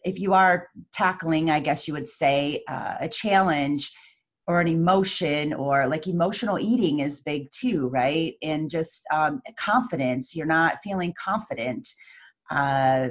if 0.05 0.20
you 0.20 0.35
are 0.35 0.68
tackling 0.92 1.50
i 1.50 1.59
guess 1.59 1.88
you 1.88 1.94
would 1.94 2.07
say 2.07 2.62
uh, 2.68 2.96
a 3.00 3.09
challenge 3.09 3.90
or 4.46 4.61
an 4.61 4.68
emotion 4.68 5.52
or 5.52 5.87
like 5.88 6.07
emotional 6.07 6.59
eating 6.59 7.00
is 7.00 7.20
big 7.20 7.50
too 7.50 7.88
right? 7.88 8.35
And 8.42 8.70
just 8.70 9.05
um, 9.12 9.42
confidence 9.59 10.37
you're 10.37 10.46
not 10.46 10.79
feeling 10.83 11.14
confident 11.22 11.88
uh, 12.50 13.09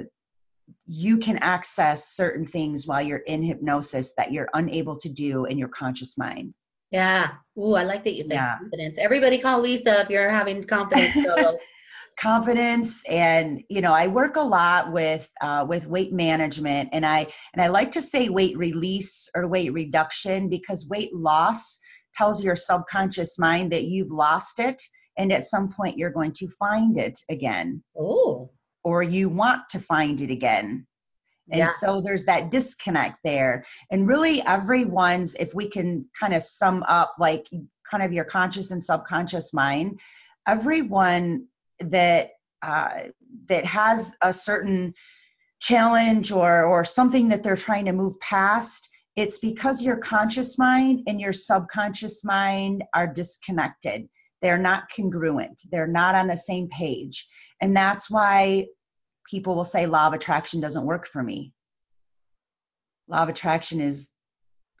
you 0.86 1.18
can 1.18 1.38
access 1.38 2.14
certain 2.14 2.46
things 2.46 2.86
while 2.86 3.02
you're 3.02 3.18
in 3.18 3.42
hypnosis 3.42 4.12
that 4.16 4.32
you're 4.32 4.48
unable 4.54 4.96
to 4.98 5.08
do 5.08 5.44
in 5.44 5.58
your 5.58 5.68
conscious 5.68 6.16
mind. 6.16 6.54
Yeah. 6.90 7.30
Ooh, 7.58 7.74
I 7.74 7.82
like 7.82 8.04
that 8.04 8.14
you 8.14 8.22
said 8.22 8.34
yeah. 8.34 8.58
confidence. 8.58 8.96
Everybody 8.98 9.38
call 9.38 9.60
Lisa 9.60 10.02
if 10.02 10.10
you're 10.10 10.30
having 10.30 10.64
confidence. 10.64 11.14
So. 11.36 11.58
confidence 12.18 13.04
and 13.04 13.62
you 13.68 13.82
know 13.82 13.92
i 13.92 14.06
work 14.06 14.36
a 14.36 14.40
lot 14.40 14.90
with 14.90 15.28
uh, 15.42 15.66
with 15.68 15.86
weight 15.86 16.14
management 16.14 16.88
and 16.92 17.04
i 17.04 17.26
and 17.52 17.60
i 17.60 17.68
like 17.68 17.90
to 17.90 18.00
say 18.00 18.30
weight 18.30 18.56
release 18.56 19.28
or 19.34 19.46
weight 19.46 19.70
reduction 19.74 20.48
because 20.48 20.88
weight 20.88 21.14
loss 21.14 21.78
tells 22.14 22.42
your 22.42 22.56
subconscious 22.56 23.38
mind 23.38 23.72
that 23.72 23.84
you've 23.84 24.10
lost 24.10 24.58
it 24.60 24.80
and 25.18 25.30
at 25.30 25.44
some 25.44 25.68
point 25.70 25.98
you're 25.98 26.10
going 26.10 26.32
to 26.32 26.48
find 26.58 26.96
it 26.98 27.18
again 27.28 27.82
oh 27.98 28.50
or 28.86 29.02
you 29.02 29.28
want 29.28 29.68
to 29.68 29.80
find 29.80 30.20
it 30.20 30.30
again. 30.30 30.86
And 31.50 31.58
yeah. 31.58 31.66
so 31.66 32.00
there's 32.00 32.26
that 32.26 32.52
disconnect 32.52 33.18
there. 33.24 33.64
And 33.90 34.06
really, 34.06 34.40
everyone's, 34.46 35.34
if 35.34 35.52
we 35.52 35.68
can 35.68 36.06
kind 36.18 36.32
of 36.32 36.40
sum 36.40 36.84
up 36.86 37.14
like 37.18 37.48
kind 37.90 38.04
of 38.04 38.12
your 38.12 38.24
conscious 38.24 38.70
and 38.70 38.82
subconscious 38.82 39.52
mind, 39.52 39.98
everyone 40.46 41.48
that 41.80 42.30
uh, 42.62 43.08
that 43.48 43.64
has 43.64 44.14
a 44.22 44.32
certain 44.32 44.94
challenge 45.58 46.30
or 46.30 46.64
or 46.64 46.84
something 46.84 47.30
that 47.30 47.42
they're 47.42 47.56
trying 47.56 47.86
to 47.86 47.92
move 47.92 48.20
past, 48.20 48.88
it's 49.16 49.40
because 49.40 49.82
your 49.82 49.96
conscious 49.96 50.58
mind 50.58 51.02
and 51.08 51.20
your 51.20 51.32
subconscious 51.32 52.24
mind 52.24 52.84
are 52.94 53.08
disconnected. 53.08 54.08
They're 54.42 54.58
not 54.58 54.84
congruent. 54.94 55.62
They're 55.72 55.88
not 55.88 56.14
on 56.14 56.28
the 56.28 56.36
same 56.36 56.68
page. 56.68 57.26
And 57.60 57.76
that's 57.76 58.10
why 58.10 58.66
people 59.28 59.54
will 59.54 59.64
say 59.64 59.86
law 59.86 60.06
of 60.06 60.12
attraction 60.12 60.60
doesn't 60.60 60.86
work 60.86 61.06
for 61.06 61.22
me. 61.22 61.52
Law 63.08 63.22
of 63.22 63.28
attraction 63.28 63.80
is 63.80 64.08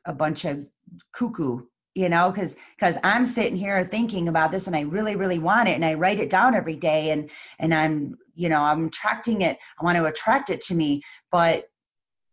a 0.04 0.12
bunch 0.12 0.44
of 0.44 0.64
cuckoo, 1.12 1.60
you 1.94 2.08
know, 2.08 2.30
because 2.30 2.56
because 2.76 2.96
I'm 3.02 3.26
sitting 3.26 3.56
here 3.56 3.82
thinking 3.84 4.28
about 4.28 4.52
this 4.52 4.66
and 4.66 4.76
I 4.76 4.82
really 4.82 5.16
really 5.16 5.38
want 5.38 5.68
it 5.68 5.74
and 5.74 5.84
I 5.84 5.94
write 5.94 6.20
it 6.20 6.30
down 6.30 6.54
every 6.54 6.76
day 6.76 7.10
and 7.10 7.30
and 7.58 7.74
I'm 7.74 8.16
you 8.34 8.48
know 8.48 8.62
I'm 8.62 8.86
attracting 8.86 9.42
it. 9.42 9.58
I 9.80 9.84
want 9.84 9.96
to 9.96 10.06
attract 10.06 10.50
it 10.50 10.62
to 10.62 10.74
me, 10.74 11.02
but 11.30 11.64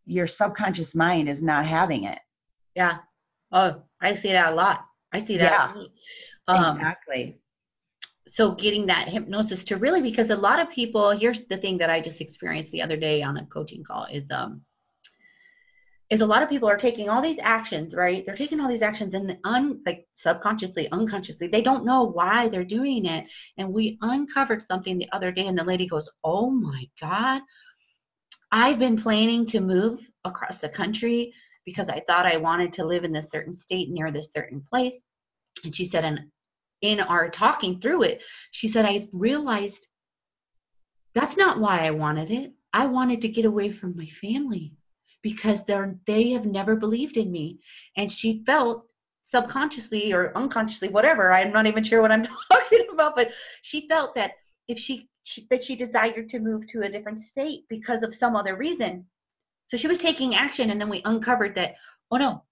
your 0.05 0.27
subconscious 0.27 0.95
mind 0.95 1.29
is 1.29 1.41
not 1.41 1.65
having 1.65 2.03
it. 2.05 2.19
Yeah. 2.75 2.97
Oh, 3.51 3.83
I 4.01 4.15
see 4.15 4.31
that 4.31 4.53
a 4.53 4.55
lot. 4.55 4.85
I 5.11 5.23
see 5.23 5.37
that. 5.37 5.75
Yeah. 5.75 5.83
Um, 6.47 6.65
exactly 6.65 7.39
so 8.33 8.51
getting 8.55 8.87
that 8.87 9.07
hypnosis 9.07 9.63
to 9.63 9.77
really 9.77 10.01
because 10.01 10.31
a 10.31 10.35
lot 10.35 10.59
of 10.59 10.69
people 10.71 11.11
here's 11.11 11.45
the 11.45 11.57
thing 11.57 11.77
that 11.77 11.89
i 11.89 12.01
just 12.01 12.19
experienced 12.19 12.71
the 12.71 12.81
other 12.81 12.97
day 12.97 13.21
on 13.21 13.37
a 13.37 13.45
coaching 13.45 13.83
call 13.83 14.05
is 14.11 14.25
um 14.31 14.61
is 16.09 16.21
a 16.21 16.25
lot 16.25 16.43
of 16.43 16.49
people 16.49 16.69
are 16.69 16.77
taking 16.77 17.09
all 17.09 17.21
these 17.21 17.39
actions 17.41 17.95
right? 17.95 18.23
They're 18.25 18.35
taking 18.35 18.59
all 18.59 18.69
these 18.69 18.81
actions 18.81 19.13
and 19.15 19.37
un 19.43 19.81
like 19.85 20.05
subconsciously 20.13 20.91
unconsciously 20.91 21.47
they 21.47 21.61
don't 21.61 21.85
know 21.85 22.03
why 22.03 22.49
they're 22.49 22.63
doing 22.63 23.05
it. 23.05 23.25
And 23.57 23.73
we 23.73 23.97
uncovered 24.01 24.65
something 24.65 24.97
the 24.97 25.11
other 25.11 25.31
day 25.31 25.47
and 25.47 25.57
the 25.57 25.63
lady 25.63 25.87
goes 25.87 26.09
oh 26.23 26.49
my 26.49 26.87
god 27.01 27.41
i've 28.51 28.79
been 28.79 29.01
planning 29.01 29.45
to 29.47 29.59
move 29.59 30.01
across 30.23 30.59
the 30.59 30.69
country 30.69 31.33
because 31.65 31.89
i 31.89 32.01
thought 32.07 32.27
i 32.27 32.37
wanted 32.37 32.73
to 32.73 32.85
live 32.85 33.03
in 33.03 33.11
this 33.11 33.31
certain 33.31 33.55
state 33.55 33.89
near 33.89 34.11
this 34.11 34.31
certain 34.33 34.61
place. 34.69 34.99
And 35.63 35.75
she 35.75 35.85
said 35.85 36.05
and 36.05 36.19
in 36.83 36.99
our 36.99 37.29
talking 37.29 37.79
through 37.79 38.03
it, 38.03 38.21
she 38.51 38.67
said, 38.67 38.85
I 38.85 39.07
realized 39.11 39.87
that's 41.15 41.37
not 41.37 41.59
why 41.59 41.79
I 41.79 41.91
wanted 41.91 42.29
it. 42.29 42.53
I 42.73 42.85
wanted 42.87 43.21
to 43.21 43.29
get 43.29 43.45
away 43.45 43.71
from 43.71 43.95
my 43.95 44.09
family 44.21 44.73
because 45.21 45.63
they're 45.63 45.95
they 46.05 46.31
have 46.31 46.45
never 46.45 46.75
believed 46.75 47.17
in 47.17 47.31
me. 47.31 47.59
And 47.95 48.11
she 48.11 48.43
felt 48.45 48.85
subconsciously 49.25 50.11
or 50.11 50.37
unconsciously, 50.37 50.89
whatever, 50.89 51.31
I'm 51.31 51.53
not 51.53 51.65
even 51.65 51.83
sure 51.83 52.01
what 52.01 52.11
I'm 52.11 52.27
talking 52.51 52.87
about, 52.91 53.15
but 53.15 53.29
she 53.61 53.87
felt 53.87 54.13
that 54.15 54.31
if 54.67 54.77
she, 54.77 55.09
she 55.23 55.47
that 55.49 55.63
she 55.63 55.75
desired 55.75 56.29
to 56.29 56.39
move 56.39 56.67
to 56.67 56.81
a 56.81 56.89
different 56.89 57.21
state 57.21 57.63
because 57.69 58.03
of 58.03 58.13
some 58.13 58.35
other 58.35 58.57
reason. 58.57 59.05
So 59.69 59.77
she 59.77 59.87
was 59.87 59.99
taking 59.99 60.35
action 60.35 60.69
and 60.69 60.81
then 60.81 60.89
we 60.89 61.01
uncovered 61.05 61.55
that, 61.55 61.75
oh 62.11 62.17
no, 62.17 62.43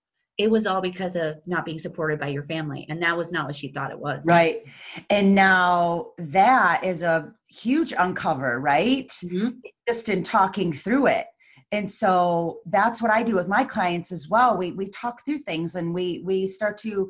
it 0.41 0.49
was 0.49 0.65
all 0.65 0.81
because 0.81 1.15
of 1.15 1.35
not 1.45 1.65
being 1.65 1.79
supported 1.79 2.19
by 2.19 2.27
your 2.27 2.43
family 2.43 2.85
and 2.89 3.01
that 3.01 3.15
was 3.15 3.31
not 3.31 3.45
what 3.45 3.55
she 3.55 3.71
thought 3.71 3.91
it 3.91 3.99
was. 3.99 4.23
Right. 4.25 4.63
And 5.09 5.35
now 5.35 6.11
that 6.17 6.83
is 6.83 7.03
a 7.03 7.33
huge 7.47 7.93
uncover 7.97 8.59
right? 8.59 9.07
Mm-hmm. 9.09 9.49
just 9.87 10.09
in 10.09 10.23
talking 10.23 10.73
through 10.73 11.07
it. 11.07 11.27
And 11.73 11.87
so 11.87 12.59
that's 12.65 13.01
what 13.01 13.11
i 13.11 13.23
do 13.23 13.35
with 13.35 13.47
my 13.47 13.63
clients 13.63 14.11
as 14.11 14.27
well. 14.27 14.57
We 14.57 14.71
we 14.71 14.89
talk 14.89 15.23
through 15.23 15.39
things 15.39 15.75
and 15.75 15.93
we 15.93 16.21
we 16.25 16.47
start 16.47 16.77
to 16.79 17.09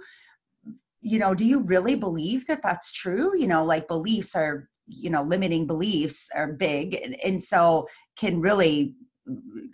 you 1.03 1.20
know 1.20 1.34
do 1.34 1.45
you 1.45 1.60
really 1.62 1.95
believe 1.95 2.45
that 2.47 2.62
that's 2.62 2.91
true? 2.91 3.38
You 3.38 3.47
know 3.47 3.64
like 3.64 3.88
beliefs 3.88 4.36
are 4.36 4.70
you 4.88 5.10
know 5.10 5.24
limiting 5.24 5.66
beliefs 5.66 6.30
are 6.36 6.53
big. 6.53 6.95
And, 6.95 7.16
and 7.24 7.41
so 7.41 7.88
can 8.18 8.41
really 8.41 8.95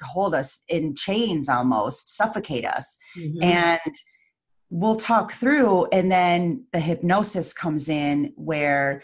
hold 0.01 0.35
us 0.35 0.63
in 0.67 0.95
chains 0.95 1.49
almost, 1.49 2.15
suffocate 2.15 2.65
us. 2.65 2.97
Mm-hmm. 3.17 3.43
And 3.43 3.95
we'll 4.69 4.95
talk 4.95 5.33
through, 5.33 5.85
and 5.91 6.11
then 6.11 6.65
the 6.73 6.79
hypnosis 6.79 7.53
comes 7.53 7.89
in 7.89 8.33
where 8.35 9.01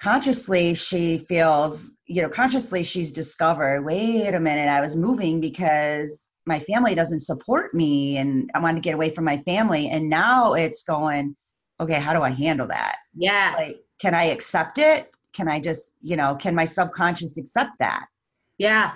consciously 0.00 0.74
she 0.74 1.18
feels, 1.18 1.96
you 2.06 2.22
know, 2.22 2.28
consciously 2.28 2.84
she's 2.84 3.12
discovered, 3.12 3.84
wait 3.84 4.32
a 4.32 4.40
minute, 4.40 4.68
I 4.68 4.80
was 4.80 4.94
moving 4.94 5.40
because 5.40 6.28
my 6.46 6.60
family 6.60 6.94
doesn't 6.94 7.20
support 7.20 7.74
me 7.74 8.16
and 8.16 8.50
I 8.54 8.60
wanted 8.60 8.76
to 8.76 8.86
get 8.88 8.94
away 8.94 9.10
from 9.10 9.24
my 9.24 9.38
family. 9.38 9.88
And 9.88 10.08
now 10.08 10.54
it's 10.54 10.84
going, 10.84 11.36
okay, 11.80 11.98
how 11.98 12.12
do 12.12 12.22
I 12.22 12.30
handle 12.30 12.68
that? 12.68 12.96
Yeah. 13.14 13.54
Like, 13.56 13.80
can 14.00 14.14
I 14.14 14.26
accept 14.26 14.78
it? 14.78 15.10
Can 15.34 15.48
I 15.48 15.60
just, 15.60 15.92
you 16.00 16.16
know, 16.16 16.36
can 16.36 16.54
my 16.54 16.64
subconscious 16.64 17.36
accept 17.36 17.72
that? 17.80 18.06
yeah. 18.58 18.92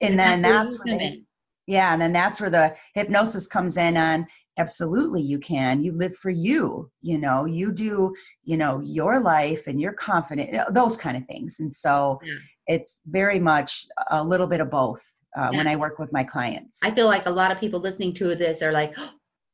And 0.00 0.18
then 0.18 0.42
that's 0.42 0.78
where 0.78 0.98
the, 0.98 1.24
yeah, 1.66 1.92
and 1.92 2.02
then 2.02 2.12
that's 2.12 2.40
where 2.40 2.50
the 2.50 2.76
hypnosis 2.94 3.46
comes 3.46 3.76
in 3.76 3.96
on 3.96 4.26
absolutely 4.56 5.22
you 5.22 5.38
can. 5.38 5.82
You 5.82 5.92
live 5.92 6.14
for 6.14 6.30
you, 6.30 6.90
you 7.00 7.18
know, 7.18 7.44
you 7.44 7.72
do, 7.72 8.14
you 8.44 8.56
know, 8.56 8.80
your 8.80 9.20
life 9.20 9.66
and 9.66 9.80
you're 9.80 9.92
confident, 9.92 10.54
uh, 10.54 10.70
those 10.70 10.96
kind 10.96 11.16
of 11.16 11.24
things. 11.26 11.60
And 11.60 11.72
so 11.72 12.20
Yeah. 12.22 12.34
it's 12.66 13.00
very 13.06 13.40
much 13.40 13.86
a 14.10 14.22
little 14.22 14.46
bit 14.46 14.60
of 14.60 14.70
both 14.70 15.04
uh, 15.36 15.50
when 15.52 15.66
I 15.66 15.76
work 15.76 15.98
with 15.98 16.12
my 16.12 16.24
clients. 16.24 16.80
I 16.84 16.90
feel 16.90 17.06
like 17.06 17.26
a 17.26 17.30
lot 17.30 17.50
of 17.50 17.58
people 17.58 17.80
listening 17.80 18.14
to 18.14 18.34
this 18.36 18.62
are 18.62 18.72
like, 18.72 18.94
oh, 18.96 19.10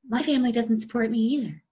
my 0.08 0.22
family 0.22 0.52
doesn't 0.52 0.80
support 0.80 1.10
me 1.10 1.18
either. 1.18 1.62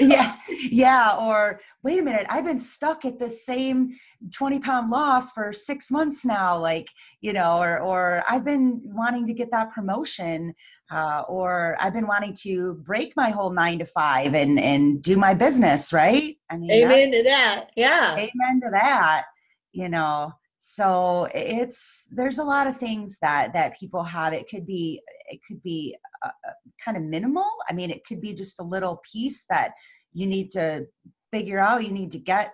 Yeah 0.00 0.36
yeah 0.70 1.16
or 1.18 1.60
wait 1.82 1.98
a 1.98 2.02
minute 2.02 2.26
i've 2.28 2.44
been 2.44 2.58
stuck 2.58 3.04
at 3.04 3.18
the 3.18 3.28
same 3.28 3.90
20 4.32 4.60
pound 4.60 4.90
loss 4.90 5.32
for 5.32 5.52
six 5.52 5.90
months 5.90 6.24
now 6.24 6.58
like 6.58 6.88
you 7.20 7.32
know 7.32 7.58
or 7.58 7.80
or 7.80 8.22
i've 8.28 8.44
been 8.44 8.80
wanting 8.84 9.26
to 9.26 9.32
get 9.32 9.50
that 9.50 9.72
promotion 9.72 10.54
uh, 10.90 11.22
or 11.28 11.76
i've 11.80 11.92
been 11.92 12.06
wanting 12.06 12.32
to 12.32 12.74
break 12.84 13.14
my 13.16 13.30
whole 13.30 13.50
nine 13.50 13.78
to 13.78 13.86
five 13.86 14.34
and 14.34 14.60
and 14.60 15.02
do 15.02 15.16
my 15.16 15.34
business 15.34 15.92
right 15.92 16.36
i 16.50 16.56
mean 16.56 16.70
Amen 16.70 17.10
to 17.10 17.22
that. 17.24 17.70
Yeah. 17.74 18.12
amen 18.12 18.60
to 18.62 18.70
that 18.70 19.24
you 19.72 19.88
know 19.88 20.32
so 20.68 21.28
it's 21.32 22.08
there's 22.10 22.38
a 22.38 22.44
lot 22.44 22.66
of 22.66 22.76
things 22.76 23.18
that 23.22 23.52
that 23.52 23.78
people 23.78 24.02
have. 24.02 24.32
It 24.32 24.48
could 24.50 24.66
be 24.66 25.00
it 25.28 25.40
could 25.46 25.62
be 25.62 25.96
uh, 26.24 26.30
uh, 26.46 26.52
kind 26.84 26.96
of 26.96 27.04
minimal. 27.04 27.46
I 27.70 27.72
mean 27.72 27.90
it 27.90 28.04
could 28.04 28.20
be 28.20 28.34
just 28.34 28.58
a 28.58 28.64
little 28.64 29.00
piece 29.10 29.44
that 29.48 29.74
you 30.12 30.26
need 30.26 30.50
to 30.52 30.86
figure 31.32 31.60
out 31.60 31.84
you 31.84 31.92
need 31.92 32.10
to 32.12 32.18
get 32.18 32.52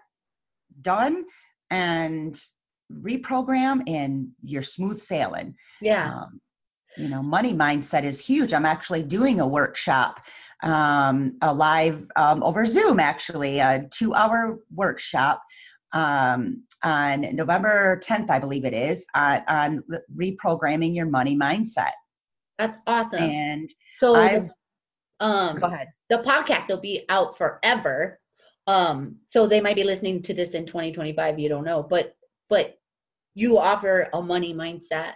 done 0.80 1.24
and 1.70 2.38
reprogram 2.92 3.82
and 3.86 4.32
you're 4.42 4.60
smooth 4.60 5.00
sailing. 5.00 5.56
Yeah. 5.80 6.12
um, 6.12 6.40
you 6.98 7.08
know 7.08 7.22
money 7.22 7.54
mindset 7.54 8.04
is 8.04 8.20
huge. 8.20 8.52
I'm 8.52 8.66
actually 8.66 9.04
doing 9.04 9.40
a 9.40 9.46
workshop 9.46 10.20
um, 10.62 11.38
a 11.40 11.52
live 11.52 12.06
um, 12.14 12.42
over 12.42 12.66
zoom 12.66 13.00
actually 13.00 13.58
a 13.58 13.88
two 13.90 14.14
hour 14.14 14.60
workshop 14.72 15.42
um, 15.92 16.62
on 16.82 17.34
november 17.36 18.00
10th 18.02 18.30
i 18.30 18.38
believe 18.38 18.64
it 18.64 18.74
is 18.74 19.06
uh, 19.14 19.40
on 19.48 19.82
reprogramming 20.16 20.94
your 20.94 21.06
money 21.06 21.36
mindset 21.36 21.92
That's 22.58 22.78
awesome. 22.86 23.20
and 23.20 23.68
so 23.98 24.14
I've- 24.14 24.48
um 25.20 25.56
go 25.60 25.66
ahead 25.66 25.88
the 26.12 26.18
podcast 26.18 26.68
will 26.68 26.80
be 26.80 27.06
out 27.08 27.38
forever. 27.38 28.20
Um, 28.66 29.16
so 29.30 29.46
they 29.46 29.62
might 29.62 29.76
be 29.76 29.82
listening 29.82 30.22
to 30.24 30.34
this 30.34 30.50
in 30.50 30.66
2025, 30.66 31.38
you 31.38 31.48
don't 31.48 31.64
know, 31.64 31.82
but 31.82 32.14
but 32.50 32.78
you 33.34 33.58
offer 33.58 34.08
a 34.12 34.20
money 34.20 34.52
mindset. 34.52 35.12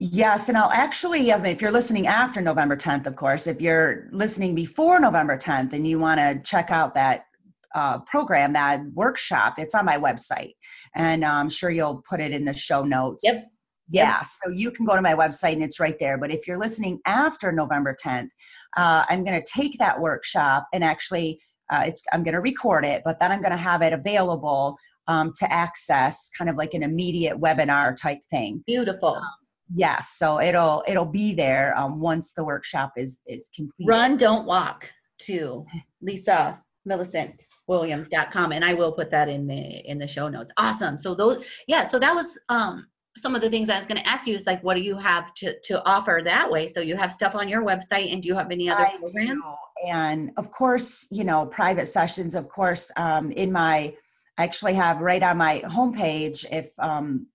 Yes, 0.00 0.48
and 0.48 0.56
I'll 0.56 0.70
actually, 0.70 1.28
if 1.30 1.60
you're 1.60 1.70
listening 1.70 2.06
after 2.06 2.40
November 2.40 2.74
10th, 2.76 3.06
of 3.06 3.16
course, 3.16 3.46
if 3.46 3.60
you're 3.60 4.08
listening 4.12 4.54
before 4.54 4.98
November 4.98 5.36
10th 5.36 5.74
and 5.74 5.86
you 5.86 5.98
want 5.98 6.18
to 6.20 6.40
check 6.42 6.70
out 6.70 6.94
that 6.94 7.26
uh, 7.74 7.98
program, 8.00 8.52
that 8.52 8.80
workshop, 8.94 9.54
it's 9.58 9.74
on 9.74 9.84
my 9.84 9.98
website. 9.98 10.54
And 10.94 11.24
uh, 11.24 11.28
I'm 11.28 11.50
sure 11.50 11.70
you'll 11.70 12.02
put 12.08 12.20
it 12.20 12.32
in 12.32 12.44
the 12.44 12.52
show 12.52 12.84
notes. 12.84 13.24
Yep. 13.24 13.34
Yeah, 13.90 14.22
so 14.22 14.48
you 14.50 14.70
can 14.70 14.86
go 14.86 14.96
to 14.96 15.02
my 15.02 15.14
website 15.14 15.52
and 15.52 15.62
it's 15.62 15.78
right 15.78 15.96
there. 16.00 16.16
But 16.16 16.30
if 16.30 16.48
you're 16.48 16.58
listening 16.58 17.00
after 17.04 17.52
November 17.52 17.94
10th, 18.02 18.30
uh, 18.78 19.04
I'm 19.06 19.24
going 19.24 19.38
to 19.38 19.46
take 19.46 19.78
that 19.78 20.00
workshop 20.00 20.68
and 20.72 20.82
actually, 20.82 21.38
uh, 21.70 21.82
it's 21.86 22.02
I'm 22.10 22.22
going 22.22 22.34
to 22.34 22.40
record 22.40 22.86
it, 22.86 23.02
but 23.04 23.18
then 23.18 23.30
I'm 23.30 23.40
going 23.40 23.52
to 23.52 23.58
have 23.58 23.82
it 23.82 23.92
available 23.92 24.78
um, 25.06 25.32
to 25.38 25.52
access, 25.52 26.30
kind 26.36 26.48
of 26.48 26.56
like 26.56 26.72
an 26.72 26.82
immediate 26.82 27.38
webinar 27.38 27.94
type 27.94 28.20
thing. 28.30 28.62
Beautiful. 28.66 29.20
Yes, 29.74 30.14
so 30.16 30.40
it'll 30.40 30.84
it'll 30.86 31.04
be 31.04 31.34
there 31.34 31.76
um, 31.76 32.00
once 32.00 32.32
the 32.32 32.44
workshop 32.44 32.92
is 32.96 33.20
is 33.26 33.50
complete. 33.54 33.88
Run, 33.88 34.16
don't 34.16 34.46
walk 34.46 34.88
to 35.26 35.66
Lisa 36.02 36.62
Millicent 36.84 37.44
Williams.com 37.66 38.52
and 38.52 38.64
I 38.64 38.74
will 38.74 38.92
put 38.92 39.10
that 39.10 39.28
in 39.28 39.46
the 39.46 39.56
in 39.56 39.98
the 39.98 40.06
show 40.06 40.28
notes. 40.28 40.52
Awesome. 40.56 40.98
So 40.98 41.14
those 41.14 41.44
yeah, 41.66 41.88
so 41.88 41.98
that 41.98 42.14
was 42.14 42.38
um 42.48 42.86
some 43.16 43.36
of 43.36 43.42
the 43.42 43.48
things 43.48 43.68
I 43.68 43.78
was 43.78 43.86
going 43.86 44.02
to 44.02 44.08
ask 44.08 44.26
you 44.26 44.34
is 44.34 44.46
like 44.46 44.62
what 44.62 44.74
do 44.74 44.82
you 44.82 44.96
have 44.98 45.32
to 45.36 45.58
to 45.66 45.82
offer 45.84 46.20
that 46.24 46.50
way? 46.50 46.72
So 46.72 46.80
you 46.80 46.96
have 46.96 47.12
stuff 47.12 47.34
on 47.34 47.48
your 47.48 47.62
website 47.62 48.12
and 48.12 48.22
do 48.22 48.28
you 48.28 48.34
have 48.34 48.50
any 48.50 48.68
other 48.68 48.84
I 48.84 48.96
programs? 48.96 49.40
do, 49.40 49.54
and 49.86 50.30
of 50.36 50.50
course, 50.50 51.06
you 51.10 51.24
know, 51.24 51.46
private 51.46 51.86
sessions. 51.86 52.34
Of 52.34 52.48
course, 52.48 52.90
um, 52.96 53.30
in 53.30 53.52
my 53.52 53.94
I 54.36 54.44
actually 54.44 54.74
have 54.74 55.00
right 55.00 55.22
on 55.22 55.38
my 55.38 55.60
homepage 55.60 56.44
if 56.50 56.70
um, 56.78 57.28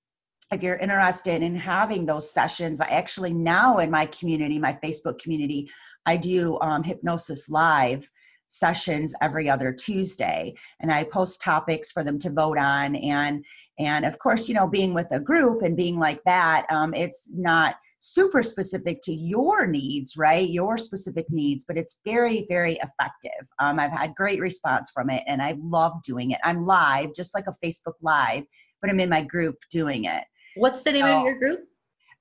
if 0.51 0.63
you're 0.63 0.75
interested 0.75 1.41
in 1.41 1.55
having 1.55 2.05
those 2.05 2.32
sessions. 2.32 2.82
I 2.82 2.88
actually 2.88 3.34
now 3.34 3.77
in 3.77 3.89
my 3.89 4.05
community, 4.05 4.59
my 4.59 4.77
Facebook 4.84 5.19
community, 5.19 5.69
I 6.05 6.17
do 6.17 6.59
um, 6.59 6.84
hypnosis 6.84 7.49
live 7.49 8.09
sessions 8.49 9.13
every 9.21 9.49
other 9.49 9.71
Tuesday 9.71 10.55
and 10.79 10.91
I 10.91 11.03
post 11.03 11.41
topics 11.41 11.91
for 11.91 12.03
them 12.03 12.17
to 12.19 12.31
vote 12.31 12.57
on 12.57 12.95
and 12.95 13.45
and 13.77 14.05
of 14.05 14.17
course 14.19 14.49
you 14.49 14.55
know 14.55 14.67
being 14.67 14.93
with 14.95 15.07
a 15.11 15.19
group 15.19 15.61
and 15.61 15.77
being 15.77 15.97
like 15.99 16.21
that 16.25 16.65
um, 16.69 16.93
it's 16.95 17.31
not 17.33 17.75
super 17.99 18.41
specific 18.41 19.01
to 19.03 19.13
your 19.13 19.67
needs 19.67 20.17
right 20.17 20.49
your 20.49 20.77
specific 20.79 21.27
needs 21.29 21.63
but 21.65 21.77
it's 21.77 21.97
very 22.05 22.45
very 22.49 22.73
effective 22.73 23.47
um, 23.59 23.79
I've 23.79 23.91
had 23.91 24.15
great 24.15 24.39
response 24.39 24.89
from 24.89 25.09
it 25.11 25.23
and 25.27 25.41
I 25.41 25.55
love 25.61 26.01
doing 26.03 26.31
it 26.31 26.39
I'm 26.43 26.65
live 26.65 27.13
just 27.15 27.35
like 27.35 27.45
a 27.47 27.65
Facebook 27.65 27.95
live 28.01 28.45
but 28.81 28.89
I'm 28.89 28.99
in 28.99 29.09
my 29.09 29.21
group 29.21 29.57
doing 29.69 30.05
it 30.05 30.23
What's 30.55 30.83
the 30.83 30.93
name 30.93 31.05
of 31.05 31.25
your 31.25 31.37
group? 31.37 31.59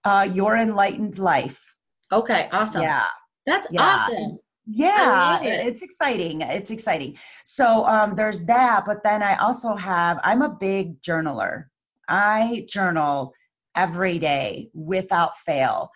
uh, 0.05 0.29
your 0.31 0.57
enlightened 0.57 1.19
life 1.19 1.75
Okay, 2.13 2.49
awesome. 2.53 2.83
yeah 2.83 3.05
That's 3.47 3.67
Yeah. 3.71 4.07
awesome. 4.09 4.39
Yeah, 4.71 5.41
it- 5.41 5.47
it. 5.47 5.67
it's 5.69 5.83
exciting. 5.83 6.43
It's 6.43 6.71
exciting. 6.71 7.17
So 7.45 7.87
um, 7.87 8.15
there's 8.15 8.45
that, 8.47 8.85
but 8.87 9.03
then 9.03 9.23
I 9.23 9.37
also 9.37 9.75
have. 9.75 10.21
I'm 10.23 10.43
a 10.43 10.49
big 10.49 11.01
journaler. 11.01 11.65
I 12.09 12.67
journal 12.69 13.35
every 13.75 14.19
day 14.19 14.71
without 14.75 15.37
fail. 15.39 15.91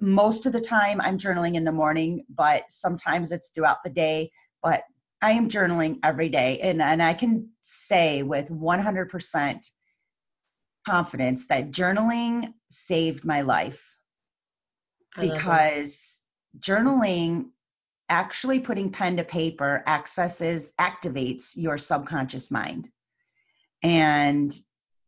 Most 0.00 0.46
of 0.46 0.52
the 0.52 0.60
time, 0.60 1.00
I'm 1.00 1.16
journaling 1.18 1.54
in 1.54 1.64
the 1.64 1.72
morning, 1.72 2.24
but 2.28 2.64
sometimes 2.70 3.32
it's 3.32 3.50
throughout 3.50 3.82
the 3.84 3.90
day. 3.90 4.30
But 4.62 4.82
I 5.22 5.32
am 5.32 5.48
journaling 5.48 5.98
every 6.02 6.28
day, 6.28 6.60
and 6.60 6.82
and 6.82 7.02
I 7.02 7.14
can 7.14 7.50
say 7.62 8.22
with 8.22 8.48
100% 8.50 9.70
confidence 10.84 11.46
that 11.46 11.70
journaling 11.70 12.52
saved 12.68 13.24
my 13.24 13.42
life 13.42 13.96
it. 15.16 15.34
because 15.34 16.24
journaling 16.58 17.51
actually 18.12 18.60
putting 18.60 18.92
pen 18.92 19.16
to 19.16 19.24
paper 19.24 19.82
accesses 19.86 20.74
activates 20.78 21.52
your 21.56 21.78
subconscious 21.78 22.50
mind. 22.50 22.90
And 23.82 24.52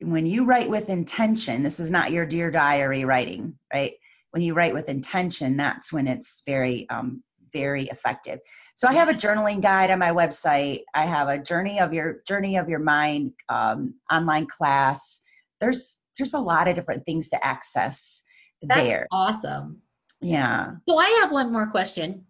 when 0.00 0.26
you 0.26 0.46
write 0.46 0.70
with 0.70 0.88
intention 0.88 1.62
this 1.62 1.78
is 1.80 1.90
not 1.90 2.10
your 2.10 2.26
dear 2.26 2.50
diary 2.50 3.04
writing 3.04 3.58
right? 3.72 3.92
When 4.30 4.42
you 4.42 4.54
write 4.54 4.74
with 4.74 4.88
intention 4.88 5.56
that's 5.56 5.92
when 5.92 6.08
it's 6.08 6.42
very 6.46 6.88
um, 6.88 7.22
very 7.52 7.84
effective. 7.84 8.40
So 8.74 8.88
i 8.88 8.94
have 8.94 9.08
a 9.08 9.14
journaling 9.14 9.62
guide 9.62 9.90
on 9.90 10.00
my 10.00 10.10
website. 10.10 10.80
I 10.92 11.04
have 11.04 11.28
a 11.28 11.38
journey 11.38 11.78
of 11.80 11.92
your 11.92 12.22
journey 12.26 12.56
of 12.56 12.68
your 12.68 12.80
mind 12.80 13.32
um, 13.48 13.94
online 14.10 14.46
class. 14.46 15.20
There's 15.60 15.98
there's 16.18 16.34
a 16.34 16.38
lot 16.38 16.68
of 16.68 16.74
different 16.74 17.04
things 17.04 17.28
to 17.28 17.44
access 17.44 18.22
That's 18.62 18.80
there. 18.80 19.06
awesome. 19.12 19.82
yeah. 20.20 20.72
So 20.88 20.96
I 20.98 21.20
have 21.20 21.30
one 21.30 21.52
more 21.52 21.68
question. 21.68 22.26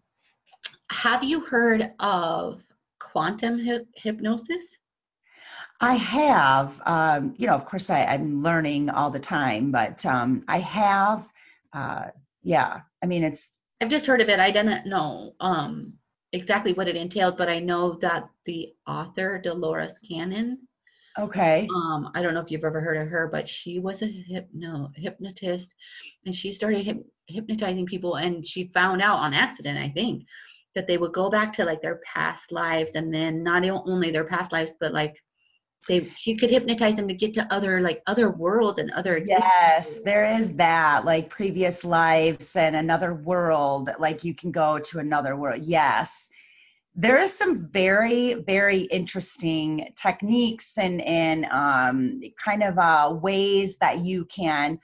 Have 0.91 1.25
you 1.25 1.41
heard 1.41 1.93
of 1.99 2.63
quantum 2.99 3.59
hyp- 3.59 3.87
hypnosis? 3.95 4.65
I 5.81 5.95
have, 5.95 6.81
um, 6.87 7.35
you 7.37 7.47
know, 7.47 7.55
of 7.55 7.67
course, 7.67 7.91
I, 7.91 8.05
I'm 8.05 8.43
learning 8.43 8.91
all 8.91 9.11
the 9.11 9.21
time, 9.21 9.71
but 9.71 10.05
um, 10.07 10.45
I 10.49 10.59
have, 10.61 11.29
uh, 11.73 12.07
yeah. 12.43 12.81
I 13.03 13.07
mean, 13.07 13.25
it's 13.25 13.59
I've 13.81 13.91
just 13.91 14.07
heard 14.07 14.21
of 14.21 14.29
it. 14.29 14.41
I 14.41 14.51
didn't 14.51 14.87
know 14.87 15.35
um, 15.41 15.95
exactly 16.33 16.73
what 16.73 16.89
it 16.89 16.97
entailed, 16.97 17.37
but 17.37 17.49
I 17.49 17.59
know 17.59 17.99
that 18.01 18.29
the 18.47 18.75
author 18.87 19.39
Dolores 19.39 19.93
Cannon. 20.09 20.67
okay. 21.19 21.69
Um, 21.75 22.11
I 22.15 22.23
don't 22.23 22.35
know 22.35 22.41
if 22.41 22.51
you've 22.51 22.65
ever 22.65 22.81
heard 22.81 22.97
of 22.97 23.09
her, 23.09 23.29
but 23.29 23.49
she 23.49 23.79
was 23.79 24.03
a 24.03 24.07
hypno 24.07 24.91
hypnotist, 24.97 25.75
and 26.25 26.35
she 26.35 26.53
started 26.53 26.87
hyp- 26.87 27.05
hypnotizing 27.27 27.87
people. 27.87 28.17
And 28.17 28.47
she 28.47 28.71
found 28.73 29.03
out 29.03 29.19
on 29.19 29.35
accident, 29.35 29.79
I 29.79 29.91
think, 29.91 30.25
that 30.75 30.87
they 30.87 30.99
would 30.99 31.13
go 31.13 31.31
back 31.31 31.53
to 31.55 31.65
like 31.65 31.83
their 31.83 32.01
past 32.05 32.53
lives, 32.53 32.93
and 32.95 33.13
then 33.13 33.43
not 33.43 33.65
only 33.69 34.11
their 34.11 34.25
past 34.25 34.53
lives, 34.53 34.73
but 34.81 34.93
like 34.93 35.23
they 35.89 36.05
she 36.17 36.37
could 36.37 36.51
hypnotize 36.51 36.97
them 36.97 37.09
to 37.09 37.15
get 37.15 37.35
to 37.35 37.47
other 37.53 37.81
like 37.81 38.03
other 38.07 38.31
worlds 38.31 38.79
and 38.79 38.91
other 38.93 39.19
Yes, 39.19 40.01
there 40.01 40.25
is 40.25 40.55
that, 40.57 41.05
like 41.05 41.29
previous 41.31 41.85
lives 41.85 42.57
and 42.57 42.75
another 42.75 43.15
world, 43.15 43.91
like 43.99 44.25
you 44.25 44.35
can 44.35 44.51
go 44.51 44.79
to 44.79 44.99
another 44.99 45.37
world. 45.37 45.61
Yes. 45.63 46.29
there 46.97 47.21
is 47.21 47.33
some 47.37 47.69
very 47.71 48.35
very 48.35 48.81
interesting 48.83 49.93
techniques 49.97 50.79
and 50.79 51.01
and 51.03 51.45
um, 51.47 52.21
kind 52.43 52.63
of 52.63 52.79
uh, 52.79 53.15
ways 53.21 53.79
that 53.79 53.99
you 53.99 54.25
can 54.27 54.79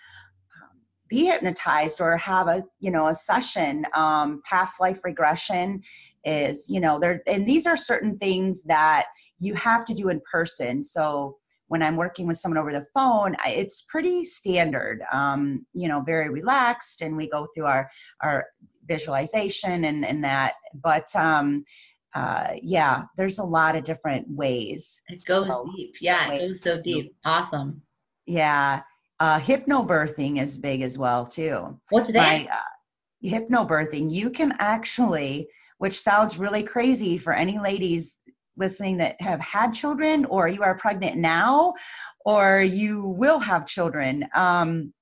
be 1.11 1.27
hypnotized 1.27 2.01
or 2.01 2.17
have 2.17 2.49
a 2.49 2.65
you 2.79 2.91
know 2.91 3.09
a 3.09 3.15
session 3.15 3.85
um, 3.95 4.41
past 4.49 4.81
life 4.81 5.01
regression 5.05 5.83
is 6.25 6.69
you 6.71 6.81
know 6.81 6.99
there 6.99 7.23
and 7.27 7.47
these 7.47 7.67
are 7.67 7.77
certain 7.77 8.17
things 8.17 8.63
that 8.63 9.07
you 9.39 9.55
have 9.55 9.85
to 9.85 9.95
do 9.95 10.09
in 10.09 10.21
person 10.31 10.83
so 10.83 11.37
when 11.69 11.83
i'm 11.83 11.97
working 11.97 12.27
with 12.27 12.37
someone 12.37 12.59
over 12.59 12.73
the 12.73 12.87
phone 12.95 13.35
it's 13.47 13.83
pretty 13.83 14.25
standard 14.25 15.03
um, 15.13 15.67
you 15.75 15.89
know 15.89 16.01
very 16.01 16.31
relaxed 16.31 17.03
and 17.03 17.17
we 17.17 17.29
go 17.29 17.47
through 17.55 17.67
our 17.67 17.91
our 18.23 18.47
visualization 18.87 19.85
and 19.85 20.05
and 20.05 20.25
that 20.25 20.55
but 20.75 21.15
um 21.17 21.65
uh, 22.13 22.55
yeah, 22.61 23.05
there's 23.17 23.39
a 23.39 23.45
lot 23.45 23.77
of 23.77 23.85
different 23.85 24.29
ways. 24.29 25.01
It 25.09 25.25
goes 25.25 25.47
so, 25.47 25.71
deep. 25.77 25.95
Yeah, 26.01 26.33
it 26.33 26.41
goes 26.41 26.61
so 26.61 26.83
deep. 26.83 27.15
Awesome. 27.25 27.83
Yeah. 28.27 28.81
Uh, 29.21 29.39
hypnobirthing 29.39 30.41
is 30.41 30.57
big 30.57 30.81
as 30.81 30.97
well 30.97 31.27
too. 31.27 31.79
What's 31.91 32.09
that? 32.09 32.15
My, 32.15 32.49
uh, 32.51 33.29
hypnobirthing. 33.29 34.11
You 34.11 34.31
can 34.31 34.55
actually, 34.59 35.49
which 35.77 36.01
sounds 36.01 36.39
really 36.39 36.63
crazy 36.63 37.19
for 37.19 37.35
any 37.35 37.59
ladies 37.59 38.19
listening 38.57 38.97
that 38.99 39.21
have 39.21 39.41
had 39.41 39.75
children, 39.75 40.25
or 40.25 40.49
you 40.49 40.63
are 40.63 40.77
pregnant 40.79 41.17
now, 41.17 41.75
or 42.25 42.61
you 42.61 43.03
will 43.09 43.39
have 43.39 43.67
children. 43.67 44.27
Um, 44.35 44.95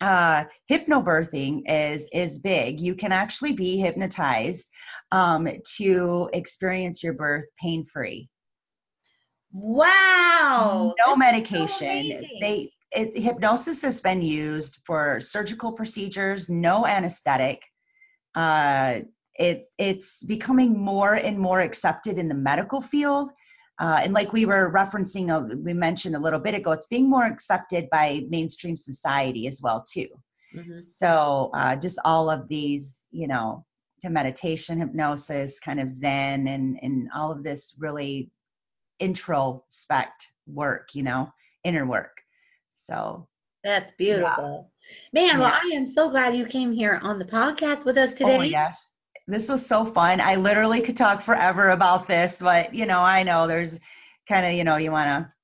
uh, 0.00 0.44
hypnobirthing 0.68 1.62
is 1.68 2.08
is 2.12 2.38
big. 2.38 2.80
You 2.80 2.96
can 2.96 3.12
actually 3.12 3.52
be 3.52 3.78
hypnotized 3.78 4.68
um, 5.12 5.48
to 5.76 6.28
experience 6.32 7.02
your 7.02 7.12
birth 7.12 7.46
pain 7.60 7.84
free. 7.84 8.28
Wow! 9.52 10.94
No 11.06 11.14
medication. 11.14 12.10
So 12.10 12.26
they 12.40 12.72
it, 12.94 13.16
hypnosis 13.16 13.82
has 13.82 14.00
been 14.00 14.22
used 14.22 14.78
for 14.84 15.20
surgical 15.20 15.72
procedures. 15.72 16.48
No 16.48 16.86
anesthetic. 16.86 17.64
Uh, 18.34 19.00
it, 19.34 19.64
it's 19.78 20.22
becoming 20.24 20.78
more 20.78 21.14
and 21.14 21.38
more 21.38 21.60
accepted 21.60 22.18
in 22.18 22.28
the 22.28 22.34
medical 22.34 22.80
field. 22.80 23.30
Uh, 23.78 24.00
and 24.04 24.12
like 24.12 24.32
we 24.32 24.46
were 24.46 24.72
referencing, 24.72 25.30
uh, 25.30 25.56
we 25.56 25.72
mentioned 25.72 26.14
a 26.14 26.18
little 26.18 26.38
bit 26.38 26.54
ago, 26.54 26.72
it's 26.72 26.86
being 26.86 27.08
more 27.08 27.24
accepted 27.24 27.88
by 27.90 28.22
mainstream 28.28 28.76
society 28.76 29.46
as 29.46 29.60
well 29.62 29.82
too. 29.82 30.08
Mm-hmm. 30.54 30.78
So 30.78 31.50
uh, 31.54 31.76
just 31.76 31.98
all 32.04 32.30
of 32.30 32.48
these, 32.48 33.06
you 33.10 33.26
know, 33.26 33.64
to 34.02 34.10
meditation, 34.10 34.78
hypnosis, 34.78 35.60
kind 35.60 35.80
of 35.80 35.88
Zen, 35.88 36.46
and 36.48 36.78
and 36.82 37.08
all 37.14 37.32
of 37.32 37.42
this 37.42 37.74
really 37.78 38.30
introspect 39.00 40.32
work, 40.46 40.90
you 40.94 41.02
know, 41.02 41.32
inner 41.64 41.86
work. 41.86 42.21
So 42.72 43.28
that's 43.62 43.92
beautiful, 43.92 44.70
yeah. 45.14 45.20
man. 45.20 45.38
Yeah. 45.38 45.38
Well, 45.38 45.52
I 45.62 45.70
am 45.74 45.86
so 45.86 46.10
glad 46.10 46.36
you 46.36 46.46
came 46.46 46.72
here 46.72 46.98
on 47.02 47.18
the 47.18 47.24
podcast 47.24 47.84
with 47.84 47.96
us 47.96 48.10
today. 48.10 48.34
Oh 48.34 48.38
my 48.38 48.50
gosh, 48.50 48.76
this 49.26 49.48
was 49.48 49.64
so 49.64 49.84
fun. 49.84 50.20
I 50.20 50.36
literally 50.36 50.80
could 50.80 50.96
talk 50.96 51.22
forever 51.22 51.68
about 51.70 52.08
this, 52.08 52.40
but 52.40 52.74
you 52.74 52.86
know, 52.86 52.98
I 52.98 53.22
know 53.22 53.46
there's 53.46 53.78
kind 54.28 54.46
of, 54.46 54.52
you 54.52 54.64
know, 54.64 54.76
you 54.76 54.90
want 54.90 55.26
to 55.26 55.34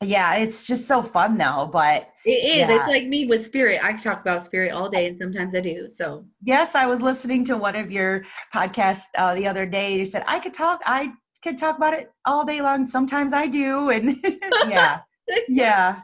yeah, 0.00 0.36
it's 0.36 0.66
just 0.66 0.86
so 0.86 1.02
fun 1.02 1.38
though. 1.38 1.68
But 1.72 2.08
it 2.24 2.30
is. 2.30 2.56
Yeah. 2.56 2.78
It's 2.78 2.88
like 2.88 3.06
me 3.06 3.26
with 3.26 3.44
spirit. 3.44 3.82
I 3.82 3.94
talk 3.94 4.20
about 4.20 4.44
spirit 4.44 4.72
all 4.72 4.88
day, 4.88 5.06
and 5.06 5.18
sometimes 5.18 5.54
I 5.54 5.60
do. 5.60 5.88
So 5.96 6.24
yes, 6.42 6.74
I 6.74 6.86
was 6.86 7.02
listening 7.02 7.46
to 7.46 7.56
one 7.56 7.74
of 7.74 7.90
your 7.90 8.24
podcasts 8.54 9.06
uh, 9.16 9.34
the 9.34 9.48
other 9.48 9.66
day. 9.66 9.98
You 9.98 10.06
said 10.06 10.24
I 10.26 10.38
could 10.38 10.54
talk. 10.54 10.82
I 10.86 11.12
could 11.42 11.58
talk 11.58 11.76
about 11.76 11.94
it 11.94 12.10
all 12.24 12.44
day 12.44 12.62
long. 12.62 12.84
Sometimes 12.84 13.32
I 13.32 13.48
do, 13.48 13.90
and 13.90 14.16
yeah, 14.68 15.00
yeah, 15.48 16.00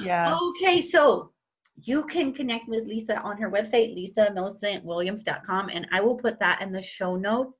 yeah. 0.00 0.36
Okay, 0.40 0.80
so 0.80 1.32
you 1.76 2.04
can 2.04 2.32
connect 2.32 2.68
with 2.68 2.86
Lisa 2.86 3.20
on 3.20 3.38
her 3.38 3.50
website, 3.50 3.96
lisamillicentwilliams.com, 3.96 5.68
and 5.72 5.86
I 5.92 6.00
will 6.00 6.16
put 6.16 6.38
that 6.40 6.62
in 6.62 6.72
the 6.72 6.82
show 6.82 7.16
notes. 7.16 7.58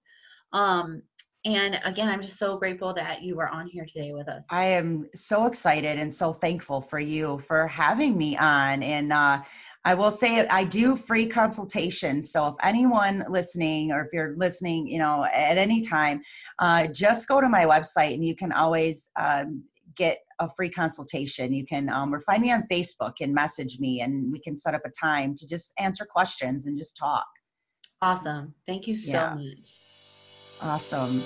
Um, 0.52 1.02
and 1.44 1.78
again, 1.84 2.08
I'm 2.08 2.20
just 2.20 2.36
so 2.36 2.58
grateful 2.58 2.92
that 2.94 3.22
you 3.22 3.36
were 3.36 3.48
on 3.48 3.68
here 3.68 3.86
today 3.86 4.12
with 4.12 4.28
us. 4.28 4.44
I 4.50 4.66
am 4.66 5.08
so 5.14 5.46
excited 5.46 5.98
and 5.98 6.12
so 6.12 6.32
thankful 6.32 6.80
for 6.80 6.98
you 6.98 7.38
for 7.38 7.68
having 7.68 8.18
me 8.18 8.36
on. 8.36 8.82
And 8.82 9.12
uh, 9.12 9.42
I 9.84 9.94
will 9.94 10.10
say 10.10 10.46
I 10.48 10.64
do 10.64 10.96
free 10.96 11.26
consultations. 11.26 12.32
So 12.32 12.48
if 12.48 12.54
anyone 12.62 13.24
listening 13.30 13.92
or 13.92 14.02
if 14.02 14.08
you're 14.12 14.34
listening, 14.36 14.88
you 14.88 14.98
know, 14.98 15.24
at 15.32 15.58
any 15.58 15.80
time, 15.80 16.20
uh, 16.58 16.88
just 16.88 17.28
go 17.28 17.40
to 17.40 17.48
my 17.48 17.64
website 17.64 18.14
and 18.14 18.24
you 18.24 18.34
can 18.34 18.50
always 18.50 19.08
um, 19.16 19.62
get 19.98 20.18
a 20.38 20.48
free 20.48 20.70
consultation. 20.70 21.52
You 21.52 21.66
can 21.66 21.88
um, 21.88 22.14
or 22.14 22.20
find 22.20 22.40
me 22.40 22.52
on 22.52 22.62
Facebook 22.70 23.14
and 23.20 23.34
message 23.34 23.78
me, 23.78 24.00
and 24.00 24.32
we 24.32 24.40
can 24.40 24.56
set 24.56 24.74
up 24.74 24.82
a 24.86 24.90
time 24.90 25.34
to 25.34 25.46
just 25.46 25.72
answer 25.78 26.06
questions 26.06 26.66
and 26.66 26.78
just 26.78 26.96
talk. 26.96 27.26
Awesome. 28.00 28.54
Thank 28.66 28.86
you 28.86 28.96
so 28.96 29.10
yeah. 29.10 29.34
much. 29.34 29.74
Awesome. 30.62 31.20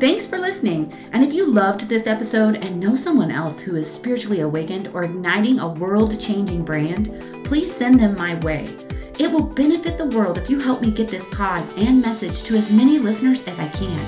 Thanks 0.00 0.26
for 0.26 0.38
listening. 0.38 0.92
And 1.12 1.24
if 1.24 1.32
you 1.32 1.46
loved 1.46 1.88
this 1.88 2.06
episode 2.06 2.56
and 2.56 2.80
know 2.80 2.96
someone 2.96 3.30
else 3.30 3.60
who 3.60 3.76
is 3.76 3.90
spiritually 3.90 4.40
awakened 4.40 4.88
or 4.88 5.04
igniting 5.04 5.60
a 5.60 5.72
world 5.72 6.20
changing 6.20 6.64
brand, 6.64 7.44
please 7.44 7.74
send 7.74 8.00
them 8.00 8.16
my 8.16 8.34
way. 8.40 8.76
It 9.18 9.30
will 9.30 9.44
benefit 9.44 9.96
the 9.96 10.08
world 10.08 10.36
if 10.36 10.50
you 10.50 10.58
help 10.58 10.82
me 10.82 10.90
get 10.90 11.08
this 11.08 11.24
pod 11.30 11.62
and 11.78 12.02
message 12.02 12.42
to 12.42 12.56
as 12.56 12.72
many 12.72 12.98
listeners 12.98 13.46
as 13.46 13.58
I 13.60 13.68
can. 13.68 14.00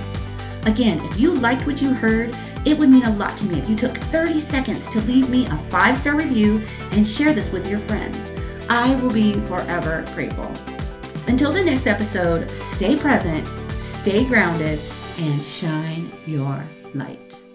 Again, 0.66 1.00
if 1.04 1.20
you 1.20 1.32
liked 1.32 1.64
what 1.64 1.80
you 1.80 1.94
heard, 1.94 2.36
it 2.66 2.76
would 2.76 2.90
mean 2.90 3.04
a 3.04 3.16
lot 3.16 3.36
to 3.38 3.44
me 3.46 3.60
if 3.60 3.70
you 3.70 3.76
took 3.76 3.96
30 3.96 4.40
seconds 4.40 4.86
to 4.90 5.00
leave 5.02 5.30
me 5.30 5.46
a 5.46 5.56
five 5.70 5.96
star 5.96 6.16
review 6.16 6.60
and 6.90 7.06
share 7.06 7.32
this 7.32 7.48
with 7.50 7.66
your 7.68 7.78
friends. 7.80 8.18
I 8.68 9.00
will 9.00 9.12
be 9.12 9.34
forever 9.46 10.04
grateful. 10.14 10.52
Until 11.28 11.52
the 11.52 11.64
next 11.64 11.86
episode, 11.86 12.50
stay 12.50 12.96
present, 12.96 13.46
stay 13.78 14.24
grounded, 14.24 14.80
and 15.18 15.40
shine 15.42 16.10
your 16.26 16.62
light. 16.94 17.45